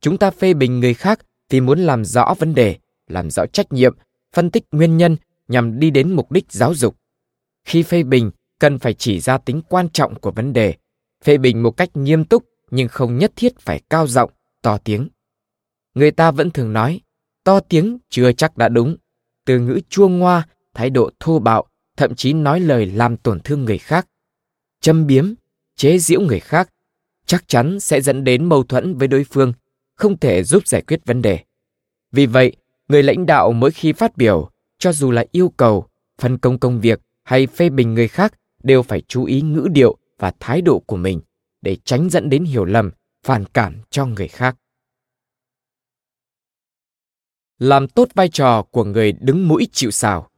Chúng 0.00 0.18
ta 0.18 0.30
phê 0.30 0.54
bình 0.54 0.80
người 0.80 0.94
khác 0.94 1.20
vì 1.50 1.60
muốn 1.60 1.78
làm 1.78 2.04
rõ 2.04 2.34
vấn 2.38 2.54
đề, 2.54 2.76
làm 3.06 3.30
rõ 3.30 3.46
trách 3.46 3.72
nhiệm, 3.72 3.96
phân 4.32 4.50
tích 4.50 4.64
nguyên 4.72 4.96
nhân 4.96 5.16
nhằm 5.48 5.80
đi 5.80 5.90
đến 5.90 6.12
mục 6.12 6.32
đích 6.32 6.52
giáo 6.52 6.74
dục. 6.74 6.96
Khi 7.64 7.82
phê 7.82 8.02
bình, 8.02 8.30
cần 8.58 8.78
phải 8.78 8.94
chỉ 8.94 9.20
ra 9.20 9.38
tính 9.38 9.62
quan 9.68 9.88
trọng 9.88 10.20
của 10.20 10.30
vấn 10.30 10.52
đề, 10.52 10.74
phê 11.24 11.38
bình 11.38 11.62
một 11.62 11.70
cách 11.70 11.96
nghiêm 11.96 12.24
túc 12.24 12.44
nhưng 12.70 12.88
không 12.88 13.18
nhất 13.18 13.32
thiết 13.36 13.58
phải 13.60 13.80
cao 13.90 14.06
giọng, 14.06 14.30
to 14.62 14.78
tiếng. 14.78 15.08
Người 15.94 16.10
ta 16.10 16.30
vẫn 16.30 16.50
thường 16.50 16.72
nói, 16.72 17.00
to 17.44 17.60
tiếng 17.60 17.98
chưa 18.10 18.32
chắc 18.32 18.56
đã 18.56 18.68
đúng, 18.68 18.96
từ 19.44 19.58
ngữ 19.58 19.80
chua 19.88 20.08
ngoa, 20.08 20.46
thái 20.74 20.90
độ 20.90 21.10
thô 21.20 21.38
bạo, 21.38 21.66
thậm 21.96 22.14
chí 22.14 22.32
nói 22.32 22.60
lời 22.60 22.86
làm 22.86 23.16
tổn 23.16 23.40
thương 23.40 23.64
người 23.64 23.78
khác. 23.78 24.08
Châm 24.80 25.06
biếm, 25.06 25.34
chế 25.76 25.98
giễu 25.98 26.20
người 26.20 26.40
khác, 26.40 26.70
chắc 27.26 27.48
chắn 27.48 27.80
sẽ 27.80 28.00
dẫn 28.00 28.24
đến 28.24 28.44
mâu 28.44 28.62
thuẫn 28.62 28.98
với 28.98 29.08
đối 29.08 29.24
phương, 29.24 29.52
không 29.94 30.18
thể 30.18 30.42
giúp 30.42 30.68
giải 30.68 30.82
quyết 30.82 31.00
vấn 31.04 31.22
đề. 31.22 31.38
Vì 32.12 32.26
vậy, 32.26 32.56
người 32.88 33.02
lãnh 33.02 33.26
đạo 33.26 33.52
mỗi 33.52 33.70
khi 33.70 33.92
phát 33.92 34.16
biểu, 34.16 34.50
cho 34.78 34.92
dù 34.92 35.10
là 35.10 35.24
yêu 35.32 35.52
cầu, 35.56 35.86
phân 36.18 36.38
công 36.38 36.58
công 36.58 36.80
việc 36.80 37.00
hay 37.24 37.46
phê 37.46 37.70
bình 37.70 37.94
người 37.94 38.08
khác 38.08 38.34
đều 38.62 38.82
phải 38.82 39.02
chú 39.08 39.24
ý 39.24 39.40
ngữ 39.40 39.68
điệu 39.72 39.96
và 40.18 40.32
thái 40.40 40.62
độ 40.62 40.78
của 40.86 40.96
mình 40.96 41.20
để 41.62 41.76
tránh 41.84 42.10
dẫn 42.10 42.30
đến 42.30 42.44
hiểu 42.44 42.64
lầm, 42.64 42.90
phản 43.22 43.44
cảm 43.44 43.76
cho 43.90 44.06
người 44.06 44.28
khác. 44.28 44.56
Làm 47.58 47.88
tốt 47.88 48.08
vai 48.14 48.28
trò 48.28 48.62
của 48.62 48.84
người 48.84 49.12
đứng 49.12 49.48
mũi 49.48 49.68
chịu 49.72 49.90
sào. 49.90 50.30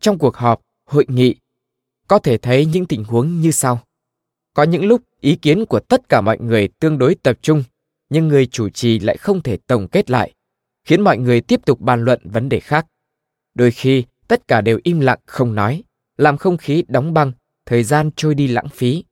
Trong 0.00 0.18
cuộc 0.18 0.36
họp, 0.36 0.60
hội 0.84 1.04
nghị, 1.08 1.34
có 2.08 2.18
thể 2.18 2.38
thấy 2.38 2.66
những 2.66 2.86
tình 2.86 3.04
huống 3.04 3.40
như 3.40 3.50
sau. 3.50 3.80
Có 4.54 4.62
những 4.62 4.84
lúc 4.84 5.02
ý 5.20 5.36
kiến 5.36 5.64
của 5.66 5.80
tất 5.80 6.08
cả 6.08 6.20
mọi 6.20 6.38
người 6.40 6.68
tương 6.68 6.98
đối 6.98 7.14
tập 7.14 7.38
trung 7.42 7.62
nhưng 8.08 8.28
người 8.28 8.46
chủ 8.46 8.68
trì 8.68 8.98
lại 8.98 9.16
không 9.16 9.42
thể 9.42 9.56
tổng 9.56 9.88
kết 9.88 10.10
lại, 10.10 10.34
khiến 10.84 11.00
mọi 11.00 11.18
người 11.18 11.40
tiếp 11.40 11.60
tục 11.66 11.80
bàn 11.80 12.04
luận 12.04 12.20
vấn 12.24 12.48
đề 12.48 12.60
khác. 12.60 12.86
Đôi 13.54 13.70
khi, 13.70 14.04
tất 14.28 14.48
cả 14.48 14.60
đều 14.60 14.80
im 14.82 15.00
lặng 15.00 15.18
không 15.26 15.54
nói, 15.54 15.82
làm 16.16 16.36
không 16.36 16.56
khí 16.56 16.84
đóng 16.88 17.14
băng, 17.14 17.32
thời 17.66 17.82
gian 17.82 18.10
trôi 18.16 18.34
đi 18.34 18.48
lãng 18.48 18.68
phí. 18.68 19.04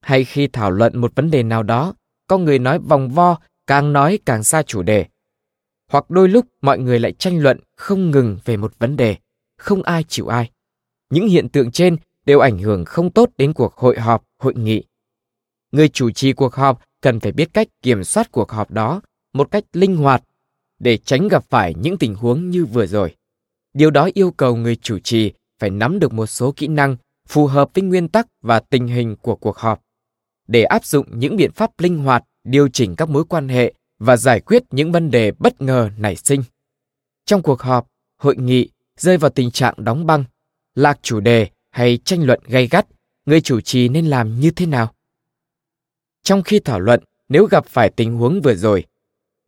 Hay 0.00 0.24
khi 0.24 0.46
thảo 0.46 0.70
luận 0.70 0.98
một 0.98 1.14
vấn 1.14 1.30
đề 1.30 1.42
nào 1.42 1.62
đó, 1.62 1.94
có 2.26 2.38
người 2.38 2.58
nói 2.58 2.78
vòng 2.78 3.08
vo, 3.08 3.38
càng 3.66 3.92
nói 3.92 4.18
càng 4.26 4.44
xa 4.44 4.62
chủ 4.62 4.82
đề. 4.82 5.06
Hoặc 5.90 6.10
đôi 6.10 6.28
lúc 6.28 6.46
mọi 6.62 6.78
người 6.78 7.00
lại 7.00 7.12
tranh 7.12 7.38
luận 7.38 7.60
không 7.76 8.10
ngừng 8.10 8.38
về 8.44 8.56
một 8.56 8.78
vấn 8.78 8.96
đề, 8.96 9.16
không 9.58 9.82
ai 9.82 10.04
chịu 10.08 10.26
ai. 10.26 10.50
Những 11.10 11.28
hiện 11.28 11.48
tượng 11.48 11.70
trên 11.70 11.96
đều 12.26 12.40
ảnh 12.40 12.58
hưởng 12.58 12.84
không 12.84 13.10
tốt 13.10 13.30
đến 13.38 13.52
cuộc 13.52 13.74
hội 13.74 14.00
họp, 14.00 14.24
hội 14.38 14.54
nghị. 14.54 14.82
Người 15.72 15.88
chủ 15.88 16.10
trì 16.10 16.32
cuộc 16.32 16.54
họp 16.54 16.82
cần 17.02 17.20
phải 17.20 17.32
biết 17.32 17.54
cách 17.54 17.68
kiểm 17.82 18.04
soát 18.04 18.32
cuộc 18.32 18.50
họp 18.50 18.70
đó 18.70 19.02
một 19.32 19.50
cách 19.50 19.64
linh 19.72 19.96
hoạt 19.96 20.22
để 20.78 20.96
tránh 20.96 21.28
gặp 21.28 21.44
phải 21.50 21.74
những 21.74 21.98
tình 21.98 22.14
huống 22.14 22.50
như 22.50 22.64
vừa 22.64 22.86
rồi. 22.86 23.16
Điều 23.74 23.90
đó 23.90 24.10
yêu 24.14 24.30
cầu 24.30 24.56
người 24.56 24.76
chủ 24.76 24.98
trì 24.98 25.32
phải 25.58 25.70
nắm 25.70 25.98
được 25.98 26.12
một 26.12 26.26
số 26.26 26.52
kỹ 26.56 26.66
năng 26.66 26.96
phù 27.28 27.46
hợp 27.46 27.70
với 27.74 27.84
nguyên 27.84 28.08
tắc 28.08 28.26
và 28.42 28.60
tình 28.60 28.86
hình 28.86 29.16
của 29.22 29.36
cuộc 29.36 29.58
họp 29.58 29.80
để 30.48 30.64
áp 30.64 30.84
dụng 30.84 31.06
những 31.18 31.36
biện 31.36 31.52
pháp 31.52 31.70
linh 31.78 31.98
hoạt 31.98 32.24
điều 32.44 32.68
chỉnh 32.68 32.96
các 32.96 33.08
mối 33.08 33.24
quan 33.24 33.48
hệ 33.48 33.74
và 33.98 34.16
giải 34.16 34.40
quyết 34.40 34.62
những 34.70 34.92
vấn 34.92 35.10
đề 35.10 35.32
bất 35.38 35.62
ngờ 35.62 35.90
nảy 35.98 36.16
sinh. 36.16 36.42
Trong 37.26 37.42
cuộc 37.42 37.62
họp, 37.62 37.86
hội 38.18 38.36
nghị, 38.36 38.68
rơi 38.98 39.16
vào 39.16 39.30
tình 39.30 39.50
trạng 39.50 39.74
đóng 39.76 40.06
băng, 40.06 40.24
lạc 40.74 40.98
chủ 41.02 41.20
đề 41.20 41.48
hay 41.70 41.98
tranh 42.04 42.22
luận 42.22 42.40
gay 42.46 42.66
gắt, 42.66 42.86
người 43.26 43.40
chủ 43.40 43.60
trì 43.60 43.88
nên 43.88 44.06
làm 44.06 44.40
như 44.40 44.50
thế 44.50 44.66
nào? 44.66 44.94
Trong 46.22 46.42
khi 46.42 46.60
thảo 46.60 46.80
luận, 46.80 47.00
nếu 47.28 47.46
gặp 47.46 47.66
phải 47.66 47.90
tình 47.90 48.14
huống 48.14 48.40
vừa 48.40 48.54
rồi, 48.54 48.84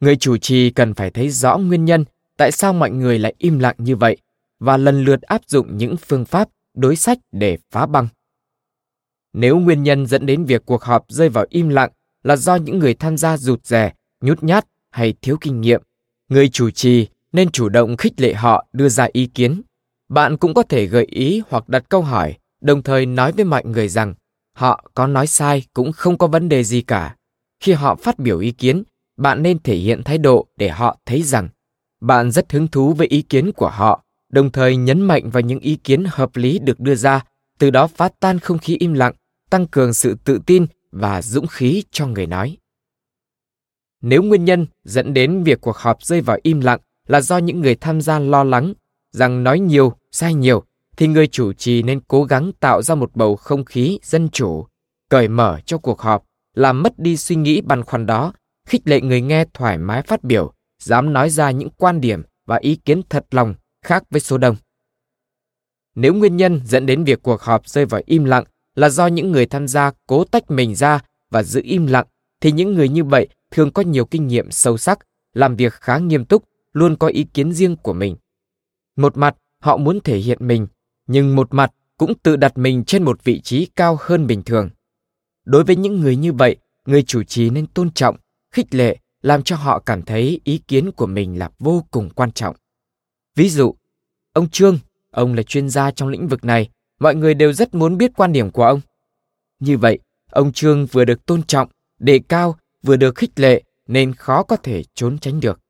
người 0.01 0.17
chủ 0.17 0.37
trì 0.37 0.71
cần 0.71 0.95
phải 0.95 1.11
thấy 1.11 1.31
rõ 1.31 1.59
nguyên 1.59 1.85
nhân 1.85 2.05
tại 2.37 2.53
sao 2.53 2.73
mọi 2.73 2.91
người 2.91 3.19
lại 3.19 3.35
im 3.39 3.59
lặng 3.59 3.75
như 3.79 3.97
vậy 3.97 4.17
và 4.59 4.77
lần 4.77 5.05
lượt 5.05 5.23
áp 5.23 5.41
dụng 5.47 5.77
những 5.77 5.97
phương 5.97 6.25
pháp 6.25 6.49
đối 6.75 6.97
sách 6.97 7.19
để 7.33 7.59
phá 7.71 7.87
băng. 7.87 8.09
Nếu 9.33 9.59
nguyên 9.59 9.83
nhân 9.83 10.07
dẫn 10.07 10.27
đến 10.27 10.45
việc 10.45 10.63
cuộc 10.67 10.83
họp 10.83 11.05
rơi 11.09 11.29
vào 11.29 11.47
im 11.49 11.69
lặng 11.69 11.91
là 12.23 12.37
do 12.37 12.57
những 12.57 12.79
người 12.79 12.95
tham 12.95 13.17
gia 13.17 13.37
rụt 13.37 13.67
rè, 13.67 13.93
nhút 14.21 14.43
nhát 14.43 14.67
hay 14.91 15.15
thiếu 15.23 15.37
kinh 15.41 15.61
nghiệm, 15.61 15.83
người 16.29 16.49
chủ 16.49 16.71
trì 16.71 17.07
nên 17.33 17.51
chủ 17.51 17.69
động 17.69 17.97
khích 17.97 18.21
lệ 18.21 18.35
họ 18.35 18.67
đưa 18.73 18.89
ra 18.89 19.09
ý 19.13 19.27
kiến. 19.27 19.63
Bạn 20.09 20.37
cũng 20.37 20.55
có 20.55 20.63
thể 20.63 20.87
gợi 20.87 21.05
ý 21.05 21.43
hoặc 21.49 21.69
đặt 21.69 21.85
câu 21.89 22.03
hỏi, 22.03 22.35
đồng 22.61 22.83
thời 22.83 23.07
nói 23.07 23.33
với 23.33 23.45
mọi 23.45 23.65
người 23.65 23.89
rằng 23.89 24.15
họ 24.55 24.85
có 24.95 25.07
nói 25.07 25.27
sai 25.27 25.63
cũng 25.75 25.93
không 25.93 26.19
có 26.19 26.27
vấn 26.27 26.49
đề 26.49 26.65
gì 26.65 26.83
cả. 26.83 27.17
Khi 27.61 27.73
họ 27.73 27.95
phát 27.95 28.19
biểu 28.19 28.39
ý 28.39 28.51
kiến, 28.51 28.83
bạn 29.17 29.43
nên 29.43 29.59
thể 29.59 29.77
hiện 29.77 30.03
thái 30.03 30.19
độ 30.19 30.47
để 30.57 30.69
họ 30.69 30.99
thấy 31.07 31.23
rằng 31.23 31.49
bạn 32.01 32.31
rất 32.31 32.53
hứng 32.53 32.69
thú 32.69 32.93
với 32.93 33.07
ý 33.07 33.23
kiến 33.23 33.53
của 33.53 33.71
họ, 33.71 34.05
đồng 34.29 34.53
thời 34.53 34.77
nhấn 34.77 35.01
mạnh 35.01 35.31
vào 35.31 35.41
những 35.41 35.59
ý 35.59 35.77
kiến 35.77 36.05
hợp 36.09 36.37
lý 36.37 36.59
được 36.59 36.81
đưa 36.81 36.95
ra, 36.95 37.25
từ 37.59 37.71
đó 37.71 37.87
phá 37.87 38.09
tan 38.21 38.39
không 38.39 38.59
khí 38.59 38.77
im 38.81 38.93
lặng, 38.93 39.15
tăng 39.51 39.67
cường 39.67 39.95
sự 39.95 40.17
tự 40.25 40.41
tin 40.47 40.67
và 40.93 41.23
dũng 41.23 41.47
khí 41.47 41.83
cho 41.91 42.07
người 42.07 42.27
nói. 42.27 42.57
Nếu 44.03 44.23
nguyên 44.23 44.45
nhân 44.45 44.67
dẫn 44.85 45.15
đến 45.15 45.43
việc 45.43 45.61
cuộc 45.61 45.77
họp 45.77 46.03
rơi 46.03 46.21
vào 46.21 46.39
im 46.43 46.61
lặng 46.61 46.81
là 47.07 47.21
do 47.21 47.39
những 47.39 47.61
người 47.61 47.75
tham 47.75 48.01
gia 48.01 48.19
lo 48.19 48.45
lắng 48.45 48.75
rằng 49.11 49.45
nói 49.45 49.61
nhiều, 49.61 49.93
sai 50.13 50.35
nhiều, 50.35 50.65
thì 50.97 51.07
người 51.07 51.27
chủ 51.27 51.53
trì 51.53 51.83
nên 51.83 52.01
cố 52.09 52.25
gắng 52.25 52.53
tạo 52.61 52.83
ra 52.83 52.95
một 52.95 53.11
bầu 53.15 53.37
không 53.37 53.65
khí 53.65 53.99
dân 54.03 54.29
chủ, 54.29 54.67
cởi 55.11 55.29
mở 55.29 55.61
cho 55.67 55.79
cuộc 55.79 56.01
họp, 56.01 56.25
làm 56.55 56.83
mất 56.83 56.99
đi 56.99 57.17
suy 57.17 57.37
nghĩ 57.37 57.61
băn 57.61 57.83
khoăn 57.83 58.07
đó, 58.07 58.33
khích 58.69 58.83
lệ 58.85 59.01
người 59.01 59.21
nghe 59.21 59.45
thoải 59.55 59.79
mái 59.79 60.03
phát 60.03 60.25
biểu, 60.25 60.53
dám 60.83 61.13
nói 61.13 61.31
ra 61.31 61.51
những 61.51 61.69
quan 61.79 62.01
điểm 62.01 62.23
và 62.47 62.57
ý 62.57 62.77
kiến 62.77 63.03
thật 63.09 63.27
lòng 63.31 63.55
khác 63.83 64.03
với 64.11 64.21
số 64.21 64.39
đông. 64.39 64.57
Nếu 65.95 66.15
nguyên 66.15 66.37
nhân 66.37 66.61
dẫn 66.65 66.87
đến 66.87 67.05
việc 67.05 67.23
cuộc 67.23 67.41
họp 67.41 67.69
rơi 67.69 67.87
vào 67.87 68.01
im 68.07 68.25
lặng 68.25 68.45
là 68.75 68.89
do 68.89 69.07
những 69.07 69.33
người 69.33 69.47
tham 69.47 69.69
gia 69.69 69.91
cố 70.07 70.25
tách 70.25 70.51
mình 70.51 70.75
ra 70.75 71.01
và 71.31 71.43
giữ 71.43 71.61
im 71.65 71.87
lặng, 71.87 72.07
thì 72.41 72.53
những 72.53 72.75
người 72.75 72.89
như 72.89 73.05
vậy 73.05 73.29
thường 73.51 73.73
có 73.73 73.83
nhiều 73.83 74.05
kinh 74.05 74.27
nghiệm 74.27 74.51
sâu 74.51 74.77
sắc, 74.77 74.99
làm 75.33 75.57
việc 75.57 75.73
khá 75.73 75.99
nghiêm 75.99 76.25
túc, 76.25 76.45
luôn 76.73 76.97
có 76.97 77.07
ý 77.07 77.25
kiến 77.35 77.53
riêng 77.53 77.77
của 77.77 77.93
mình. 77.93 78.17
Một 78.97 79.17
mặt, 79.17 79.37
họ 79.61 79.77
muốn 79.77 80.01
thể 80.01 80.19
hiện 80.19 80.39
mình, 80.41 80.67
nhưng 81.07 81.37
một 81.37 81.55
mặt 81.55 81.73
cũng 81.97 82.15
tự 82.23 82.37
đặt 82.37 82.59
mình 82.59 82.85
trên 82.85 83.03
một 83.03 83.25
vị 83.25 83.41
trí 83.41 83.67
cao 83.77 83.97
hơn 84.01 84.27
bình 84.27 84.43
thường. 84.43 84.71
Đối 85.45 85.65
với 85.65 85.77
những 85.77 86.01
người 86.01 86.17
như 86.17 86.33
vậy, 86.33 86.57
người 86.87 87.03
chủ 87.03 87.23
trì 87.23 87.51
nên 87.51 87.67
tôn 87.67 87.91
trọng, 87.91 88.17
khích 88.51 88.75
lệ, 88.75 88.99
làm 89.23 89.43
cho 89.43 89.57
họ 89.57 89.79
cảm 89.79 90.03
thấy 90.03 90.41
ý 90.45 90.59
kiến 90.59 90.93
của 90.93 91.07
mình 91.07 91.39
là 91.39 91.51
vô 91.59 91.85
cùng 91.91 92.11
quan 92.11 92.33
trọng. 92.33 92.57
Ví 93.35 93.49
dụ, 93.49 93.75
ông 94.33 94.51
Trương, 94.51 94.79
ông 95.11 95.35
là 95.35 95.43
chuyên 95.43 95.69
gia 95.69 95.91
trong 95.91 96.09
lĩnh 96.09 96.29
vực 96.29 96.45
này, 96.45 96.71
mọi 97.01 97.15
người 97.15 97.35
đều 97.35 97.53
rất 97.53 97.75
muốn 97.75 97.99
biết 97.99 98.11
quan 98.17 98.33
điểm 98.33 98.51
của 98.51 98.65
ông. 98.65 98.81
Như 99.61 99.79
vậy, 99.79 99.99
ông 100.31 100.53
Trương 100.53 100.87
vừa 100.87 101.05
được 101.05 101.27
tôn 101.27 101.43
trọng, 101.43 101.69
đề 101.99 102.21
cao, 102.29 102.57
vừa 102.83 102.97
được 102.97 103.15
khích 103.17 103.41
lệ 103.41 103.63
nên 103.87 104.15
khó 104.15 104.43
có 104.43 104.57
thể 104.57 104.83
trốn 104.95 105.19
tránh 105.19 105.41
được. 105.41 105.61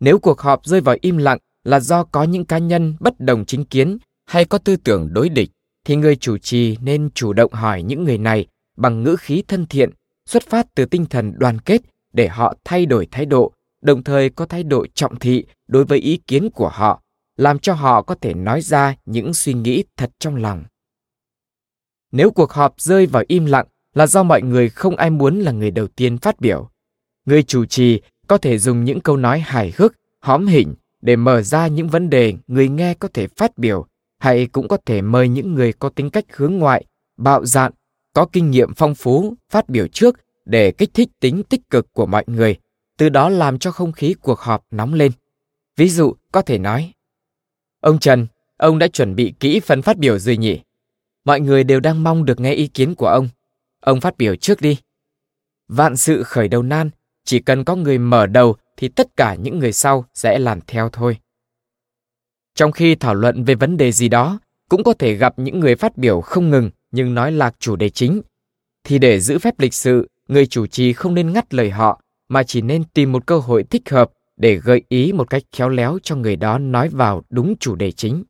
Nếu 0.00 0.18
cuộc 0.18 0.40
họp 0.40 0.66
rơi 0.66 0.80
vào 0.80 0.96
im 1.00 1.16
lặng 1.16 1.38
là 1.64 1.80
do 1.80 2.04
có 2.04 2.22
những 2.22 2.44
cá 2.44 2.58
nhân 2.58 2.94
bất 3.00 3.20
đồng 3.20 3.44
chính 3.44 3.64
kiến 3.64 3.98
hay 4.32 4.44
có 4.44 4.58
tư 4.58 4.76
tưởng 4.76 5.08
đối 5.12 5.28
địch, 5.28 5.50
thì 5.84 5.96
người 5.96 6.16
chủ 6.16 6.38
trì 6.38 6.76
nên 6.80 7.10
chủ 7.14 7.32
động 7.32 7.52
hỏi 7.52 7.82
những 7.82 8.04
người 8.04 8.18
này 8.18 8.46
bằng 8.76 9.02
ngữ 9.02 9.16
khí 9.18 9.42
thân 9.48 9.66
thiện, 9.66 9.90
xuất 10.26 10.42
phát 10.42 10.66
từ 10.74 10.84
tinh 10.84 11.06
thần 11.06 11.32
đoàn 11.38 11.58
kết 11.58 11.82
để 12.12 12.28
họ 12.28 12.54
thay 12.64 12.86
đổi 12.86 13.06
thái 13.10 13.26
độ, 13.26 13.52
đồng 13.82 14.04
thời 14.04 14.30
có 14.30 14.46
thái 14.46 14.62
độ 14.62 14.86
trọng 14.94 15.18
thị 15.18 15.44
đối 15.68 15.84
với 15.84 15.98
ý 15.98 16.16
kiến 16.26 16.50
của 16.50 16.68
họ, 16.68 17.02
làm 17.36 17.58
cho 17.58 17.74
họ 17.74 18.02
có 18.02 18.14
thể 18.14 18.34
nói 18.34 18.60
ra 18.60 18.94
những 19.06 19.34
suy 19.34 19.54
nghĩ 19.54 19.84
thật 19.96 20.10
trong 20.18 20.36
lòng. 20.36 20.64
Nếu 22.12 22.30
cuộc 22.30 22.52
họp 22.52 22.80
rơi 22.80 23.06
vào 23.06 23.24
im 23.28 23.44
lặng 23.44 23.66
là 23.94 24.06
do 24.06 24.22
mọi 24.22 24.42
người 24.42 24.68
không 24.68 24.96
ai 24.96 25.10
muốn 25.10 25.40
là 25.40 25.52
người 25.52 25.70
đầu 25.70 25.86
tiên 25.86 26.18
phát 26.18 26.40
biểu, 26.40 26.70
người 27.26 27.42
chủ 27.42 27.64
trì 27.64 28.00
có 28.26 28.38
thể 28.38 28.58
dùng 28.58 28.84
những 28.84 29.00
câu 29.00 29.16
nói 29.16 29.40
hài 29.40 29.72
hước, 29.76 29.94
hóm 30.20 30.46
hỉnh 30.46 30.74
để 31.02 31.16
mở 31.16 31.42
ra 31.42 31.66
những 31.66 31.88
vấn 31.88 32.10
đề 32.10 32.34
người 32.46 32.68
nghe 32.68 32.94
có 32.94 33.08
thể 33.14 33.26
phát 33.26 33.58
biểu, 33.58 33.86
hay 34.22 34.46
cũng 34.46 34.68
có 34.68 34.76
thể 34.86 35.02
mời 35.02 35.28
những 35.28 35.54
người 35.54 35.72
có 35.72 35.88
tính 35.88 36.10
cách 36.10 36.24
hướng 36.32 36.58
ngoại, 36.58 36.84
bạo 37.16 37.44
dạn, 37.44 37.72
có 38.12 38.26
kinh 38.32 38.50
nghiệm 38.50 38.74
phong 38.74 38.94
phú 38.94 39.34
phát 39.50 39.68
biểu 39.68 39.86
trước 39.86 40.20
để 40.44 40.70
kích 40.70 40.90
thích 40.94 41.08
tính 41.20 41.42
tích 41.42 41.70
cực 41.70 41.92
của 41.92 42.06
mọi 42.06 42.24
người, 42.26 42.56
từ 42.98 43.08
đó 43.08 43.28
làm 43.28 43.58
cho 43.58 43.70
không 43.70 43.92
khí 43.92 44.14
cuộc 44.20 44.38
họp 44.38 44.64
nóng 44.70 44.94
lên. 44.94 45.12
Ví 45.76 45.88
dụ, 45.88 46.14
có 46.32 46.42
thể 46.42 46.58
nói, 46.58 46.92
Ông 47.80 47.98
Trần, 47.98 48.26
ông 48.56 48.78
đã 48.78 48.88
chuẩn 48.88 49.14
bị 49.14 49.34
kỹ 49.40 49.60
phần 49.60 49.82
phát 49.82 49.98
biểu 49.98 50.18
rồi 50.18 50.36
nhỉ? 50.36 50.60
Mọi 51.24 51.40
người 51.40 51.64
đều 51.64 51.80
đang 51.80 52.02
mong 52.02 52.24
được 52.24 52.40
nghe 52.40 52.54
ý 52.54 52.66
kiến 52.66 52.94
của 52.94 53.06
ông. 53.06 53.28
Ông 53.80 54.00
phát 54.00 54.18
biểu 54.18 54.36
trước 54.36 54.60
đi. 54.60 54.78
Vạn 55.68 55.96
sự 55.96 56.22
khởi 56.22 56.48
đầu 56.48 56.62
nan, 56.62 56.90
chỉ 57.24 57.38
cần 57.38 57.64
có 57.64 57.76
người 57.76 57.98
mở 57.98 58.26
đầu 58.26 58.56
thì 58.76 58.88
tất 58.88 59.16
cả 59.16 59.34
những 59.34 59.58
người 59.58 59.72
sau 59.72 60.04
sẽ 60.14 60.38
làm 60.38 60.60
theo 60.66 60.88
thôi. 60.92 61.16
Trong 62.54 62.72
khi 62.72 62.94
thảo 62.94 63.14
luận 63.14 63.44
về 63.44 63.54
vấn 63.54 63.76
đề 63.76 63.92
gì 63.92 64.08
đó, 64.08 64.40
cũng 64.68 64.84
có 64.84 64.92
thể 64.92 65.14
gặp 65.14 65.38
những 65.38 65.60
người 65.60 65.76
phát 65.76 65.98
biểu 65.98 66.20
không 66.20 66.50
ngừng 66.50 66.70
nhưng 66.90 67.14
nói 67.14 67.32
lạc 67.32 67.54
chủ 67.58 67.76
đề 67.76 67.90
chính. 67.90 68.22
Thì 68.84 68.98
để 68.98 69.20
giữ 69.20 69.38
phép 69.38 69.60
lịch 69.60 69.74
sự, 69.74 70.08
người 70.28 70.46
chủ 70.46 70.66
trì 70.66 70.92
không 70.92 71.14
nên 71.14 71.32
ngắt 71.32 71.54
lời 71.54 71.70
họ, 71.70 72.00
mà 72.28 72.42
chỉ 72.42 72.60
nên 72.60 72.84
tìm 72.84 73.12
một 73.12 73.26
cơ 73.26 73.38
hội 73.38 73.64
thích 73.64 73.90
hợp 73.90 74.10
để 74.36 74.56
gợi 74.56 74.82
ý 74.88 75.12
một 75.12 75.30
cách 75.30 75.42
khéo 75.52 75.68
léo 75.68 75.98
cho 76.02 76.16
người 76.16 76.36
đó 76.36 76.58
nói 76.58 76.88
vào 76.88 77.22
đúng 77.30 77.54
chủ 77.60 77.74
đề 77.74 77.92
chính. 77.92 78.24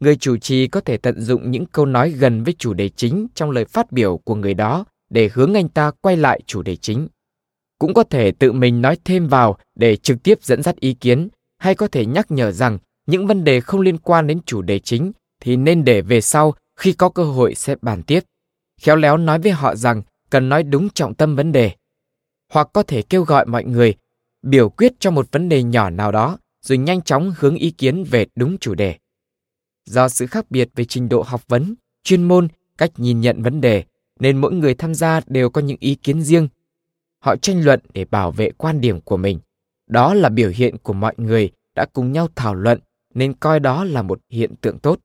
Người 0.00 0.16
chủ 0.16 0.36
trì 0.36 0.66
có 0.66 0.80
thể 0.80 0.96
tận 0.96 1.20
dụng 1.20 1.50
những 1.50 1.66
câu 1.66 1.86
nói 1.86 2.10
gần 2.10 2.44
với 2.44 2.54
chủ 2.58 2.72
đề 2.74 2.88
chính 2.88 3.26
trong 3.34 3.50
lời 3.50 3.64
phát 3.64 3.92
biểu 3.92 4.20
của 4.24 4.34
người 4.34 4.54
đó 4.54 4.84
để 5.10 5.30
hướng 5.34 5.54
anh 5.54 5.68
ta 5.68 5.90
quay 6.00 6.16
lại 6.16 6.40
chủ 6.46 6.62
đề 6.62 6.76
chính 6.76 7.08
cũng 7.78 7.94
có 7.94 8.04
thể 8.04 8.30
tự 8.30 8.52
mình 8.52 8.82
nói 8.82 8.98
thêm 9.04 9.28
vào 9.28 9.58
để 9.74 9.96
trực 9.96 10.22
tiếp 10.22 10.42
dẫn 10.42 10.62
dắt 10.62 10.76
ý 10.76 10.94
kiến 10.94 11.28
hay 11.58 11.74
có 11.74 11.88
thể 11.88 12.06
nhắc 12.06 12.30
nhở 12.30 12.52
rằng 12.52 12.78
những 13.06 13.26
vấn 13.26 13.44
đề 13.44 13.60
không 13.60 13.80
liên 13.80 13.98
quan 13.98 14.26
đến 14.26 14.40
chủ 14.46 14.62
đề 14.62 14.78
chính 14.78 15.12
thì 15.40 15.56
nên 15.56 15.84
để 15.84 16.02
về 16.02 16.20
sau 16.20 16.54
khi 16.76 16.92
có 16.92 17.08
cơ 17.08 17.24
hội 17.24 17.54
sẽ 17.54 17.76
bàn 17.82 18.02
tiếp. 18.02 18.20
Khéo 18.80 18.96
léo 18.96 19.16
nói 19.16 19.38
với 19.38 19.52
họ 19.52 19.76
rằng 19.76 20.02
cần 20.30 20.48
nói 20.48 20.62
đúng 20.62 20.90
trọng 20.90 21.14
tâm 21.14 21.36
vấn 21.36 21.52
đề. 21.52 21.70
Hoặc 22.52 22.68
có 22.72 22.82
thể 22.82 23.02
kêu 23.02 23.22
gọi 23.22 23.46
mọi 23.46 23.64
người 23.64 23.94
biểu 24.42 24.68
quyết 24.68 24.92
cho 24.98 25.10
một 25.10 25.28
vấn 25.32 25.48
đề 25.48 25.62
nhỏ 25.62 25.90
nào 25.90 26.12
đó 26.12 26.38
rồi 26.62 26.78
nhanh 26.78 27.02
chóng 27.02 27.34
hướng 27.38 27.56
ý 27.56 27.70
kiến 27.70 28.04
về 28.04 28.26
đúng 28.36 28.58
chủ 28.58 28.74
đề. 28.74 28.94
Do 29.84 30.08
sự 30.08 30.26
khác 30.26 30.50
biệt 30.50 30.68
về 30.74 30.84
trình 30.84 31.08
độ 31.08 31.22
học 31.22 31.42
vấn, 31.48 31.74
chuyên 32.04 32.22
môn, 32.22 32.48
cách 32.78 32.90
nhìn 32.96 33.20
nhận 33.20 33.42
vấn 33.42 33.60
đề, 33.60 33.84
nên 34.20 34.36
mỗi 34.36 34.52
người 34.52 34.74
tham 34.74 34.94
gia 34.94 35.20
đều 35.26 35.50
có 35.50 35.60
những 35.60 35.76
ý 35.80 35.94
kiến 35.94 36.22
riêng 36.22 36.48
họ 37.26 37.36
tranh 37.36 37.64
luận 37.64 37.80
để 37.94 38.04
bảo 38.04 38.30
vệ 38.30 38.50
quan 38.50 38.80
điểm 38.80 39.00
của 39.00 39.16
mình. 39.16 39.40
Đó 39.86 40.14
là 40.14 40.28
biểu 40.28 40.50
hiện 40.50 40.76
của 40.78 40.92
mọi 40.92 41.14
người 41.16 41.50
đã 41.74 41.86
cùng 41.92 42.12
nhau 42.12 42.28
thảo 42.34 42.54
luận 42.54 42.80
nên 43.16 43.34
coi 43.34 43.60
đó 43.60 43.84
là 43.84 44.02
một 44.02 44.20
hiện 44.30 44.56
tượng 44.60 44.78
tốt. 44.78 45.00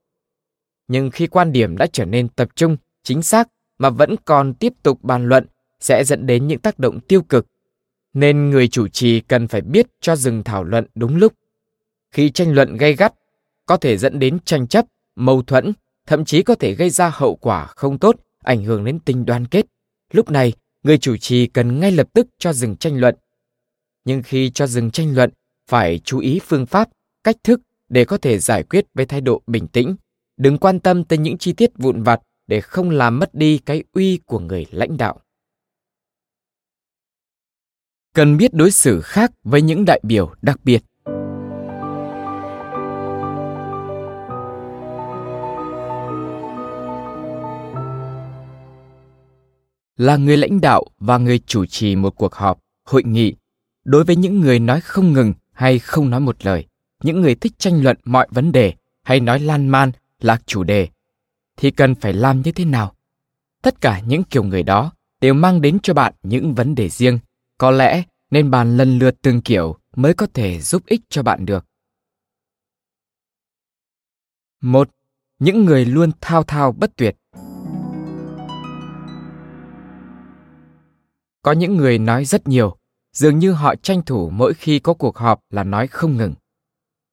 Nhưng 0.87 1.11
khi 1.11 1.27
quan 1.27 1.51
điểm 1.51 1.77
đã 1.77 1.87
trở 1.93 2.05
nên 2.05 2.29
tập 2.29 2.49
trung, 2.55 2.77
chính 3.03 3.21
xác 3.21 3.47
mà 3.77 3.89
vẫn 3.89 4.15
còn 4.25 4.53
tiếp 4.53 4.73
tục 4.83 5.03
bàn 5.03 5.25
luận 5.25 5.45
sẽ 5.79 6.03
dẫn 6.03 6.25
đến 6.25 6.47
những 6.47 6.59
tác 6.59 6.79
động 6.79 6.99
tiêu 6.99 7.21
cực. 7.21 7.47
Nên 8.13 8.49
người 8.49 8.67
chủ 8.67 8.87
trì 8.87 9.19
cần 9.19 9.47
phải 9.47 9.61
biết 9.61 9.87
cho 10.01 10.15
dừng 10.15 10.43
thảo 10.43 10.63
luận 10.63 10.85
đúng 10.95 11.15
lúc. 11.15 11.33
Khi 12.11 12.29
tranh 12.29 12.53
luận 12.53 12.77
gay 12.77 12.93
gắt, 12.93 13.13
có 13.65 13.77
thể 13.77 13.97
dẫn 13.97 14.19
đến 14.19 14.39
tranh 14.45 14.67
chấp, 14.67 14.85
mâu 15.15 15.41
thuẫn, 15.41 15.73
thậm 16.07 16.25
chí 16.25 16.43
có 16.43 16.55
thể 16.55 16.73
gây 16.73 16.89
ra 16.89 17.11
hậu 17.13 17.35
quả 17.35 17.65
không 17.65 17.99
tốt, 17.99 18.15
ảnh 18.43 18.63
hưởng 18.63 18.85
đến 18.85 18.99
tình 18.99 19.25
đoàn 19.25 19.47
kết. 19.47 19.65
Lúc 20.11 20.29
này, 20.29 20.53
người 20.83 20.97
chủ 20.97 21.17
trì 21.17 21.47
cần 21.47 21.79
ngay 21.79 21.91
lập 21.91 22.07
tức 22.13 22.27
cho 22.39 22.53
dừng 22.53 22.75
tranh 22.75 22.99
luận. 22.99 23.15
Nhưng 24.05 24.23
khi 24.23 24.49
cho 24.49 24.67
dừng 24.67 24.91
tranh 24.91 25.15
luận, 25.15 25.29
phải 25.67 25.99
chú 26.03 26.19
ý 26.19 26.39
phương 26.47 26.65
pháp, 26.65 26.89
cách 27.23 27.35
thức 27.43 27.61
để 27.91 28.05
có 28.05 28.17
thể 28.17 28.39
giải 28.39 28.63
quyết 28.63 28.85
với 28.93 29.05
thái 29.05 29.21
độ 29.21 29.41
bình 29.47 29.67
tĩnh. 29.67 29.95
Đừng 30.37 30.57
quan 30.57 30.79
tâm 30.79 31.03
tới 31.03 31.17
những 31.17 31.37
chi 31.37 31.53
tiết 31.53 31.71
vụn 31.77 32.03
vặt 32.03 32.21
để 32.47 32.61
không 32.61 32.89
làm 32.89 33.19
mất 33.19 33.35
đi 33.35 33.57
cái 33.57 33.83
uy 33.93 34.19
của 34.25 34.39
người 34.39 34.65
lãnh 34.71 34.97
đạo. 34.97 35.19
Cần 38.13 38.37
biết 38.37 38.53
đối 38.53 38.71
xử 38.71 39.01
khác 39.01 39.31
với 39.43 39.61
những 39.61 39.85
đại 39.85 39.99
biểu 40.03 40.33
đặc 40.41 40.59
biệt. 40.63 40.83
là 49.97 50.17
người 50.17 50.37
lãnh 50.37 50.61
đạo 50.61 50.85
và 50.99 51.17
người 51.17 51.39
chủ 51.39 51.65
trì 51.65 51.95
một 51.95 52.09
cuộc 52.09 52.33
họp, 52.35 52.59
hội 52.85 53.03
nghị, 53.03 53.35
đối 53.85 54.03
với 54.03 54.15
những 54.15 54.39
người 54.39 54.59
nói 54.59 54.81
không 54.81 55.13
ngừng 55.13 55.33
hay 55.51 55.79
không 55.79 56.09
nói 56.09 56.19
một 56.19 56.45
lời, 56.45 56.65
những 57.03 57.21
người 57.21 57.35
thích 57.35 57.53
tranh 57.57 57.83
luận 57.83 57.97
mọi 58.05 58.27
vấn 58.31 58.51
đề 58.51 58.73
hay 59.03 59.19
nói 59.19 59.39
lan 59.39 59.67
man, 59.67 59.91
lạc 60.19 60.41
chủ 60.45 60.63
đề, 60.63 60.87
thì 61.57 61.71
cần 61.71 61.95
phải 61.95 62.13
làm 62.13 62.41
như 62.41 62.51
thế 62.51 62.65
nào? 62.65 62.95
Tất 63.61 63.81
cả 63.81 63.99
những 63.99 64.23
kiểu 64.23 64.43
người 64.43 64.63
đó 64.63 64.91
đều 65.21 65.33
mang 65.33 65.61
đến 65.61 65.79
cho 65.83 65.93
bạn 65.93 66.13
những 66.23 66.55
vấn 66.55 66.75
đề 66.75 66.89
riêng. 66.89 67.19
Có 67.57 67.71
lẽ 67.71 68.03
nên 68.31 68.51
bàn 68.51 68.77
lần 68.77 68.99
lượt 68.99 69.15
từng 69.21 69.41
kiểu 69.41 69.77
mới 69.95 70.13
có 70.13 70.27
thể 70.33 70.61
giúp 70.61 70.83
ích 70.85 71.01
cho 71.09 71.23
bạn 71.23 71.45
được. 71.45 71.65
Một, 74.61 74.89
những 75.39 75.65
người 75.65 75.85
luôn 75.85 76.11
thao 76.21 76.43
thao 76.43 76.71
bất 76.71 76.95
tuyệt. 76.95 77.17
Có 81.41 81.51
những 81.51 81.77
người 81.77 81.97
nói 81.97 82.25
rất 82.25 82.47
nhiều, 82.47 82.77
dường 83.13 83.39
như 83.39 83.51
họ 83.51 83.75
tranh 83.75 84.01
thủ 84.05 84.29
mỗi 84.29 84.53
khi 84.53 84.79
có 84.79 84.93
cuộc 84.93 85.17
họp 85.17 85.39
là 85.49 85.63
nói 85.63 85.87
không 85.87 86.17
ngừng. 86.17 86.33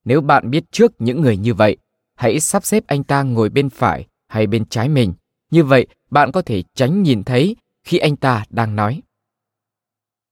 Nếu 0.09 0.21
bạn 0.21 0.51
biết 0.51 0.65
trước 0.71 0.93
những 0.99 1.21
người 1.21 1.37
như 1.37 1.55
vậy, 1.55 1.77
hãy 2.15 2.41
sắp 2.41 2.65
xếp 2.65 2.85
anh 2.87 3.05
ta 3.05 3.23
ngồi 3.23 3.49
bên 3.49 3.71
phải 3.71 4.07
hay 4.29 4.47
bên 4.47 4.65
trái 4.65 4.89
mình. 4.89 5.15
Như 5.51 5.65
vậy, 5.65 5.87
bạn 6.11 6.33
có 6.33 6.43
thể 6.43 6.63
tránh 6.75 7.03
nhìn 7.03 7.25
thấy 7.25 7.57
khi 7.85 7.99
anh 7.99 8.17
ta 8.17 8.45
đang 8.51 8.77
nói. 8.77 9.03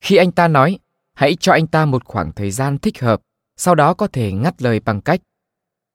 Khi 0.00 0.16
anh 0.16 0.32
ta 0.32 0.48
nói, 0.48 0.78
hãy 1.14 1.36
cho 1.40 1.52
anh 1.52 1.66
ta 1.66 1.84
một 1.84 2.04
khoảng 2.04 2.32
thời 2.32 2.50
gian 2.50 2.78
thích 2.78 3.00
hợp, 3.00 3.20
sau 3.56 3.74
đó 3.74 3.94
có 3.94 4.06
thể 4.06 4.32
ngắt 4.32 4.62
lời 4.62 4.80
bằng 4.80 5.00
cách 5.00 5.20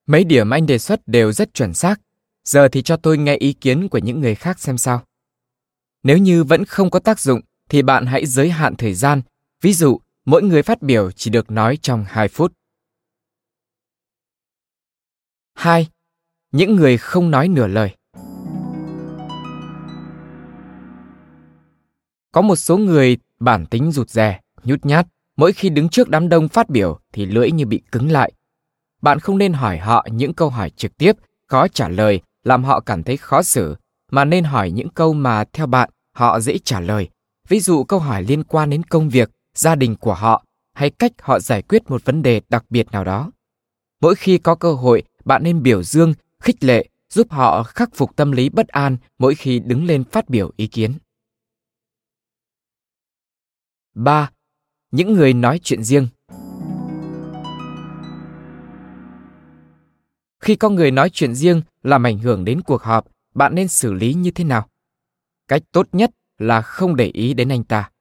Mấy 0.08 0.24
điểm 0.24 0.50
anh 0.50 0.66
đề 0.66 0.78
xuất 0.78 1.08
đều 1.08 1.32
rất 1.32 1.54
chuẩn 1.54 1.74
xác, 1.74 2.02
giờ 2.44 2.68
thì 2.68 2.82
cho 2.82 2.98
tôi 2.98 3.18
nghe 3.18 3.36
ý 3.36 3.54
kiến 3.54 3.88
của 3.88 3.98
những 3.98 4.20
người 4.20 4.36
khác 4.36 4.60
xem 4.60 4.78
sao. 4.78 5.02
Nếu 6.04 6.18
như 6.18 6.44
vẫn 6.44 6.66
không 6.66 6.90
có 6.90 7.00
tác 7.00 7.20
dụng 7.20 7.42
thì 7.70 7.82
bạn 7.82 8.06
hãy 8.06 8.26
giới 8.26 8.50
hạn 8.50 8.76
thời 8.76 8.94
gian, 8.94 9.22
ví 9.62 9.74
dụ 9.74 10.00
mỗi 10.26 10.44
người 10.44 10.64
phát 10.64 10.82
biểu 10.82 11.12
chỉ 11.12 11.32
được 11.32 11.52
nói 11.52 11.78
trong 11.82 12.06
2 12.08 12.28
phút. 12.28 12.54
2. 15.54 15.88
Những 16.52 16.76
người 16.76 16.98
không 16.98 17.32
nói 17.32 17.48
nửa 17.48 17.68
lời. 17.68 17.96
Có 22.32 22.42
một 22.42 22.56
số 22.56 22.78
người 22.78 23.18
bản 23.40 23.66
tính 23.66 23.92
rụt 23.92 24.10
rè, 24.10 24.40
nhút 24.64 24.86
nhát, 24.86 25.08
mỗi 25.38 25.54
khi 25.54 25.70
đứng 25.70 25.90
trước 25.90 26.10
đám 26.10 26.30
đông 26.30 26.48
phát 26.48 26.70
biểu 26.70 27.00
thì 27.14 27.26
lưỡi 27.26 27.52
như 27.52 27.66
bị 27.66 27.82
cứng 27.92 28.12
lại. 28.12 28.32
Bạn 29.02 29.20
không 29.20 29.38
nên 29.38 29.54
hỏi 29.54 29.78
họ 29.78 30.08
những 30.12 30.34
câu 30.34 30.50
hỏi 30.50 30.70
trực 30.70 30.98
tiếp, 30.98 31.16
khó 31.48 31.68
trả 31.68 31.90
lời, 31.90 32.22
làm 32.44 32.64
họ 32.64 32.80
cảm 32.80 33.04
thấy 33.04 33.18
khó 33.18 33.44
xử, 33.44 33.76
mà 34.12 34.26
nên 34.26 34.44
hỏi 34.44 34.72
những 34.72 34.90
câu 34.90 35.14
mà 35.14 35.44
theo 35.54 35.68
bạn 35.68 35.90
họ 36.16 36.40
dễ 36.40 36.58
trả 36.58 36.80
lời. 36.80 37.10
Ví 37.48 37.60
dụ 37.60 37.84
câu 37.84 38.00
hỏi 38.00 38.24
liên 38.24 38.44
quan 38.44 38.70
đến 38.70 38.84
công 38.84 39.10
việc, 39.10 39.32
gia 39.56 39.76
đình 39.76 39.96
của 39.96 40.14
họ 40.14 40.44
hay 40.74 40.90
cách 40.90 41.12
họ 41.22 41.40
giải 41.40 41.62
quyết 41.62 41.90
một 41.90 42.06
vấn 42.06 42.22
đề 42.22 42.42
đặc 42.50 42.66
biệt 42.70 42.92
nào 42.92 43.04
đó. 43.04 43.32
Mỗi 44.02 44.16
khi 44.16 44.38
có 44.38 44.56
cơ 44.56 44.74
hội, 44.74 45.04
bạn 45.26 45.44
nên 45.44 45.64
biểu 45.64 45.84
dương, 45.84 46.14
khích 46.40 46.64
lệ, 46.64 46.90
giúp 47.10 47.32
họ 47.32 47.64
khắc 47.64 47.90
phục 47.96 48.16
tâm 48.16 48.32
lý 48.32 48.50
bất 48.50 48.68
an 48.68 48.98
mỗi 49.20 49.36
khi 49.36 49.60
đứng 49.60 49.86
lên 49.86 50.04
phát 50.04 50.30
biểu 50.30 50.52
ý 50.58 50.68
kiến. 50.68 50.94
3. 53.94 54.32
Những 54.92 55.14
người 55.14 55.34
nói 55.34 55.60
chuyện 55.64 55.84
riêng 55.84 56.08
Khi 60.40 60.56
có 60.56 60.70
người 60.70 60.92
nói 60.92 61.10
chuyện 61.10 61.36
riêng 61.36 61.62
làm 61.84 62.04
ảnh 62.04 62.18
hưởng 62.18 62.46
đến 62.46 62.62
cuộc 62.62 62.82
họp, 62.82 63.08
bạn 63.36 63.56
nên 63.56 63.68
xử 63.68 63.94
lý 63.94 64.14
như 64.14 64.32
thế 64.32 64.44
nào? 64.44 64.70
Cách 65.48 65.62
tốt 65.72 65.88
nhất 65.92 66.12
là 66.38 66.62
không 66.62 66.96
để 66.96 67.06
ý 67.06 67.34
đến 67.34 67.50
anh 67.50 67.64
ta. 67.64 67.92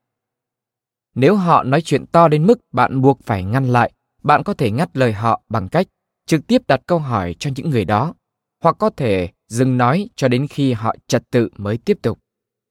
Nếu 1.15 1.37
họ 1.37 1.63
nói 1.63 1.83
chuyện 1.83 2.07
to 2.07 2.29
đến 2.29 2.47
mức 2.47 2.61
bạn 2.73 3.01
buộc 3.01 3.23
phải 3.23 3.45
ngăn 3.45 3.69
lại, 3.69 3.93
bạn 4.23 4.43
có 4.45 4.55
thể 4.55 4.71
ngắt 4.71 4.97
lời 4.97 5.13
họ 5.13 5.43
bằng 5.49 5.69
cách 5.69 5.87
trực 6.31 6.47
tiếp 6.47 6.63
đặt 6.69 6.81
câu 6.87 6.99
hỏi 6.99 7.35
cho 7.39 7.51
những 7.57 7.71
người 7.71 7.85
đó, 7.85 8.15
hoặc 8.63 8.77
có 8.79 8.91
thể 8.91 9.29
dừng 9.49 9.77
nói 9.77 10.09
cho 10.17 10.29
đến 10.29 10.47
khi 10.51 10.73
họ 10.73 10.95
trật 11.07 11.23
tự 11.31 11.49
mới 11.57 11.79
tiếp 11.79 11.99
tục. 12.03 12.19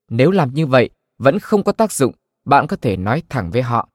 Nếu 0.10 0.32
làm 0.32 0.54
như 0.54 0.66
vậy 0.66 0.90
vẫn 1.18 1.40
không 1.40 1.64
có 1.64 1.72
tác 1.72 1.92
dụng, 1.92 2.14
bạn 2.46 2.68
có 2.68 2.78
thể 2.82 2.98
nói 2.98 3.24
thẳng 3.30 3.52
với 3.52 3.62
họ. 3.62 3.90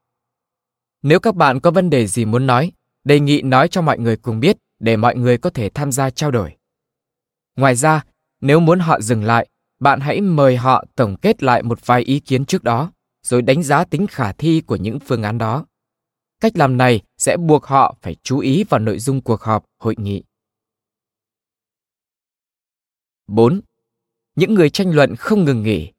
Nếu 1.01 1.19
các 1.19 1.35
bạn 1.35 1.59
có 1.59 1.71
vấn 1.71 1.89
đề 1.89 2.07
gì 2.07 2.25
muốn 2.25 2.47
nói, 2.47 2.71
đề 3.03 3.19
nghị 3.19 3.41
nói 3.41 3.67
cho 3.67 3.81
mọi 3.81 3.99
người 3.99 4.17
cùng 4.17 4.39
biết 4.39 4.57
để 4.79 4.97
mọi 4.97 5.15
người 5.15 5.37
có 5.37 5.49
thể 5.49 5.69
tham 5.69 5.91
gia 5.91 6.09
trao 6.09 6.31
đổi. 6.31 6.55
Ngoài 7.55 7.75
ra, 7.75 8.03
nếu 8.41 8.59
muốn 8.59 8.79
họ 8.79 9.01
dừng 9.01 9.23
lại, 9.23 9.47
bạn 9.79 9.99
hãy 9.99 10.21
mời 10.21 10.57
họ 10.57 10.85
tổng 10.95 11.17
kết 11.21 11.43
lại 11.43 11.63
một 11.63 11.85
vài 11.85 12.01
ý 12.01 12.19
kiến 12.19 12.45
trước 12.45 12.63
đó, 12.63 12.91
rồi 13.23 13.41
đánh 13.41 13.63
giá 13.63 13.85
tính 13.85 14.07
khả 14.07 14.31
thi 14.31 14.61
của 14.61 14.75
những 14.75 14.99
phương 14.99 15.23
án 15.23 15.37
đó. 15.37 15.65
Cách 16.39 16.57
làm 16.57 16.77
này 16.77 17.01
sẽ 17.17 17.37
buộc 17.37 17.65
họ 17.65 17.95
phải 18.01 18.15
chú 18.23 18.39
ý 18.39 18.63
vào 18.63 18.79
nội 18.79 18.99
dung 18.99 19.21
cuộc 19.21 19.41
họp, 19.41 19.65
hội 19.77 19.95
nghị. 19.97 20.23
4. 23.27 23.61
Những 24.35 24.53
người 24.53 24.69
tranh 24.69 24.91
luận 24.95 25.15
không 25.15 25.43
ngừng 25.45 25.63
nghỉ. 25.63 25.91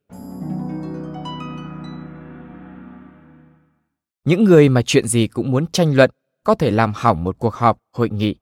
Những 4.25 4.45
người 4.45 4.69
mà 4.69 4.83
chuyện 4.83 5.07
gì 5.07 5.27
cũng 5.27 5.51
muốn 5.51 5.67
tranh 5.67 5.95
luận 5.95 6.11
có 6.45 6.55
thể 6.55 6.71
làm 6.71 6.93
hỏng 6.95 7.25
một 7.25 7.39
cuộc 7.39 7.55
họp, 7.55 7.79
hội 7.93 8.11
nghị. 8.11 8.35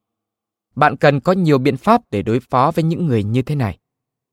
Bạn 0.77 0.97
cần 0.97 1.21
có 1.21 1.33
nhiều 1.33 1.59
biện 1.59 1.77
pháp 1.77 2.01
để 2.11 2.23
đối 2.23 2.41
phó 2.41 2.73
với 2.75 2.85
những 2.85 3.07
người 3.07 3.23
như 3.23 3.43
thế 3.43 3.55
này. 3.55 3.79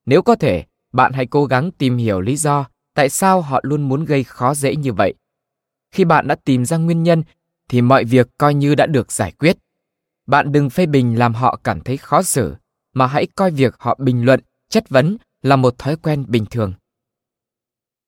Nếu 0.05 0.21
có 0.21 0.35
thể, 0.35 0.65
bạn 0.93 1.13
hãy 1.13 1.25
cố 1.25 1.45
gắng 1.45 1.71
tìm 1.71 1.97
hiểu 1.97 2.21
lý 2.21 2.35
do 2.35 2.65
tại 2.93 3.09
sao 3.09 3.41
họ 3.41 3.59
luôn 3.63 3.89
muốn 3.89 4.05
gây 4.05 4.23
khó 4.23 4.53
dễ 4.53 4.75
như 4.75 4.93
vậy. 4.93 5.13
Khi 5.91 6.05
bạn 6.05 6.27
đã 6.27 6.35
tìm 6.35 6.65
ra 6.65 6.77
nguyên 6.77 7.03
nhân 7.03 7.23
thì 7.71 7.81
mọi 7.81 8.03
việc 8.03 8.27
coi 8.37 8.53
như 8.53 8.75
đã 8.75 8.85
được 8.85 9.11
giải 9.11 9.31
quyết. 9.31 9.57
Bạn 10.27 10.51
đừng 10.51 10.69
phê 10.69 10.85
bình 10.85 11.19
làm 11.19 11.33
họ 11.33 11.59
cảm 11.63 11.81
thấy 11.81 11.97
khó 11.97 12.21
xử, 12.21 12.55
mà 12.93 13.07
hãy 13.07 13.27
coi 13.35 13.51
việc 13.51 13.75
họ 13.79 13.97
bình 13.99 14.25
luận, 14.25 14.39
chất 14.69 14.89
vấn 14.89 15.17
là 15.41 15.55
một 15.55 15.77
thói 15.77 15.95
quen 15.95 16.25
bình 16.27 16.45
thường. 16.51 16.73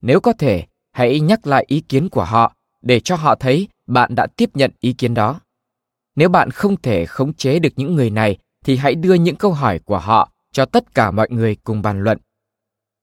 Nếu 0.01 0.20
có 0.20 0.34
thể, 0.34 0.66
hãy 0.91 1.20
nhắc 1.20 1.47
lại 1.47 1.66
ý 1.68 1.82
kiến 1.82 2.09
của 2.09 2.24
họ 2.24 2.55
để 2.82 2.99
cho 2.99 3.16
họ 3.16 3.36
thấy 3.36 3.68
bạn 3.88 4.16
đã 4.16 4.28
tiếp 4.28 4.49
nhận 4.53 4.72
ý 4.80 4.93
kiến 4.93 5.14
đó. 5.14 5.39
Nếu 6.16 6.30
bạn 6.30 6.51
không 6.51 6.82
thể 6.82 7.05
khống 7.05 7.34
chế 7.34 7.59
được 7.59 7.74
những 7.76 7.95
người 7.95 8.09
này 8.09 8.38
thì 8.66 8.78
hãy 8.78 8.95
đưa 8.95 9.14
những 9.14 9.36
câu 9.36 9.53
hỏi 9.53 9.80
của 9.80 9.99
họ 9.99 10.32
cho 10.51 10.66
tất 10.66 10.95
cả 10.95 11.11
mọi 11.11 11.28
người 11.30 11.55
cùng 11.64 11.82
bàn 11.82 12.03
luận. 12.03 12.18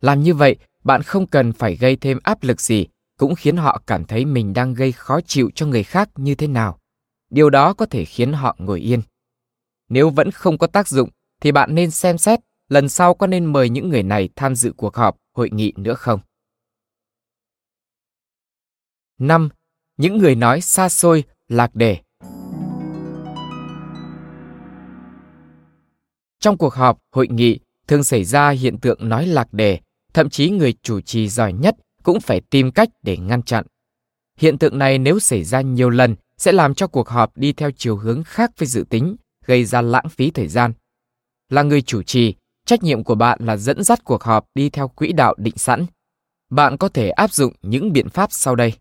Làm 0.00 0.22
như 0.22 0.34
vậy, 0.34 0.56
bạn 0.84 1.02
không 1.02 1.26
cần 1.26 1.52
phải 1.52 1.76
gây 1.76 1.96
thêm 1.96 2.18
áp 2.22 2.42
lực 2.42 2.60
gì, 2.60 2.86
cũng 3.20 3.34
khiến 3.34 3.56
họ 3.56 3.82
cảm 3.86 4.04
thấy 4.04 4.24
mình 4.24 4.52
đang 4.52 4.74
gây 4.74 4.92
khó 4.92 5.20
chịu 5.20 5.50
cho 5.54 5.66
người 5.66 5.82
khác 5.82 6.10
như 6.16 6.34
thế 6.34 6.46
nào. 6.46 6.78
Điều 7.30 7.50
đó 7.50 7.74
có 7.74 7.86
thể 7.86 8.04
khiến 8.04 8.32
họ 8.32 8.56
ngồi 8.58 8.80
yên. 8.80 9.02
Nếu 9.88 10.10
vẫn 10.10 10.30
không 10.30 10.58
có 10.58 10.66
tác 10.66 10.88
dụng, 10.88 11.10
thì 11.40 11.52
bạn 11.52 11.74
nên 11.74 11.90
xem 11.90 12.18
xét 12.18 12.40
lần 12.68 12.88
sau 12.88 13.14
có 13.14 13.26
nên 13.26 13.44
mời 13.44 13.70
những 13.70 13.88
người 13.88 14.02
này 14.02 14.28
tham 14.36 14.54
dự 14.54 14.72
cuộc 14.76 14.96
họp, 14.96 15.16
hội 15.36 15.50
nghị 15.50 15.72
nữa 15.76 15.94
không. 15.94 16.20
5. 19.18 19.48
Những 19.96 20.18
người 20.18 20.34
nói 20.34 20.60
xa 20.60 20.88
xôi, 20.88 21.24
lạc 21.48 21.74
đề. 21.74 21.98
Trong 26.38 26.58
cuộc 26.58 26.74
họp, 26.74 26.98
hội 27.12 27.28
nghị, 27.28 27.58
thường 27.86 28.04
xảy 28.04 28.24
ra 28.24 28.50
hiện 28.50 28.80
tượng 28.80 29.08
nói 29.08 29.26
lạc 29.26 29.52
đề, 29.52 29.80
thậm 30.14 30.30
chí 30.30 30.50
người 30.50 30.74
chủ 30.82 31.00
trì 31.00 31.28
giỏi 31.28 31.52
nhất 31.52 31.76
cũng 32.02 32.20
phải 32.20 32.40
tìm 32.40 32.72
cách 32.72 32.88
để 33.02 33.16
ngăn 33.16 33.42
chặn. 33.42 33.66
Hiện 34.38 34.58
tượng 34.58 34.78
này 34.78 34.98
nếu 34.98 35.18
xảy 35.18 35.44
ra 35.44 35.60
nhiều 35.60 35.90
lần 35.90 36.16
sẽ 36.36 36.52
làm 36.52 36.74
cho 36.74 36.86
cuộc 36.86 37.08
họp 37.08 37.36
đi 37.36 37.52
theo 37.52 37.70
chiều 37.76 37.96
hướng 37.96 38.22
khác 38.22 38.50
với 38.58 38.66
dự 38.66 38.84
tính, 38.90 39.16
gây 39.46 39.64
ra 39.64 39.82
lãng 39.82 40.08
phí 40.08 40.30
thời 40.30 40.48
gian. 40.48 40.72
Là 41.48 41.62
người 41.62 41.82
chủ 41.82 42.02
trì, 42.02 42.34
trách 42.66 42.82
nhiệm 42.82 43.04
của 43.04 43.14
bạn 43.14 43.38
là 43.42 43.56
dẫn 43.56 43.84
dắt 43.84 44.04
cuộc 44.04 44.22
họp 44.22 44.46
đi 44.54 44.70
theo 44.70 44.88
quỹ 44.88 45.12
đạo 45.12 45.34
định 45.38 45.56
sẵn. 45.56 45.86
Bạn 46.50 46.76
có 46.76 46.88
thể 46.88 47.10
áp 47.10 47.32
dụng 47.32 47.52
những 47.62 47.92
biện 47.92 48.08
pháp 48.08 48.32
sau 48.32 48.56
đây. 48.56 48.72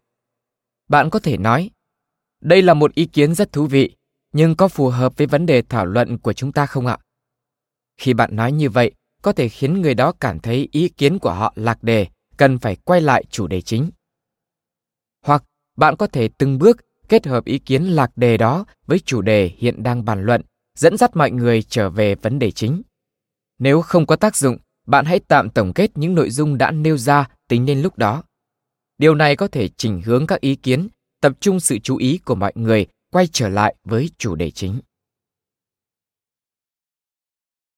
Bạn 0.88 1.09
có 1.09 1.20
thể 1.20 1.38
nói, 1.38 1.70
đây 2.41 2.61
là 2.61 2.74
một 2.74 2.95
ý 2.95 3.05
kiến 3.05 3.36
rất 3.36 3.51
thú 3.51 3.65
vị, 3.65 3.95
nhưng 4.34 4.55
có 4.55 4.67
phù 4.67 4.89
hợp 4.89 5.17
với 5.17 5.28
vấn 5.28 5.45
đề 5.45 5.61
thảo 5.61 5.86
luận 5.86 6.17
của 6.17 6.34
chúng 6.34 6.51
ta 6.51 6.65
không 6.65 6.88
ạ? 6.88 6.97
Khi 7.97 8.13
bạn 8.13 8.36
nói 8.36 8.51
như 8.51 8.70
vậy, 8.70 8.91
có 9.22 9.32
thể 9.32 9.49
khiến 9.49 9.82
người 9.82 9.93
đó 9.93 10.11
cảm 10.20 10.39
thấy 10.39 10.70
ý 10.72 10.89
kiến 10.89 11.20
của 11.20 11.34
họ 11.34 11.53
lạc 11.55 11.84
đề, 11.84 12.07
cần 12.40 12.60
phải 12.60 12.76
quay 12.76 13.02
lại 13.02 13.24
chủ 13.30 13.48
đề 13.48 13.62
chính. 13.62 13.92
Hoặc 15.26 15.44
bạn 15.78 15.96
có 15.96 16.08
thể 16.08 16.30
từng 16.38 16.58
bước 16.58 16.78
kết 17.10 17.28
hợp 17.28 17.46
ý 17.46 17.60
kiến 17.60 17.84
lạc 17.84 18.12
đề 18.18 18.38
đó 18.38 18.66
với 18.86 19.00
chủ 19.00 19.22
đề 19.22 19.52
hiện 19.58 19.84
đang 19.84 20.06
bàn 20.06 20.24
luận, 20.24 20.42
dẫn 20.78 20.98
dắt 20.98 21.16
mọi 21.16 21.32
người 21.32 21.64
trở 21.64 21.90
về 21.90 22.16
vấn 22.16 22.40
đề 22.40 22.52
chính. 22.52 22.82
Nếu 23.58 23.82
không 23.82 24.06
có 24.06 24.16
tác 24.16 24.36
dụng, 24.36 24.58
bạn 24.88 25.06
hãy 25.06 25.20
tạm 25.20 25.50
tổng 25.50 25.74
kết 25.74 25.92
những 25.96 26.16
nội 26.16 26.30
dung 26.30 26.58
đã 26.58 26.72
nêu 26.72 26.98
ra 26.98 27.30
tính 27.48 27.66
đến 27.66 27.82
lúc 27.82 27.98
đó. 27.98 28.24
Điều 28.98 29.16
này 29.16 29.36
có 29.36 29.48
thể 29.48 29.70
chỉnh 29.78 30.02
hướng 30.06 30.28
các 30.28 30.42
ý 30.42 30.56
kiến, 30.56 30.88
tập 31.22 31.34
trung 31.40 31.60
sự 31.60 31.78
chú 31.80 31.98
ý 31.98 32.18
của 32.18 32.36
mọi 32.36 32.54
người 32.56 32.86
quay 33.12 33.28
trở 33.28 33.50
lại 33.50 33.76
với 33.84 34.10
chủ 34.18 34.36
đề 34.36 34.52
chính. 34.52 34.82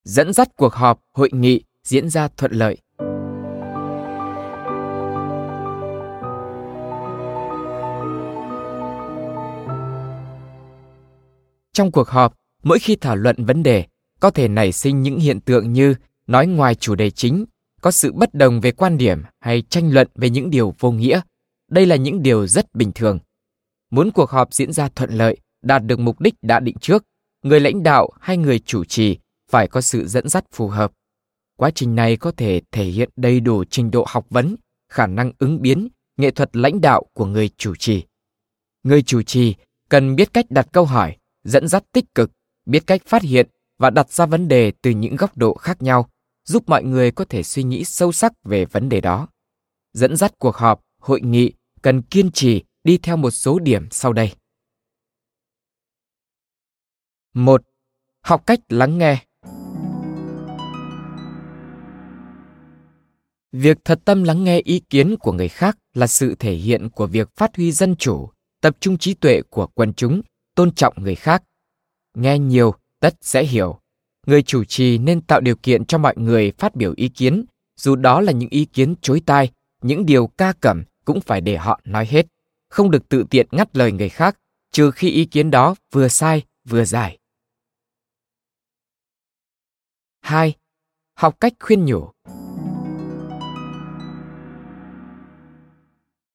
Dẫn 0.04 0.34
dắt 0.34 0.56
cuộc 0.56 0.74
họp, 0.74 1.02
hội 1.12 1.30
nghị 1.34 1.64
diễn 1.84 2.10
ra 2.10 2.28
thuận 2.28 2.52
lợi. 2.52 2.78
Trong 11.74 11.92
cuộc 11.92 12.08
họp, 12.08 12.36
mỗi 12.64 12.80
khi 12.80 12.96
thảo 12.96 13.16
luận 13.16 13.46
vấn 13.46 13.64
đề, 13.64 13.86
có 14.20 14.30
thể 14.30 14.48
nảy 14.48 14.72
sinh 14.72 15.02
những 15.02 15.20
hiện 15.20 15.40
tượng 15.40 15.74
như 15.74 15.96
nói 16.28 16.48
ngoài 16.48 16.76
chủ 16.76 16.96
đề 16.96 17.12
chính, 17.12 17.46
có 17.82 17.92
sự 17.92 18.12
bất 18.14 18.34
đồng 18.34 18.62
về 18.62 18.72
quan 18.72 18.98
điểm 18.98 19.22
hay 19.40 19.62
tranh 19.62 19.94
luận 19.94 20.08
về 20.16 20.30
những 20.30 20.50
điều 20.50 20.76
vô 20.80 20.92
nghĩa. 20.92 21.22
Đây 21.70 21.86
là 21.86 21.96
những 21.96 22.24
điều 22.24 22.48
rất 22.48 22.76
bình 22.76 22.92
thường. 22.96 23.20
Muốn 23.90 24.12
cuộc 24.12 24.30
họp 24.30 24.54
diễn 24.54 24.74
ra 24.74 24.90
thuận 24.90 25.12
lợi, 25.12 25.38
đạt 25.62 25.86
được 25.86 26.00
mục 26.00 26.22
đích 26.22 26.34
đã 26.42 26.60
định 26.60 26.76
trước, 26.82 27.04
người 27.44 27.60
lãnh 27.60 27.84
đạo 27.84 28.10
hay 28.20 28.38
người 28.38 28.60
chủ 28.60 28.84
trì 28.84 29.18
phải 29.52 29.68
có 29.68 29.82
sự 29.82 30.08
dẫn 30.08 30.30
dắt 30.30 30.46
phù 30.52 30.68
hợp. 30.68 30.92
Quá 31.58 31.72
trình 31.76 31.96
này 31.96 32.18
có 32.18 32.32
thể 32.32 32.62
thể 32.72 32.84
hiện 32.86 33.10
đầy 33.16 33.40
đủ 33.40 33.64
trình 33.64 33.92
độ 33.92 34.06
học 34.08 34.26
vấn, 34.30 34.56
khả 34.90 35.08
năng 35.08 35.32
ứng 35.40 35.62
biến, 35.62 35.88
nghệ 36.18 36.32
thuật 36.32 36.56
lãnh 36.56 36.82
đạo 36.82 37.04
của 37.14 37.26
người 37.26 37.50
chủ 37.58 37.76
trì. 37.76 38.04
Người 38.84 39.02
chủ 39.02 39.22
trì 39.22 39.56
cần 39.90 40.16
biết 40.16 40.34
cách 40.34 40.46
đặt 40.50 40.68
câu 40.72 40.86
hỏi, 40.86 41.16
dẫn 41.44 41.68
dắt 41.68 41.84
tích 41.92 42.16
cực, 42.16 42.32
biết 42.66 42.88
cách 42.88 43.02
phát 43.06 43.22
hiện 43.22 43.48
và 43.78 43.90
đặt 43.90 44.12
ra 44.12 44.26
vấn 44.26 44.48
đề 44.48 44.72
từ 44.82 44.92
những 44.92 45.16
góc 45.16 45.38
độ 45.38 45.54
khác 45.54 45.82
nhau, 45.82 46.10
giúp 46.44 46.64
mọi 46.70 46.84
người 46.84 47.12
có 47.12 47.26
thể 47.26 47.44
suy 47.44 47.64
nghĩ 47.64 47.84
sâu 47.86 48.12
sắc 48.12 48.34
về 48.44 48.66
vấn 48.66 48.90
đề 48.90 49.02
đó. 49.02 49.28
Dẫn 49.94 50.16
dắt 50.16 50.34
cuộc 50.38 50.56
họp, 50.56 50.82
hội 51.00 51.22
nghị 51.22 51.54
cần 51.82 52.02
kiên 52.02 52.32
trì 52.32 52.64
đi 52.84 52.98
theo 52.98 53.18
một 53.18 53.32
số 53.32 53.60
điểm 53.60 53.88
sau 53.92 54.14
đây. 54.14 54.34
1. 57.34 57.62
Học 58.22 58.46
cách 58.46 58.60
lắng 58.70 58.98
nghe. 58.98 59.26
Việc 63.52 63.78
thật 63.86 64.02
tâm 64.06 64.24
lắng 64.24 64.44
nghe 64.44 64.60
ý 64.60 64.80
kiến 64.80 65.16
của 65.20 65.32
người 65.32 65.48
khác 65.48 65.78
là 65.94 66.08
sự 66.08 66.36
thể 66.36 66.54
hiện 66.54 66.90
của 66.90 67.08
việc 67.08 67.30
phát 67.36 67.56
huy 67.56 67.72
dân 67.72 67.96
chủ, 67.96 68.30
tập 68.62 68.78
trung 68.80 68.98
trí 68.98 69.14
tuệ 69.14 69.42
của 69.50 69.68
quần 69.68 69.94
chúng, 69.94 70.22
tôn 70.56 70.72
trọng 70.72 70.94
người 70.98 71.16
khác. 71.16 71.44
Nghe 72.14 72.40
nhiều, 72.40 72.74
tất 73.00 73.16
sẽ 73.22 73.44
hiểu. 73.44 73.80
Người 74.28 74.44
chủ 74.44 74.64
trì 74.64 74.98
nên 74.98 75.22
tạo 75.22 75.42
điều 75.42 75.56
kiện 75.56 75.86
cho 75.86 75.98
mọi 75.98 76.14
người 76.18 76.52
phát 76.52 76.76
biểu 76.76 76.94
ý 76.98 77.10
kiến, 77.10 77.46
dù 77.78 77.96
đó 77.96 78.22
là 78.22 78.32
những 78.32 78.50
ý 78.50 78.66
kiến 78.66 78.96
chối 79.02 79.22
tai, 79.26 79.52
những 79.82 80.06
điều 80.06 80.28
ca 80.28 80.54
cẩm 80.62 80.84
cũng 81.06 81.22
phải 81.22 81.42
để 81.42 81.58
họ 81.58 81.80
nói 81.84 82.06
hết, 82.06 82.26
không 82.70 82.92
được 82.92 83.10
tự 83.10 83.24
tiện 83.30 83.48
ngắt 83.52 83.78
lời 83.78 83.92
người 83.92 84.10
khác, 84.10 84.38
trừ 84.72 84.92
khi 84.92 85.10
ý 85.10 85.26
kiến 85.26 85.52
đó 85.52 85.76
vừa 85.92 86.08
sai 86.08 86.44
vừa 86.66 86.86
dài. 86.86 87.18
2. 90.22 90.54
Học 91.14 91.40
cách 91.40 91.54
khuyên 91.60 91.86
nhủ. 91.86 92.10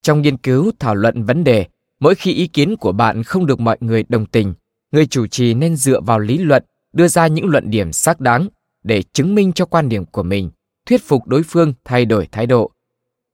Trong 0.02 0.22
nghiên 0.22 0.36
cứu 0.36 0.72
thảo 0.78 0.94
luận 0.94 1.24
vấn 1.24 1.44
đề, 1.44 1.66
mỗi 2.00 2.14
khi 2.14 2.32
ý 2.32 2.46
kiến 2.46 2.76
của 2.76 2.92
bạn 2.92 3.22
không 3.22 3.46
được 3.46 3.60
mọi 3.60 3.76
người 3.80 4.04
đồng 4.08 4.26
tình, 4.26 4.54
người 4.92 5.06
chủ 5.06 5.26
trì 5.26 5.54
nên 5.54 5.76
dựa 5.76 6.00
vào 6.00 6.18
lý 6.18 6.38
luận 6.38 6.64
đưa 6.92 7.08
ra 7.08 7.26
những 7.26 7.46
luận 7.46 7.70
điểm 7.70 7.92
xác 7.92 8.20
đáng 8.20 8.48
để 8.82 9.02
chứng 9.02 9.34
minh 9.34 9.52
cho 9.52 9.66
quan 9.66 9.88
điểm 9.88 10.04
của 10.04 10.22
mình, 10.22 10.50
thuyết 10.86 11.02
phục 11.02 11.26
đối 11.26 11.42
phương 11.42 11.72
thay 11.84 12.04
đổi 12.04 12.28
thái 12.32 12.46
độ. 12.46 12.70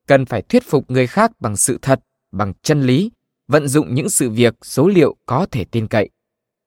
Cần 0.07 0.27
phải 0.27 0.43
thuyết 0.43 0.63
phục 0.71 0.91
người 0.91 1.07
khác 1.07 1.31
bằng 1.41 1.57
sự 1.57 1.79
thật, 1.83 2.01
bằng 2.33 2.53
chân 2.63 2.83
lý, 2.83 3.11
vận 3.49 3.69
dụng 3.69 3.95
những 3.95 4.11
sự 4.11 4.31
việc, 4.31 4.55
số 4.63 4.89
liệu 4.89 5.17
có 5.27 5.47
thể 5.51 5.65
tin 5.65 5.87
cậy. 5.87 6.11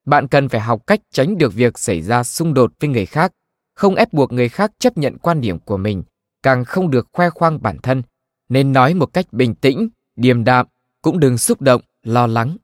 Bạn 0.06 0.28
cần 0.28 0.50
phải 0.50 0.62
học 0.62 0.88
cách 0.88 1.00
tránh 1.12 1.38
được 1.38 1.54
việc 1.54 1.80
xảy 1.80 2.02
ra 2.02 2.24
xung 2.24 2.54
đột 2.54 2.74
với 2.80 2.90
người 2.90 3.06
khác, 3.06 3.32
không 3.74 3.96
ép 3.96 4.14
buộc 4.14 4.32
người 4.32 4.50
khác 4.50 4.72
chấp 4.80 4.98
nhận 4.98 5.18
quan 5.18 5.42
điểm 5.42 5.60
của 5.60 5.78
mình, 5.78 6.04
càng 6.44 6.66
không 6.66 6.92
được 6.92 7.08
khoe 7.12 7.30
khoang 7.30 7.62
bản 7.62 7.78
thân, 7.84 8.04
nên 8.50 8.74
nói 8.74 8.94
một 8.94 9.06
cách 9.06 9.34
bình 9.34 9.56
tĩnh, 9.56 9.90
điềm 10.16 10.44
đạm, 10.44 10.68
cũng 11.06 11.20
đừng 11.20 11.38
xúc 11.38 11.62
động, 11.62 11.82
lo 12.04 12.28
lắng. 12.28 12.58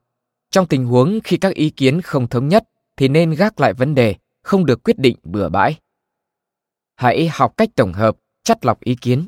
Trong 0.50 0.66
tình 0.66 0.86
huống 0.86 1.20
khi 1.24 1.36
các 1.36 1.54
ý 1.54 1.70
kiến 1.70 2.00
không 2.00 2.28
thống 2.28 2.48
nhất 2.48 2.64
thì 2.96 3.08
nên 3.08 3.30
gác 3.30 3.60
lại 3.60 3.72
vấn 3.72 3.94
đề, 3.94 4.14
không 4.42 4.66
được 4.66 4.82
quyết 4.82 4.98
định 4.98 5.16
bừa 5.22 5.48
bãi. 5.48 5.76
Hãy 6.96 7.28
học 7.28 7.54
cách 7.56 7.68
tổng 7.76 7.92
hợp, 7.92 8.16
chắt 8.44 8.64
lọc 8.64 8.80
ý 8.80 8.94
kiến. 8.94 9.26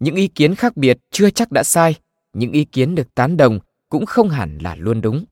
Những 0.00 0.14
ý 0.14 0.28
kiến 0.28 0.54
khác 0.54 0.76
biệt 0.76 0.98
chưa 1.10 1.30
chắc 1.30 1.52
đã 1.52 1.62
sai, 1.62 1.94
những 2.32 2.52
ý 2.52 2.64
kiến 2.64 2.94
được 2.94 3.14
tán 3.14 3.36
đồng 3.36 3.58
cũng 3.88 4.06
không 4.06 4.28
hẳn 4.28 4.58
là 4.58 4.74
luôn 4.74 5.00
đúng. 5.00 5.24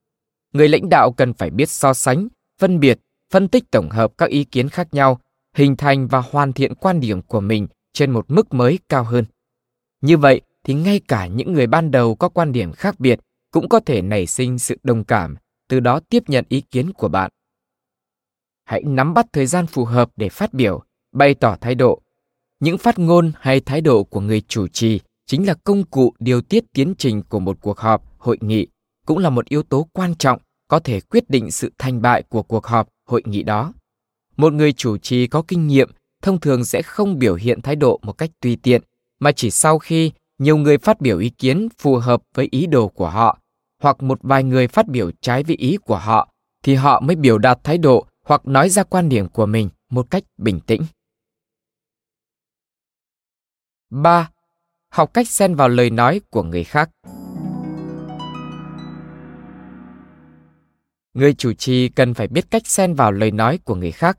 Người 0.52 0.68
lãnh 0.68 0.88
đạo 0.88 1.12
cần 1.12 1.34
phải 1.34 1.50
biết 1.50 1.68
so 1.68 1.94
sánh, 1.94 2.28
phân 2.58 2.80
biệt, 2.80 2.98
phân 3.30 3.48
tích 3.48 3.64
tổng 3.70 3.90
hợp 3.90 4.12
các 4.18 4.30
ý 4.30 4.44
kiến 4.44 4.68
khác 4.68 4.94
nhau, 4.94 5.20
hình 5.54 5.76
thành 5.76 6.06
và 6.06 6.18
hoàn 6.18 6.52
thiện 6.52 6.74
quan 6.74 7.00
điểm 7.00 7.22
của 7.22 7.40
mình 7.40 7.66
trên 7.92 8.10
một 8.10 8.30
mức 8.30 8.54
mới 8.54 8.78
cao 8.88 9.04
hơn. 9.04 9.24
Như 10.00 10.16
vậy 10.16 10.40
thì 10.68 10.74
ngay 10.74 11.00
cả 11.08 11.26
những 11.26 11.52
người 11.52 11.66
ban 11.66 11.90
đầu 11.90 12.14
có 12.14 12.28
quan 12.28 12.52
điểm 12.52 12.72
khác 12.72 13.00
biệt 13.00 13.20
cũng 13.50 13.68
có 13.68 13.80
thể 13.80 14.02
nảy 14.02 14.26
sinh 14.26 14.58
sự 14.58 14.78
đồng 14.82 15.04
cảm, 15.04 15.36
từ 15.68 15.80
đó 15.80 16.00
tiếp 16.08 16.22
nhận 16.26 16.44
ý 16.48 16.60
kiến 16.60 16.92
của 16.92 17.08
bạn. 17.08 17.30
Hãy 18.64 18.82
nắm 18.82 19.14
bắt 19.14 19.26
thời 19.32 19.46
gian 19.46 19.66
phù 19.66 19.84
hợp 19.84 20.10
để 20.16 20.28
phát 20.28 20.54
biểu, 20.54 20.82
bày 21.12 21.34
tỏ 21.34 21.56
thái 21.60 21.74
độ. 21.74 22.02
Những 22.60 22.78
phát 22.78 22.98
ngôn 22.98 23.32
hay 23.40 23.60
thái 23.60 23.80
độ 23.80 24.04
của 24.04 24.20
người 24.20 24.40
chủ 24.40 24.68
trì 24.68 25.00
chính 25.26 25.46
là 25.46 25.54
công 25.64 25.84
cụ 25.84 26.12
điều 26.18 26.40
tiết 26.40 26.64
tiến 26.72 26.94
trình 26.98 27.22
của 27.22 27.40
một 27.40 27.58
cuộc 27.60 27.78
họp, 27.78 28.18
hội 28.18 28.38
nghị, 28.40 28.66
cũng 29.06 29.18
là 29.18 29.30
một 29.30 29.48
yếu 29.48 29.62
tố 29.62 29.88
quan 29.92 30.14
trọng 30.14 30.40
có 30.68 30.78
thể 30.78 31.00
quyết 31.00 31.30
định 31.30 31.50
sự 31.50 31.72
thành 31.78 32.02
bại 32.02 32.22
của 32.22 32.42
cuộc 32.42 32.66
họp, 32.66 32.88
hội 33.04 33.22
nghị 33.24 33.42
đó. 33.42 33.72
Một 34.36 34.52
người 34.52 34.72
chủ 34.72 34.98
trì 34.98 35.26
có 35.26 35.42
kinh 35.48 35.66
nghiệm 35.66 35.90
thông 36.22 36.40
thường 36.40 36.64
sẽ 36.64 36.82
không 36.82 37.18
biểu 37.18 37.34
hiện 37.34 37.60
thái 37.60 37.76
độ 37.76 38.00
một 38.02 38.12
cách 38.12 38.30
tùy 38.40 38.58
tiện, 38.62 38.82
mà 39.20 39.32
chỉ 39.32 39.50
sau 39.50 39.78
khi 39.78 40.12
nhiều 40.38 40.56
người 40.56 40.78
phát 40.78 41.00
biểu 41.00 41.18
ý 41.18 41.30
kiến 41.30 41.68
phù 41.78 41.96
hợp 41.96 42.22
với 42.34 42.48
ý 42.50 42.66
đồ 42.66 42.88
của 42.88 43.08
họ, 43.08 43.38
hoặc 43.82 44.02
một 44.02 44.18
vài 44.22 44.44
người 44.44 44.68
phát 44.68 44.88
biểu 44.88 45.10
trái 45.20 45.42
với 45.42 45.56
ý 45.56 45.76
của 45.76 45.96
họ, 45.96 46.28
thì 46.62 46.74
họ 46.74 47.00
mới 47.00 47.16
biểu 47.16 47.38
đạt 47.38 47.58
thái 47.64 47.78
độ 47.78 48.06
hoặc 48.24 48.46
nói 48.46 48.68
ra 48.68 48.82
quan 48.82 49.08
điểm 49.08 49.28
của 49.28 49.46
mình 49.46 49.70
một 49.90 50.10
cách 50.10 50.22
bình 50.36 50.60
tĩnh. 50.60 50.82
3. 53.90 54.30
Học 54.90 55.14
cách 55.14 55.28
xen 55.28 55.54
vào 55.54 55.68
lời 55.68 55.90
nói 55.90 56.20
của 56.30 56.42
người 56.42 56.64
khác. 56.64 56.90
Người 61.14 61.34
chủ 61.34 61.52
trì 61.52 61.88
cần 61.88 62.14
phải 62.14 62.28
biết 62.28 62.50
cách 62.50 62.66
xen 62.66 62.94
vào 62.94 63.12
lời 63.12 63.30
nói 63.30 63.58
của 63.64 63.74
người 63.74 63.92
khác. 63.92 64.18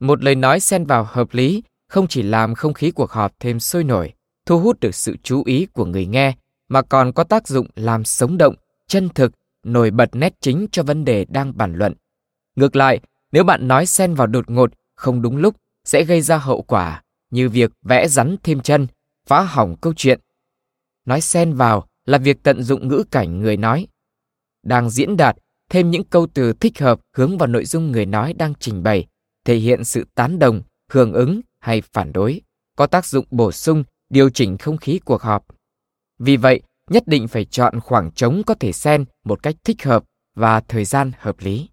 Một 0.00 0.22
lời 0.22 0.34
nói 0.34 0.60
xen 0.60 0.84
vào 0.84 1.04
hợp 1.04 1.28
lý 1.34 1.62
không 1.88 2.06
chỉ 2.08 2.22
làm 2.22 2.54
không 2.54 2.74
khí 2.74 2.90
cuộc 2.90 3.10
họp 3.10 3.32
thêm 3.40 3.60
sôi 3.60 3.84
nổi, 3.84 4.12
thu 4.46 4.60
hút 4.60 4.80
được 4.80 4.94
sự 4.94 5.16
chú 5.22 5.42
ý 5.44 5.66
của 5.66 5.84
người 5.84 6.06
nghe, 6.06 6.34
mà 6.68 6.82
còn 6.82 7.12
có 7.12 7.24
tác 7.24 7.48
dụng 7.48 7.66
làm 7.74 8.04
sống 8.04 8.38
động, 8.38 8.54
chân 8.86 9.08
thực, 9.08 9.32
nổi 9.64 9.90
bật 9.90 10.08
nét 10.12 10.34
chính 10.40 10.66
cho 10.72 10.82
vấn 10.82 11.04
đề 11.04 11.24
đang 11.24 11.56
bàn 11.56 11.74
luận. 11.74 11.94
Ngược 12.56 12.76
lại, 12.76 13.00
nếu 13.32 13.44
bạn 13.44 13.68
nói 13.68 13.86
xen 13.86 14.14
vào 14.14 14.26
đột 14.26 14.50
ngột, 14.50 14.72
không 14.94 15.22
đúng 15.22 15.36
lúc, 15.36 15.56
sẽ 15.84 16.04
gây 16.04 16.20
ra 16.20 16.38
hậu 16.38 16.62
quả 16.62 17.02
như 17.30 17.48
việc 17.48 17.72
vẽ 17.82 18.08
rắn 18.08 18.36
thêm 18.42 18.60
chân, 18.60 18.86
phá 19.26 19.40
hỏng 19.40 19.76
câu 19.80 19.92
chuyện. 19.96 20.20
Nói 21.04 21.20
xen 21.20 21.54
vào 21.54 21.88
là 22.06 22.18
việc 22.18 22.42
tận 22.42 22.62
dụng 22.62 22.88
ngữ 22.88 23.04
cảnh 23.10 23.40
người 23.40 23.56
nói. 23.56 23.86
Đang 24.62 24.90
diễn 24.90 25.16
đạt, 25.16 25.36
thêm 25.68 25.90
những 25.90 26.04
câu 26.04 26.26
từ 26.34 26.52
thích 26.52 26.78
hợp 26.78 27.00
hướng 27.16 27.38
vào 27.38 27.46
nội 27.46 27.64
dung 27.64 27.92
người 27.92 28.06
nói 28.06 28.32
đang 28.32 28.54
trình 28.60 28.82
bày, 28.82 29.06
thể 29.44 29.56
hiện 29.56 29.84
sự 29.84 30.04
tán 30.14 30.38
đồng, 30.38 30.62
hưởng 30.92 31.12
ứng 31.12 31.40
hay 31.58 31.82
phản 31.92 32.12
đối, 32.12 32.40
có 32.76 32.86
tác 32.86 33.06
dụng 33.06 33.24
bổ 33.30 33.52
sung, 33.52 33.84
điều 34.10 34.30
chỉnh 34.30 34.58
không 34.58 34.76
khí 34.76 35.00
cuộc 35.04 35.22
họp. 35.22 35.46
Vì 36.18 36.36
vậy, 36.36 36.60
nhất 36.90 37.02
định 37.06 37.28
phải 37.28 37.44
chọn 37.44 37.80
khoảng 37.80 38.10
trống 38.12 38.42
có 38.46 38.54
thể 38.54 38.72
xen 38.72 39.04
một 39.24 39.42
cách 39.42 39.56
thích 39.64 39.84
hợp 39.84 40.04
và 40.34 40.60
thời 40.60 40.84
gian 40.84 41.12
hợp 41.18 41.36
lý. 41.38 41.68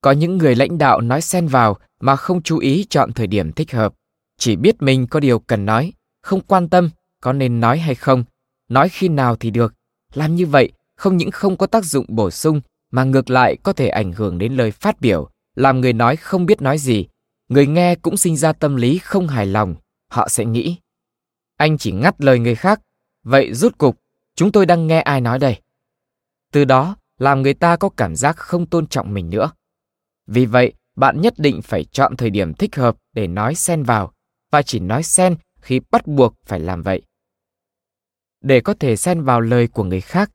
Có 0.00 0.12
những 0.12 0.38
người 0.38 0.54
lãnh 0.54 0.78
đạo 0.78 1.00
nói 1.00 1.20
xen 1.22 1.46
vào 1.46 1.76
mà 2.00 2.16
không 2.16 2.42
chú 2.42 2.58
ý 2.58 2.86
chọn 2.90 3.12
thời 3.12 3.26
điểm 3.26 3.52
thích 3.52 3.72
hợp, 3.72 3.94
chỉ 4.38 4.56
biết 4.56 4.82
mình 4.82 5.06
có 5.06 5.20
điều 5.20 5.38
cần 5.38 5.66
nói, 5.66 5.92
không 6.22 6.40
quan 6.40 6.68
tâm 6.68 6.90
có 7.22 7.32
nên 7.32 7.60
nói 7.60 7.78
hay 7.78 7.94
không, 7.94 8.24
nói 8.68 8.88
khi 8.88 9.08
nào 9.08 9.36
thì 9.36 9.50
được. 9.50 9.74
Làm 10.14 10.34
như 10.34 10.46
vậy 10.46 10.72
không 10.96 11.16
những 11.16 11.30
không 11.30 11.56
có 11.56 11.66
tác 11.66 11.84
dụng 11.84 12.06
bổ 12.08 12.30
sung 12.30 12.60
mà 12.90 13.04
ngược 13.04 13.30
lại 13.30 13.56
có 13.62 13.72
thể 13.72 13.88
ảnh 13.88 14.12
hưởng 14.12 14.38
đến 14.38 14.54
lời 14.54 14.70
phát 14.70 15.00
biểu, 15.00 15.28
làm 15.54 15.80
người 15.80 15.92
nói 15.92 16.16
không 16.16 16.46
biết 16.46 16.62
nói 16.62 16.78
gì. 16.78 17.06
Người 17.48 17.66
nghe 17.66 17.94
cũng 17.94 18.16
sinh 18.16 18.36
ra 18.36 18.52
tâm 18.52 18.76
lý 18.76 18.98
không 18.98 19.28
hài 19.28 19.46
lòng, 19.46 19.74
họ 20.10 20.28
sẽ 20.28 20.44
nghĩ. 20.44 20.76
Anh 21.56 21.78
chỉ 21.78 21.92
ngắt 21.92 22.20
lời 22.20 22.38
người 22.38 22.54
khác, 22.54 22.80
vậy 23.22 23.54
rút 23.54 23.78
cục, 23.78 24.00
chúng 24.34 24.52
tôi 24.52 24.66
đang 24.66 24.86
nghe 24.86 25.00
ai 25.00 25.20
nói 25.20 25.38
đây? 25.38 25.60
Từ 26.52 26.64
đó, 26.64 26.96
làm 27.18 27.42
người 27.42 27.54
ta 27.54 27.76
có 27.76 27.88
cảm 27.88 28.16
giác 28.16 28.36
không 28.36 28.66
tôn 28.66 28.86
trọng 28.86 29.14
mình 29.14 29.30
nữa. 29.30 29.50
Vì 30.26 30.46
vậy, 30.46 30.72
bạn 30.96 31.20
nhất 31.20 31.34
định 31.36 31.62
phải 31.62 31.84
chọn 31.84 32.16
thời 32.16 32.30
điểm 32.30 32.54
thích 32.54 32.76
hợp 32.76 32.96
để 33.12 33.26
nói 33.26 33.54
xen 33.54 33.82
vào 33.82 34.12
và 34.50 34.62
chỉ 34.62 34.80
nói 34.80 35.02
xen 35.02 35.36
khi 35.60 35.80
bắt 35.90 36.06
buộc 36.06 36.34
phải 36.46 36.60
làm 36.60 36.82
vậy. 36.82 37.02
Để 38.40 38.60
có 38.60 38.74
thể 38.74 38.96
xen 38.96 39.22
vào 39.22 39.40
lời 39.40 39.68
của 39.68 39.84
người 39.84 40.00
khác, 40.00 40.30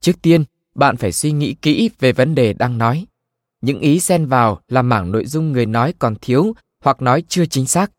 trước 0.00 0.22
tiên 0.22 0.44
bạn 0.74 0.96
phải 0.96 1.12
suy 1.12 1.32
nghĩ 1.32 1.54
kỹ 1.62 1.90
về 1.98 2.12
vấn 2.12 2.34
đề 2.34 2.52
đang 2.52 2.78
nói. 2.78 3.06
Những 3.60 3.80
ý 3.80 4.00
xen 4.00 4.26
vào 4.26 4.60
là 4.68 4.82
mảng 4.82 5.12
nội 5.12 5.26
dung 5.26 5.52
người 5.52 5.66
nói 5.66 5.94
còn 5.98 6.14
thiếu 6.20 6.54
hoặc 6.80 7.02
nói 7.02 7.24
chưa 7.28 7.46
chính 7.46 7.66
xác. 7.66 7.92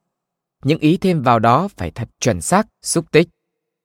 Những 0.64 0.80
ý 0.80 0.97
thêm 0.97 1.22
vào 1.22 1.39
đó 1.39 1.68
phải 1.78 1.91
thật 1.91 2.10
chuẩn 2.20 2.41
xác, 2.41 2.68
xúc 2.82 3.12
tích. 3.12 3.28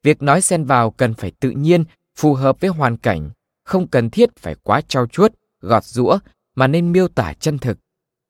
Việc 0.03 0.23
nói 0.23 0.43
xen 0.43 0.65
vào 0.65 0.91
cần 0.91 1.15
phải 1.15 1.33
tự 1.41 1.51
nhiên, 1.51 1.85
phù 2.17 2.35
hợp 2.35 2.61
với 2.61 2.71
hoàn 2.71 2.97
cảnh, 2.97 3.31
không 3.65 3.89
cần 3.89 4.11
thiết 4.11 4.37
phải 4.37 4.55
quá 4.63 4.81
trau 4.89 5.07
chuốt, 5.07 5.33
gọt 5.61 5.85
rũa 5.85 6.19
mà 6.55 6.67
nên 6.67 6.93
miêu 6.93 7.09
tả 7.09 7.33
chân 7.33 7.59
thực. 7.59 7.79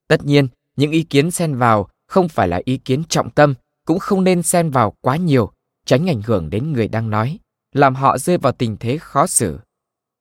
Tất 0.09 0.25
nhiên, 0.25 0.49
những 0.77 0.91
ý 0.91 1.03
kiến 1.03 1.31
xen 1.31 1.57
vào 1.57 1.89
không 2.07 2.29
phải 2.29 2.49
là 2.49 2.61
ý 2.65 2.77
kiến 2.77 3.05
trọng 3.09 3.31
tâm, 3.31 3.55
cũng 3.85 3.99
không 3.99 4.25
nên 4.25 4.43
xen 4.43 4.71
vào 4.71 4.95
quá 5.01 5.17
nhiều, 5.17 5.53
tránh 5.87 6.11
ảnh 6.11 6.23
hưởng 6.23 6.51
đến 6.51 6.73
người 6.73 6.89
đang 6.89 7.11
nói, 7.11 7.39
làm 7.73 7.95
họ 7.95 8.19
rơi 8.19 8.39
vào 8.39 8.53
tình 8.53 8.77
thế 8.81 8.99
khó 8.99 9.27
xử. 9.27 9.59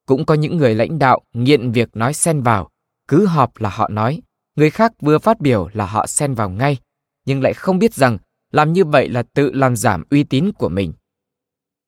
Cũng 0.05 0.25
có 0.25 0.33
những 0.33 0.57
người 0.57 0.75
lãnh 0.75 0.99
đạo 0.99 1.21
nghiện 1.33 1.71
việc 1.71 1.95
nói 1.95 2.13
xen 2.13 2.41
vào, 2.41 2.69
cứ 3.07 3.25
họp 3.25 3.57
là 3.57 3.69
họ 3.69 3.87
nói, 3.87 4.21
người 4.55 4.69
khác 4.69 4.93
vừa 5.01 5.19
phát 5.19 5.39
biểu 5.39 5.69
là 5.73 5.85
họ 5.85 6.07
xen 6.07 6.33
vào 6.33 6.49
ngay, 6.49 6.77
nhưng 7.25 7.41
lại 7.41 7.53
không 7.53 7.79
biết 7.79 7.93
rằng 7.93 8.17
làm 8.51 8.73
như 8.73 8.85
vậy 8.85 9.09
là 9.09 9.23
tự 9.23 9.51
làm 9.53 9.75
giảm 9.75 10.03
uy 10.09 10.23
tín 10.23 10.51
của 10.51 10.69
mình. 10.69 10.93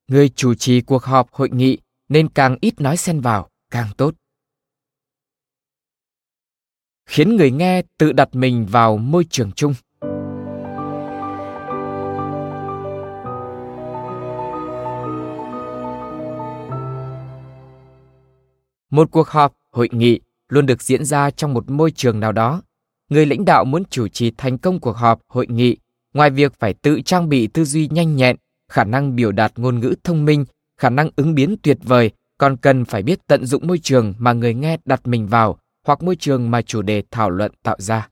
Người 0.08 0.30
chủ 0.30 0.54
trì 0.54 0.82
cuộc 0.82 1.04
họp 1.04 1.32
hội 1.32 1.50
nghị 1.50 1.78
nên 2.10 2.30
càng 2.30 2.58
ít 2.62 2.82
nói 2.82 2.98
xen 2.98 3.22
vào, 3.22 3.50
càng 3.70 3.88
tốt. 3.98 4.16
Khiến 7.06 7.36
người 7.36 7.52
nghe 7.52 7.82
tự 7.98 8.12
đặt 8.12 8.30
mình 8.36 8.66
vào 8.70 8.98
môi 8.98 9.26
trường 9.30 9.52
chung. 9.52 9.74
Một 18.90 19.12
cuộc 19.12 19.28
họp, 19.28 19.54
hội 19.72 19.90
nghị 19.92 20.20
luôn 20.50 20.66
được 20.66 20.82
diễn 20.82 21.06
ra 21.06 21.32
trong 21.32 21.54
một 21.54 21.70
môi 21.70 21.92
trường 21.92 22.20
nào 22.20 22.32
đó. 22.32 22.62
Người 23.10 23.26
lãnh 23.26 23.46
đạo 23.46 23.66
muốn 23.66 23.84
chủ 23.90 24.08
trì 24.08 24.32
thành 24.32 24.58
công 24.58 24.80
cuộc 24.80 24.98
họp, 24.98 25.22
hội 25.28 25.48
nghị, 25.48 25.78
ngoài 26.14 26.30
việc 26.30 26.54
phải 26.60 26.74
tự 26.74 27.02
trang 27.06 27.30
bị 27.30 27.48
tư 27.48 27.66
duy 27.66 27.88
nhanh 27.92 28.16
nhẹn, 28.16 28.36
khả 28.72 28.84
năng 28.84 29.16
biểu 29.16 29.32
đạt 29.32 29.52
ngôn 29.56 29.80
ngữ 29.80 29.96
thông 30.04 30.26
minh, 30.26 30.46
khả 30.78 30.90
năng 30.90 31.10
ứng 31.16 31.36
biến 31.36 31.56
tuyệt 31.64 31.78
vời, 31.84 32.12
còn 32.38 32.58
cần 32.58 32.86
phải 32.86 33.04
biết 33.04 33.20
tận 33.28 33.46
dụng 33.46 33.68
môi 33.68 33.80
trường 33.80 34.14
mà 34.18 34.34
người 34.34 34.54
nghe 34.54 34.78
đặt 34.86 35.08
mình 35.08 35.28
vào 35.28 35.60
hoặc 35.86 36.04
môi 36.04 36.16
trường 36.16 36.52
mà 36.52 36.62
chủ 36.62 36.82
đề 36.82 37.04
thảo 37.12 37.30
luận 37.30 37.52
tạo 37.64 37.76
ra. 37.80 38.10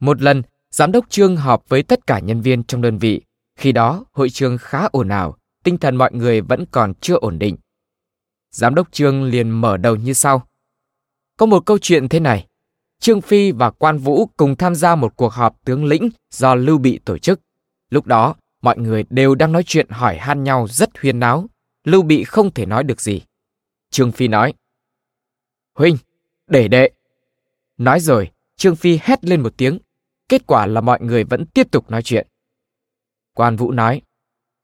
Một 0.00 0.22
lần, 0.22 0.42
giám 0.70 0.92
đốc 0.92 1.10
Trương 1.10 1.36
họp 1.36 1.68
với 1.68 1.82
tất 1.82 2.06
cả 2.06 2.18
nhân 2.18 2.40
viên 2.40 2.64
trong 2.64 2.82
đơn 2.82 2.98
vị. 2.98 3.22
Khi 3.58 3.72
đó, 3.72 4.04
hội 4.12 4.30
trường 4.30 4.58
khá 4.58 4.88
ồn 4.92 5.08
ào, 5.08 5.36
tinh 5.64 5.78
thần 5.78 5.96
mọi 5.96 6.12
người 6.12 6.40
vẫn 6.40 6.64
còn 6.70 6.92
chưa 7.00 7.14
ổn 7.14 7.38
định. 7.38 7.56
Giám 8.50 8.74
đốc 8.74 8.92
Trương 8.92 9.24
liền 9.24 9.50
mở 9.50 9.76
đầu 9.76 9.96
như 9.96 10.12
sau. 10.12 10.46
Có 11.36 11.46
một 11.46 11.66
câu 11.66 11.78
chuyện 11.78 12.08
thế 12.08 12.20
này. 12.20 12.46
Trương 12.98 13.20
Phi 13.20 13.52
và 13.52 13.70
Quan 13.70 13.98
Vũ 13.98 14.26
cùng 14.36 14.56
tham 14.56 14.74
gia 14.74 14.94
một 14.94 15.16
cuộc 15.16 15.32
họp 15.32 15.64
tướng 15.64 15.84
lĩnh 15.84 16.08
do 16.30 16.54
Lưu 16.54 16.78
Bị 16.78 17.00
tổ 17.04 17.18
chức. 17.18 17.40
Lúc 17.90 18.06
đó, 18.06 18.34
mọi 18.62 18.78
người 18.78 19.04
đều 19.10 19.34
đang 19.34 19.52
nói 19.52 19.62
chuyện 19.66 19.86
hỏi 19.90 20.16
han 20.16 20.44
nhau 20.44 20.66
rất 20.68 20.98
huyên 21.02 21.20
náo. 21.20 21.46
Lưu 21.84 22.02
Bị 22.02 22.24
không 22.24 22.54
thể 22.54 22.66
nói 22.66 22.84
được 22.84 23.00
gì. 23.00 23.20
Trương 23.90 24.12
Phi 24.12 24.28
nói. 24.28 24.54
Huynh, 25.74 25.96
để 26.46 26.68
đệ. 26.68 26.90
Nói 27.78 28.00
rồi, 28.00 28.30
Trương 28.56 28.76
Phi 28.76 28.98
hét 29.02 29.24
lên 29.24 29.40
một 29.40 29.56
tiếng. 29.56 29.78
Kết 30.28 30.46
quả 30.46 30.66
là 30.66 30.80
mọi 30.80 31.00
người 31.00 31.24
vẫn 31.24 31.46
tiếp 31.46 31.70
tục 31.70 31.90
nói 31.90 32.02
chuyện. 32.02 32.26
Quan 33.34 33.56
Vũ 33.56 33.72
nói. 33.72 34.02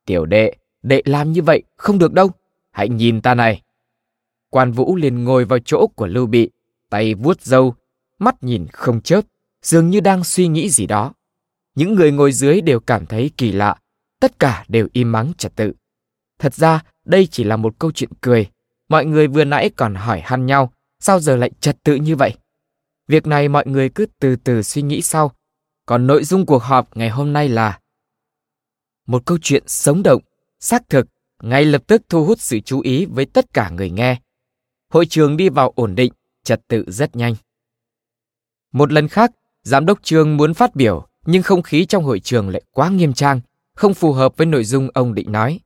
Tiểu 0.07 0.27
đệ, 0.27 0.53
đệ 0.83 1.03
làm 1.05 1.33
như 1.33 1.43
vậy 1.43 1.63
không 1.77 1.99
được 1.99 2.13
đâu. 2.13 2.31
Hãy 2.71 2.89
nhìn 2.89 3.21
ta 3.21 3.35
này. 3.35 3.63
Quan 4.51 4.73
Vũ 4.73 4.97
liền 4.97 5.25
ngồi 5.25 5.45
vào 5.45 5.59
chỗ 5.59 5.87
của 5.97 6.07
Lưu 6.07 6.27
Bị, 6.27 6.51
tay 6.91 7.15
vuốt 7.15 7.41
râu, 7.41 7.75
mắt 8.25 8.43
nhìn 8.43 8.67
không 8.73 9.01
chớp, 9.01 9.21
dường 9.63 9.91
như 9.91 10.01
đang 10.01 10.25
suy 10.25 10.49
nghĩ 10.49 10.71
gì 10.71 10.87
đó. 10.87 11.15
Những 11.75 11.95
người 11.95 12.13
ngồi 12.13 12.33
dưới 12.33 12.61
đều 12.61 12.81
cảm 12.81 13.07
thấy 13.07 13.31
kỳ 13.37 13.53
lạ, 13.53 13.77
tất 14.21 14.39
cả 14.39 14.65
đều 14.69 14.89
im 14.93 15.13
mắng 15.13 15.33
trật 15.39 15.57
tự. 15.57 15.73
Thật 16.39 16.55
ra, 16.55 16.83
đây 17.05 17.29
chỉ 17.31 17.45
là 17.45 17.57
một 17.57 17.79
câu 17.79 17.93
chuyện 17.93 18.11
cười. 18.21 18.51
Mọi 18.89 19.05
người 19.05 19.29
vừa 19.29 19.45
nãy 19.45 19.71
còn 19.77 19.95
hỏi 19.95 20.21
han 20.21 20.47
nhau, 20.47 20.73
sao 21.01 21.21
giờ 21.21 21.37
lại 21.37 21.51
trật 21.61 21.77
tự 21.83 21.95
như 21.95 22.17
vậy? 22.17 22.35
Việc 23.09 23.27
này 23.27 23.49
mọi 23.49 23.67
người 23.67 23.89
cứ 23.89 24.07
từ 24.19 24.37
từ 24.37 24.63
suy 24.63 24.83
nghĩ 24.83 25.03
sau. 25.03 25.33
Còn 25.87 26.07
nội 26.07 26.25
dung 26.25 26.47
cuộc 26.47 26.63
họp 26.63 26.97
ngày 26.97 27.11
hôm 27.11 27.33
nay 27.33 27.49
là 27.49 27.81
một 29.07 29.23
câu 29.27 29.39
chuyện 29.43 29.63
sống 29.67 30.03
động, 30.03 30.23
xác 30.61 30.89
thực, 30.89 31.07
ngay 31.43 31.65
lập 31.65 31.83
tức 31.87 32.03
thu 32.09 32.25
hút 32.25 32.41
sự 32.41 32.61
chú 32.61 32.81
ý 32.81 33.05
với 33.05 33.25
tất 33.27 33.55
cả 33.55 33.71
người 33.71 33.91
nghe 33.91 34.19
hội 34.93 35.07
trường 35.07 35.37
đi 35.37 35.49
vào 35.49 35.73
ổn 35.77 35.95
định, 35.95 36.13
trật 36.45 36.61
tự 36.69 36.85
rất 36.89 37.17
nhanh. 37.17 37.35
Một 38.73 38.93
lần 38.93 39.09
khác, 39.09 39.31
giám 39.63 39.87
đốc 39.87 39.99
trường 40.03 40.37
muốn 40.37 40.55
phát 40.55 40.75
biểu, 40.75 41.07
nhưng 41.27 41.43
không 41.43 41.63
khí 41.63 41.87
trong 41.87 42.05
hội 42.05 42.21
trường 42.21 42.49
lại 42.49 42.63
quá 42.71 42.89
nghiêm 42.89 43.13
trang, 43.13 43.41
không 43.75 43.95
phù 43.95 44.13
hợp 44.13 44.37
với 44.37 44.47
nội 44.47 44.65
dung 44.65 44.89
ông 44.95 45.15
định 45.15 45.33
nói. 45.33 45.61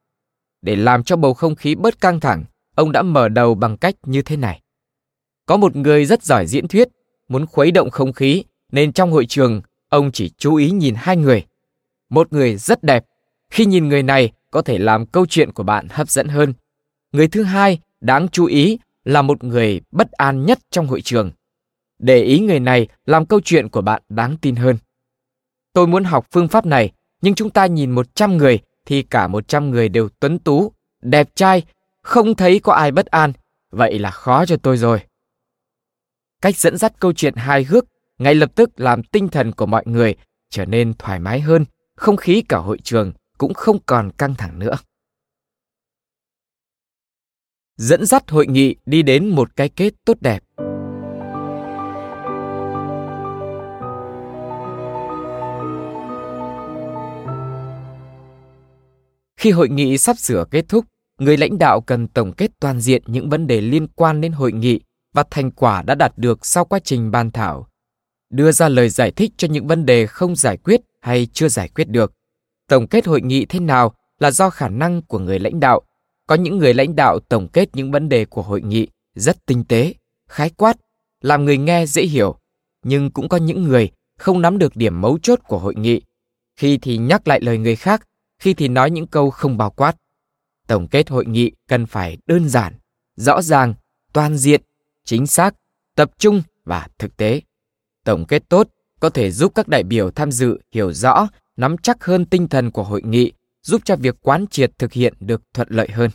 Để 0.63 0.77
làm 0.77 1.05
cho 1.05 1.17
bầu 1.17 1.35
không 1.35 1.55
khí 1.55 1.75
bớt 1.75 2.01
căng 2.01 2.21
thẳng, 2.21 2.45
ông 2.75 2.93
đã 2.93 3.03
mở 3.03 3.29
đầu 3.29 3.55
bằng 3.55 3.77
cách 3.77 3.95
như 4.07 4.23
thế 4.23 4.37
này. 4.37 4.61
Có 5.47 5.57
một 5.57 5.77
người 5.77 6.05
rất 6.05 6.23
giỏi 6.23 6.47
diễn 6.47 6.69
thuyết, 6.69 6.89
muốn 7.29 7.47
khuấy 7.47 7.71
động 7.71 7.91
không 7.91 8.13
khí, 8.13 8.45
nên 8.73 8.93
trong 8.93 9.13
hội 9.13 9.27
trường, 9.27 9.63
ông 9.89 10.13
chỉ 10.13 10.31
chú 10.39 10.55
ý 10.55 10.71
nhìn 10.71 10.95
hai 10.97 11.17
người. 11.17 11.45
Một 12.11 12.33
người 12.33 12.57
rất 12.57 12.83
đẹp, 12.83 13.05
khi 13.51 13.67
nhìn 13.67 13.89
người 13.89 14.03
này 14.03 14.33
có 14.51 14.63
thể 14.63 14.79
làm 14.79 15.07
câu 15.07 15.27
chuyện 15.27 15.53
của 15.53 15.63
bạn 15.63 15.87
hấp 15.91 16.11
dẫn 16.11 16.29
hơn. 16.29 16.55
Người 17.13 17.29
thứ 17.29 17.43
hai 17.43 17.79
đáng 18.01 18.29
chú 18.29 18.47
ý 18.47 18.79
là 19.05 19.23
một 19.23 19.45
người 19.45 19.81
bất 19.91 20.13
an 20.13 20.47
nhất 20.47 20.59
trong 20.71 20.87
hội 20.87 21.01
trường. 21.01 21.31
Để 21.99 22.23
ý 22.23 22.41
người 22.41 22.61
này 22.61 22.89
làm 23.07 23.27
câu 23.27 23.41
chuyện 23.45 23.69
của 23.69 23.83
bạn 23.83 24.03
đáng 24.09 24.37
tin 24.37 24.57
hơn. 24.57 24.79
Tôi 25.73 25.87
muốn 25.87 26.05
học 26.05 26.27
phương 26.31 26.49
pháp 26.49 26.67
này, 26.67 26.93
nhưng 27.23 27.35
chúng 27.35 27.51
ta 27.51 27.67
nhìn 27.67 27.91
100 27.91 28.37
người 28.37 28.59
thì 28.85 29.03
cả 29.03 29.29
100 29.29 29.71
người 29.71 29.89
đều 29.89 30.09
tuấn 30.21 30.39
tú, 30.39 30.73
đẹp 31.03 31.29
trai, 31.35 31.63
không 32.03 32.35
thấy 32.35 32.61
có 32.61 32.73
ai 32.73 32.93
bất 32.93 33.07
an. 33.07 33.33
Vậy 33.71 33.99
là 33.99 34.11
khó 34.11 34.47
cho 34.47 34.57
tôi 34.57 34.77
rồi. 34.77 35.01
Cách 36.43 36.57
dẫn 36.57 36.77
dắt 36.77 36.93
câu 37.01 37.13
chuyện 37.13 37.35
hài 37.35 37.65
hước 37.65 37.85
ngay 38.19 38.35
lập 38.35 38.51
tức 38.55 38.71
làm 38.77 39.03
tinh 39.03 39.29
thần 39.29 39.53
của 39.53 39.67
mọi 39.67 39.83
người 39.87 40.15
trở 40.51 40.65
nên 40.65 40.95
thoải 40.99 41.19
mái 41.19 41.41
hơn, 41.41 41.65
không 41.97 42.17
khí 42.17 42.43
cả 42.49 42.59
hội 42.59 42.79
trường 42.83 43.13
cũng 43.39 43.55
không 43.55 43.79
còn 43.87 44.11
căng 44.19 44.35
thẳng 44.35 44.59
nữa. 44.59 44.77
dẫn 47.77 48.07
dắt 48.07 48.31
hội 48.31 48.47
nghị 48.47 48.77
đi 48.87 49.03
đến 49.03 49.29
một 49.29 49.57
cái 49.57 49.69
kết 49.69 49.95
tốt 50.05 50.17
đẹp. 50.21 50.43
Khi 59.37 59.51
hội 59.51 59.68
nghị 59.68 59.99
sắp 59.99 60.18
sửa 60.18 60.45
kết 60.51 60.64
thúc, 60.68 60.84
người 61.18 61.37
lãnh 61.37 61.59
đạo 61.59 61.80
cần 61.80 62.09
tổng 62.09 62.32
kết 62.32 62.51
toàn 62.61 62.80
diện 62.80 63.03
những 63.07 63.30
vấn 63.30 63.47
đề 63.47 63.61
liên 63.61 63.87
quan 63.89 64.20
đến 64.20 64.32
hội 64.32 64.53
nghị 64.53 64.80
và 65.14 65.24
thành 65.30 65.51
quả 65.51 65.82
đã 65.82 65.95
đạt 65.95 66.18
được 66.18 66.47
sau 66.47 66.64
quá 66.64 66.78
trình 66.84 67.11
bàn 67.11 67.30
thảo. 67.30 67.68
Đưa 68.30 68.53
ra 68.53 68.68
lời 68.68 68.89
giải 68.89 69.11
thích 69.11 69.32
cho 69.37 69.49
những 69.49 69.66
vấn 69.66 69.87
đề 69.87 70.07
không 70.07 70.37
giải 70.37 70.57
quyết 70.57 70.80
hay 71.01 71.26
chưa 71.32 71.49
giải 71.49 71.68
quyết 71.68 71.89
được. 71.89 72.12
Tổng 72.68 72.87
kết 72.87 73.07
hội 73.07 73.20
nghị 73.20 73.45
thế 73.45 73.61
nào 73.61 73.95
là 74.18 74.30
do 74.30 74.51
khả 74.51 74.68
năng 74.68 75.03
của 75.03 75.18
người 75.18 75.39
lãnh 75.39 75.61
đạo 75.61 75.82
có 76.26 76.34
những 76.34 76.59
người 76.59 76.74
lãnh 76.74 76.97
đạo 76.97 77.18
tổng 77.18 77.49
kết 77.49 77.68
những 77.72 77.91
vấn 77.91 78.09
đề 78.09 78.24
của 78.24 78.43
hội 78.43 78.62
nghị 78.62 78.87
rất 79.14 79.47
tinh 79.47 79.64
tế, 79.64 79.95
khái 80.28 80.51
quát, 80.51 80.76
làm 81.20 81.45
người 81.45 81.59
nghe 81.59 81.87
dễ 81.87 82.03
hiểu, 82.03 82.39
nhưng 82.84 83.11
cũng 83.11 83.28
có 83.28 83.37
những 83.37 83.62
người 83.62 83.91
không 84.18 84.43
nắm 84.43 84.59
được 84.59 84.76
điểm 84.76 85.01
mấu 85.01 85.18
chốt 85.18 85.41
của 85.49 85.59
hội 85.59 85.74
nghị, 85.74 86.01
khi 86.57 86.78
thì 86.78 86.99
nhắc 86.99 87.28
lại 87.28 87.41
lời 87.41 87.59
người 87.59 87.76
khác, 87.76 88.03
khi 88.39 88.55
thì 88.55 88.68
nói 88.68 88.91
những 88.91 89.07
câu 89.07 89.30
không 89.30 89.57
bao 89.57 89.70
quát. 89.70 89.97
Tổng 90.66 90.89
kết 90.89 91.11
hội 91.11 91.26
nghị 91.26 91.51
cần 91.68 91.87
phải 91.87 92.18
đơn 92.26 92.49
giản, 92.49 92.74
rõ 93.16 93.43
ràng, 93.43 93.74
toàn 94.12 94.39
diện, 94.39 94.62
chính 95.05 95.26
xác, 95.26 95.55
tập 95.95 96.11
trung 96.18 96.43
và 96.64 96.89
thực 96.99 97.16
tế. 97.16 97.41
Tổng 98.05 98.24
kết 98.28 98.49
tốt 98.49 98.68
có 99.01 99.11
thể 99.11 99.30
giúp 99.30 99.53
các 99.55 99.68
đại 99.68 99.82
biểu 99.82 100.11
tham 100.11 100.32
dự 100.32 100.59
hiểu 100.72 100.93
rõ, 100.93 101.28
nắm 101.57 101.76
chắc 101.78 102.05
hơn 102.05 102.26
tinh 102.26 102.49
thần 102.49 102.70
của 102.70 102.82
hội 102.82 103.03
nghị 103.03 103.32
giúp 103.62 103.82
cho 103.84 103.97
việc 103.97 104.14
quán 104.22 104.47
triệt 104.47 104.72
thực 104.78 104.93
hiện 104.93 105.14
được 105.20 105.43
thuận 105.55 105.68
lợi 105.70 105.89
hơn. 105.93 106.11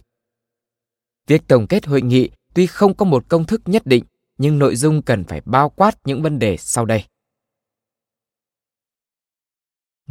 Việc 1.27 1.41
tổng 1.47 1.67
kết 1.67 1.85
hội 1.85 2.01
nghị 2.01 2.29
tuy 2.53 2.67
không 2.67 2.95
có 2.95 3.05
một 3.05 3.25
công 3.27 3.45
thức 3.45 3.61
nhất 3.65 3.81
định, 3.85 4.03
nhưng 4.37 4.59
nội 4.59 4.75
dung 4.75 5.01
cần 5.01 5.23
phải 5.23 5.41
bao 5.45 5.69
quát 5.69 5.97
những 6.05 6.21
vấn 6.21 6.39
đề 6.39 6.57
sau 6.57 6.85
đây. 6.85 7.03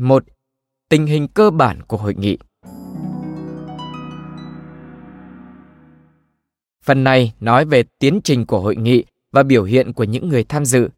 một 0.00 0.24
Tình 0.90 1.06
hình 1.06 1.28
cơ 1.28 1.50
bản 1.50 1.82
của 1.82 1.96
hội 1.96 2.14
nghị 2.18 2.38
Phần 6.84 7.04
này 7.04 7.34
nói 7.40 7.64
về 7.64 7.82
tiến 7.98 8.20
trình 8.24 8.46
của 8.46 8.60
hội 8.60 8.76
nghị 8.76 9.04
và 9.32 9.42
biểu 9.42 9.64
hiện 9.64 9.92
của 9.92 10.04
những 10.04 10.28
người 10.28 10.44
tham 10.44 10.64
dự. 10.64 10.88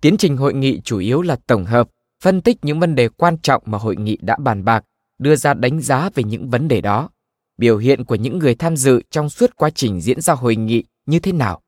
Tiến 0.00 0.16
trình 0.16 0.36
hội 0.36 0.54
nghị 0.54 0.80
chủ 0.80 0.98
yếu 0.98 1.22
là 1.22 1.36
tổng 1.46 1.64
hợp, 1.64 1.88
phân 2.22 2.40
tích 2.40 2.56
những 2.62 2.80
vấn 2.80 2.94
đề 2.94 3.08
quan 3.08 3.38
trọng 3.38 3.62
mà 3.66 3.78
hội 3.78 3.96
nghị 3.96 4.18
đã 4.20 4.36
bàn 4.36 4.64
bạc 4.64 4.84
đưa 5.18 5.36
ra 5.36 5.54
đánh 5.54 5.80
giá 5.80 6.10
về 6.14 6.24
những 6.24 6.50
vấn 6.50 6.68
đề 6.68 6.80
đó, 6.80 7.10
biểu 7.58 7.78
hiện 7.78 8.04
của 8.04 8.14
những 8.14 8.38
người 8.38 8.54
tham 8.54 8.76
dự 8.76 9.02
trong 9.10 9.30
suốt 9.30 9.56
quá 9.56 9.70
trình 9.70 10.00
diễn 10.00 10.20
ra 10.20 10.34
hội 10.34 10.56
nghị 10.56 10.84
như 11.06 11.20
thế 11.20 11.32
nào, 11.32 11.60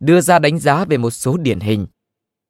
đưa 0.00 0.20
ra 0.20 0.38
đánh 0.38 0.58
giá 0.58 0.84
về 0.84 0.96
một 0.96 1.10
số 1.10 1.36
điển 1.36 1.60
hình. 1.60 1.86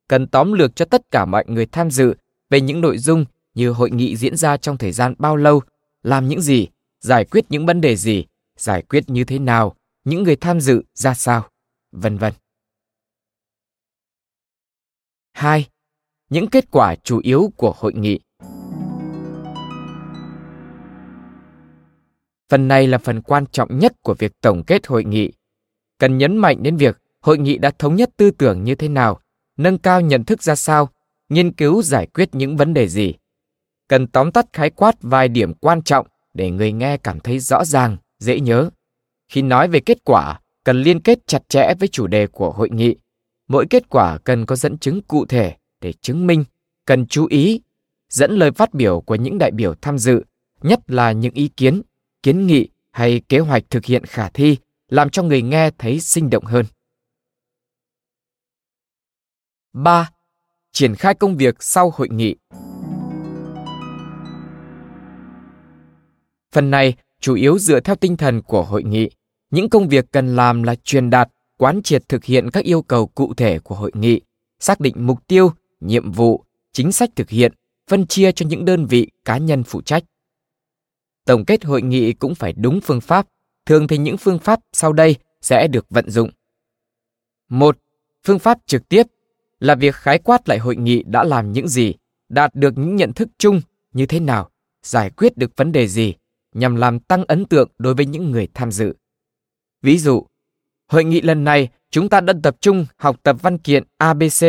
Cần 0.08 0.26
tóm 0.26 0.52
lược 0.52 0.76
cho 0.76 0.84
tất 0.84 1.10
cả 1.10 1.24
mọi 1.24 1.44
người 1.46 1.66
tham 1.66 1.90
dự 1.90 2.14
về 2.50 2.60
những 2.60 2.80
nội 2.80 2.98
dung 2.98 3.24
như 3.56 3.70
hội 3.70 3.90
nghị 3.90 4.16
diễn 4.16 4.36
ra 4.36 4.56
trong 4.56 4.78
thời 4.78 4.92
gian 4.92 5.14
bao 5.18 5.36
lâu, 5.36 5.62
làm 6.02 6.28
những 6.28 6.40
gì, 6.40 6.68
giải 7.00 7.24
quyết 7.24 7.44
những 7.48 7.66
vấn 7.66 7.80
đề 7.80 7.96
gì, 7.96 8.24
giải 8.56 8.82
quyết 8.82 9.10
như 9.10 9.24
thế 9.24 9.38
nào, 9.38 9.76
những 10.04 10.22
người 10.22 10.36
tham 10.36 10.60
dự 10.60 10.82
ra 10.94 11.14
sao, 11.14 11.48
vân 11.92 12.18
vân. 12.18 12.32
2. 15.32 15.66
những 16.30 16.50
kết 16.50 16.70
quả 16.70 16.94
chủ 16.94 17.20
yếu 17.22 17.52
của 17.56 17.74
hội 17.76 17.94
nghị. 17.94 18.20
Phần 22.48 22.68
này 22.68 22.86
là 22.86 22.98
phần 22.98 23.22
quan 23.22 23.46
trọng 23.46 23.78
nhất 23.78 23.92
của 24.02 24.14
việc 24.14 24.32
tổng 24.40 24.62
kết 24.66 24.86
hội 24.86 25.04
nghị. 25.04 25.32
Cần 25.98 26.18
nhấn 26.18 26.36
mạnh 26.36 26.62
đến 26.62 26.76
việc 26.76 26.98
hội 27.20 27.38
nghị 27.38 27.58
đã 27.58 27.70
thống 27.70 27.96
nhất 27.96 28.10
tư 28.16 28.30
tưởng 28.30 28.64
như 28.64 28.74
thế 28.74 28.88
nào, 28.88 29.20
nâng 29.56 29.78
cao 29.78 30.00
nhận 30.00 30.24
thức 30.24 30.42
ra 30.42 30.54
sao, 30.54 30.88
nghiên 31.28 31.52
cứu 31.52 31.82
giải 31.82 32.06
quyết 32.06 32.34
những 32.34 32.56
vấn 32.56 32.74
đề 32.74 32.88
gì. 32.88 33.14
Cần 33.88 34.06
tóm 34.06 34.32
tắt 34.32 34.46
khái 34.52 34.70
quát 34.70 34.96
vài 35.00 35.28
điểm 35.28 35.54
quan 35.54 35.82
trọng 35.82 36.06
để 36.34 36.50
người 36.50 36.72
nghe 36.72 36.96
cảm 36.96 37.20
thấy 37.20 37.38
rõ 37.38 37.64
ràng, 37.64 37.96
dễ 38.18 38.40
nhớ. 38.40 38.70
Khi 39.28 39.42
nói 39.42 39.68
về 39.68 39.80
kết 39.80 39.98
quả, 40.04 40.40
cần 40.64 40.82
liên 40.82 41.00
kết 41.00 41.26
chặt 41.26 41.48
chẽ 41.48 41.74
với 41.78 41.88
chủ 41.88 42.06
đề 42.06 42.26
của 42.26 42.50
hội 42.50 42.70
nghị. 42.70 42.96
Mỗi 43.48 43.66
kết 43.70 43.88
quả 43.88 44.18
cần 44.18 44.46
có 44.46 44.56
dẫn 44.56 44.78
chứng 44.78 45.02
cụ 45.02 45.26
thể 45.26 45.56
để 45.80 45.92
chứng 45.92 46.26
minh, 46.26 46.44
cần 46.84 47.06
chú 47.06 47.26
ý, 47.26 47.60
dẫn 48.08 48.32
lời 48.32 48.50
phát 48.52 48.74
biểu 48.74 49.00
của 49.00 49.14
những 49.14 49.38
đại 49.38 49.50
biểu 49.50 49.74
tham 49.74 49.98
dự, 49.98 50.22
nhất 50.62 50.80
là 50.90 51.12
những 51.12 51.34
ý 51.34 51.48
kiến, 51.48 51.82
kiến 52.22 52.46
nghị 52.46 52.68
hay 52.90 53.20
kế 53.28 53.38
hoạch 53.38 53.62
thực 53.70 53.84
hiện 53.84 54.04
khả 54.04 54.28
thi, 54.28 54.56
làm 54.88 55.10
cho 55.10 55.22
người 55.22 55.42
nghe 55.42 55.70
thấy 55.78 56.00
sinh 56.00 56.30
động 56.30 56.44
hơn. 56.44 56.66
3. 59.72 60.10
Triển 60.72 60.94
khai 60.94 61.14
công 61.14 61.36
việc 61.36 61.62
sau 61.62 61.92
hội 61.96 62.08
nghị. 62.08 62.36
Phần 66.56 66.70
này 66.70 66.94
chủ 67.20 67.34
yếu 67.34 67.58
dựa 67.58 67.80
theo 67.80 67.96
tinh 67.96 68.16
thần 68.16 68.42
của 68.42 68.62
hội 68.62 68.82
nghị. 68.82 69.10
Những 69.50 69.68
công 69.70 69.88
việc 69.88 70.04
cần 70.12 70.36
làm 70.36 70.62
là 70.62 70.74
truyền 70.74 71.10
đạt, 71.10 71.28
quán 71.58 71.82
triệt 71.82 72.08
thực 72.08 72.24
hiện 72.24 72.50
các 72.50 72.64
yêu 72.64 72.82
cầu 72.82 73.06
cụ 73.06 73.34
thể 73.34 73.58
của 73.58 73.74
hội 73.74 73.90
nghị, 73.94 74.20
xác 74.60 74.80
định 74.80 74.94
mục 74.98 75.26
tiêu, 75.26 75.52
nhiệm 75.80 76.12
vụ, 76.12 76.44
chính 76.72 76.92
sách 76.92 77.10
thực 77.16 77.30
hiện, 77.30 77.52
phân 77.90 78.06
chia 78.06 78.32
cho 78.32 78.46
những 78.46 78.64
đơn 78.64 78.86
vị 78.86 79.10
cá 79.24 79.38
nhân 79.38 79.62
phụ 79.62 79.82
trách. 79.82 80.04
Tổng 81.24 81.44
kết 81.44 81.64
hội 81.64 81.82
nghị 81.82 82.12
cũng 82.12 82.34
phải 82.34 82.52
đúng 82.52 82.80
phương 82.80 83.00
pháp, 83.00 83.26
thường 83.66 83.88
thì 83.88 83.98
những 83.98 84.16
phương 84.16 84.38
pháp 84.38 84.60
sau 84.72 84.92
đây 84.92 85.16
sẽ 85.42 85.68
được 85.68 85.86
vận 85.90 86.10
dụng. 86.10 86.30
Một, 87.48 87.78
phương 88.24 88.38
pháp 88.38 88.58
trực 88.66 88.88
tiếp 88.88 89.06
là 89.60 89.74
việc 89.74 89.94
khái 89.94 90.18
quát 90.18 90.48
lại 90.48 90.58
hội 90.58 90.76
nghị 90.76 91.02
đã 91.02 91.24
làm 91.24 91.52
những 91.52 91.68
gì, 91.68 91.94
đạt 92.28 92.54
được 92.54 92.78
những 92.78 92.96
nhận 92.96 93.12
thức 93.12 93.28
chung 93.38 93.60
như 93.92 94.06
thế 94.06 94.20
nào, 94.20 94.50
giải 94.82 95.10
quyết 95.10 95.36
được 95.36 95.56
vấn 95.56 95.72
đề 95.72 95.88
gì, 95.88 96.14
nhằm 96.56 96.76
làm 96.76 96.98
tăng 96.98 97.24
ấn 97.24 97.44
tượng 97.44 97.70
đối 97.78 97.94
với 97.94 98.06
những 98.06 98.30
người 98.30 98.48
tham 98.54 98.72
dự. 98.72 98.94
Ví 99.82 99.98
dụ, 99.98 100.26
hội 100.88 101.04
nghị 101.04 101.20
lần 101.20 101.44
này 101.44 101.68
chúng 101.90 102.08
ta 102.08 102.20
đã 102.20 102.32
tập 102.42 102.56
trung 102.60 102.86
học 102.96 103.16
tập 103.22 103.36
văn 103.42 103.58
kiện 103.58 103.84
ABC, 103.98 104.44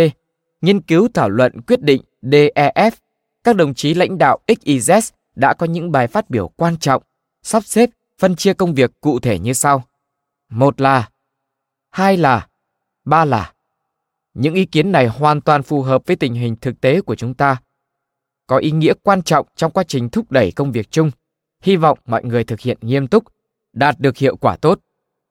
nghiên 0.61 0.81
cứu 0.81 1.07
thảo 1.13 1.29
luận 1.29 1.61
quyết 1.61 1.81
định 1.81 2.01
DEF. 2.21 2.91
Các 3.43 3.55
đồng 3.55 3.73
chí 3.73 3.93
lãnh 3.93 4.17
đạo 4.17 4.39
XYZ 4.47 5.11
đã 5.35 5.53
có 5.53 5.65
những 5.65 5.91
bài 5.91 6.07
phát 6.07 6.29
biểu 6.29 6.47
quan 6.47 6.77
trọng, 6.77 7.03
sắp 7.43 7.65
xếp, 7.65 7.89
phân 8.19 8.35
chia 8.35 8.53
công 8.53 8.73
việc 8.73 8.91
cụ 9.01 9.19
thể 9.19 9.39
như 9.39 9.53
sau. 9.53 9.83
Một 10.49 10.81
là, 10.81 11.09
hai 11.89 12.17
là, 12.17 12.47
ba 13.05 13.25
là. 13.25 13.53
Những 14.33 14.53
ý 14.53 14.65
kiến 14.65 14.91
này 14.91 15.07
hoàn 15.07 15.41
toàn 15.41 15.63
phù 15.63 15.81
hợp 15.81 16.01
với 16.05 16.15
tình 16.15 16.33
hình 16.33 16.55
thực 16.55 16.81
tế 16.81 17.01
của 17.01 17.15
chúng 17.15 17.33
ta, 17.33 17.61
có 18.47 18.57
ý 18.57 18.71
nghĩa 18.71 18.93
quan 19.03 19.21
trọng 19.21 19.47
trong 19.55 19.71
quá 19.71 19.83
trình 19.87 20.09
thúc 20.09 20.31
đẩy 20.31 20.51
công 20.51 20.71
việc 20.71 20.91
chung. 20.91 21.11
Hy 21.61 21.75
vọng 21.75 21.99
mọi 22.05 22.23
người 22.23 22.43
thực 22.43 22.59
hiện 22.59 22.77
nghiêm 22.81 23.07
túc, 23.07 23.23
đạt 23.73 23.99
được 23.99 24.17
hiệu 24.17 24.35
quả 24.37 24.57
tốt. 24.61 24.79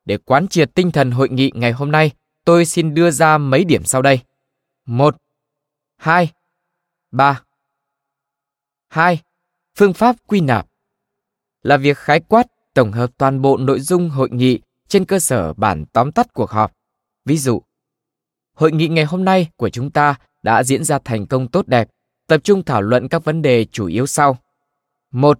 Để 0.04 0.18
quán 0.18 0.48
triệt 0.48 0.74
tinh 0.74 0.90
thần 0.90 1.10
hội 1.10 1.28
nghị 1.28 1.52
ngày 1.54 1.72
hôm 1.72 1.92
nay, 1.92 2.10
tôi 2.44 2.64
xin 2.64 2.94
đưa 2.94 3.10
ra 3.10 3.38
mấy 3.38 3.64
điểm 3.64 3.84
sau 3.84 4.02
đây. 4.02 4.20
1. 4.86 5.16
2. 5.96 6.32
3. 7.10 7.42
2. 8.88 9.20
Phương 9.74 9.92
pháp 9.92 10.16
quy 10.26 10.40
nạp 10.40 10.66
là 11.62 11.76
việc 11.76 11.98
khái 11.98 12.20
quát 12.20 12.46
tổng 12.74 12.92
hợp 12.92 13.10
toàn 13.18 13.42
bộ 13.42 13.56
nội 13.56 13.80
dung 13.80 14.10
hội 14.10 14.28
nghị 14.32 14.60
trên 14.88 15.04
cơ 15.04 15.18
sở 15.18 15.52
bản 15.52 15.84
tóm 15.92 16.12
tắt 16.12 16.32
cuộc 16.32 16.50
họp. 16.50 16.72
Ví 17.24 17.38
dụ, 17.38 17.62
hội 18.54 18.72
nghị 18.72 18.88
ngày 18.88 19.04
hôm 19.04 19.24
nay 19.24 19.48
của 19.56 19.70
chúng 19.70 19.90
ta 19.90 20.14
đã 20.42 20.62
diễn 20.62 20.84
ra 20.84 20.98
thành 21.04 21.26
công 21.26 21.48
tốt 21.48 21.68
đẹp, 21.68 21.88
tập 22.26 22.40
trung 22.44 22.64
thảo 22.64 22.82
luận 22.82 23.08
các 23.08 23.24
vấn 23.24 23.42
đề 23.42 23.64
chủ 23.64 23.86
yếu 23.86 24.06
sau. 24.06 24.38
1. 25.12 25.38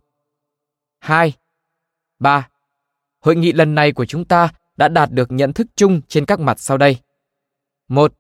2. 0.99 1.33
3. 2.19 2.49
Hội 3.21 3.37
nghị 3.37 3.53
lần 3.53 3.75
này 3.75 3.93
của 3.93 4.07
chúng 4.07 4.25
ta 4.25 4.49
đã 4.77 4.89
đạt 4.89 5.11
được 5.13 5.33
nhận 5.33 5.53
thức 5.53 5.67
chung 5.77 6.01
trên 6.09 6.27
các 6.27 6.41
mặt 6.41 6.61
sau 6.61 6.79
đây. 6.79 6.99
1. 7.89 8.13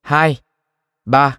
2. 0.00 0.40
3. 1.04 1.38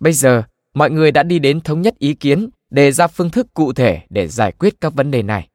Bây 0.00 0.12
giờ, 0.12 0.42
mọi 0.74 0.90
người 0.90 1.12
đã 1.12 1.22
đi 1.22 1.38
đến 1.38 1.60
thống 1.60 1.82
nhất 1.82 1.98
ý 1.98 2.14
kiến, 2.14 2.48
đề 2.70 2.92
ra 2.92 3.06
phương 3.06 3.30
thức 3.30 3.46
cụ 3.54 3.72
thể 3.72 4.00
để 4.10 4.28
giải 4.28 4.52
quyết 4.52 4.80
các 4.80 4.94
vấn 4.94 5.10
đề 5.10 5.22
này. 5.22 5.48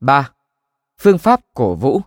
3. 0.00 0.30
Phương 0.98 1.18
pháp 1.18 1.40
cổ 1.54 1.74
vũ 1.74 2.00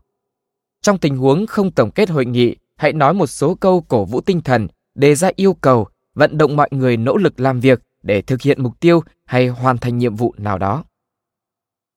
Trong 0.81 0.97
tình 0.97 1.17
huống 1.17 1.47
không 1.47 1.71
tổng 1.71 1.91
kết 1.91 2.09
hội 2.09 2.25
nghị, 2.25 2.55
hãy 2.75 2.93
nói 2.93 3.13
một 3.13 3.27
số 3.27 3.55
câu 3.55 3.81
cổ 3.81 4.05
vũ 4.05 4.21
tinh 4.21 4.41
thần, 4.41 4.67
đề 4.95 5.15
ra 5.15 5.31
yêu 5.35 5.53
cầu, 5.53 5.87
vận 6.13 6.37
động 6.37 6.55
mọi 6.55 6.69
người 6.71 6.97
nỗ 6.97 7.17
lực 7.17 7.39
làm 7.39 7.59
việc 7.59 7.81
để 8.05 8.21
thực 8.21 8.41
hiện 8.41 8.63
mục 8.63 8.79
tiêu 8.79 9.03
hay 9.25 9.47
hoàn 9.47 9.77
thành 9.77 9.97
nhiệm 9.97 10.15
vụ 10.15 10.35
nào 10.37 10.57
đó. 10.57 10.83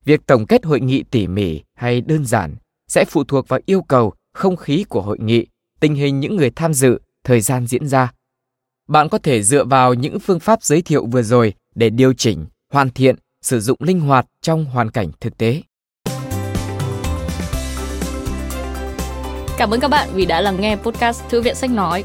Việc 0.05 0.27
tổng 0.27 0.47
kết 0.47 0.65
hội 0.65 0.81
nghị 0.81 1.03
tỉ 1.03 1.27
mỉ 1.27 1.61
hay 1.75 2.01
đơn 2.01 2.25
giản 2.25 2.57
sẽ 2.89 3.05
phụ 3.09 3.25
thuộc 3.25 3.49
vào 3.49 3.61
yêu 3.67 3.83
cầu, 3.83 4.13
không 4.35 4.57
khí 4.57 4.85
của 4.89 5.03
hội 5.03 5.19
nghị, 5.21 5.47
tình 5.81 5.95
hình 5.95 6.21
những 6.21 6.37
người 6.37 6.51
tham 6.51 6.75
dự, 6.75 7.01
thời 7.25 7.41
gian 7.41 7.67
diễn 7.67 7.89
ra. 7.89 8.13
Bạn 8.89 9.09
có 9.09 9.19
thể 9.19 9.43
dựa 9.43 9.65
vào 9.65 9.95
những 9.95 10.21
phương 10.21 10.41
pháp 10.41 10.63
giới 10.63 10.83
thiệu 10.83 11.07
vừa 11.07 11.23
rồi 11.23 11.55
để 11.75 11.91
điều 11.91 12.13
chỉnh, 12.13 12.47
hoàn 12.73 12.91
thiện, 12.91 13.17
sử 13.43 13.61
dụng 13.61 13.79
linh 13.81 14.01
hoạt 14.01 14.27
trong 14.43 14.65
hoàn 14.65 14.91
cảnh 14.91 15.11
thực 15.21 15.39
tế. 15.39 15.63
Cảm 19.59 19.71
ơn 19.71 19.81
các 19.81 19.89
bạn 19.89 20.09
vì 20.15 20.25
đã 20.25 20.41
lắng 20.41 20.61
nghe 20.61 20.77
podcast 20.77 21.23
Thư 21.29 21.43
viện 21.43 21.55
Sách 21.55 21.71
Nói. 21.71 22.05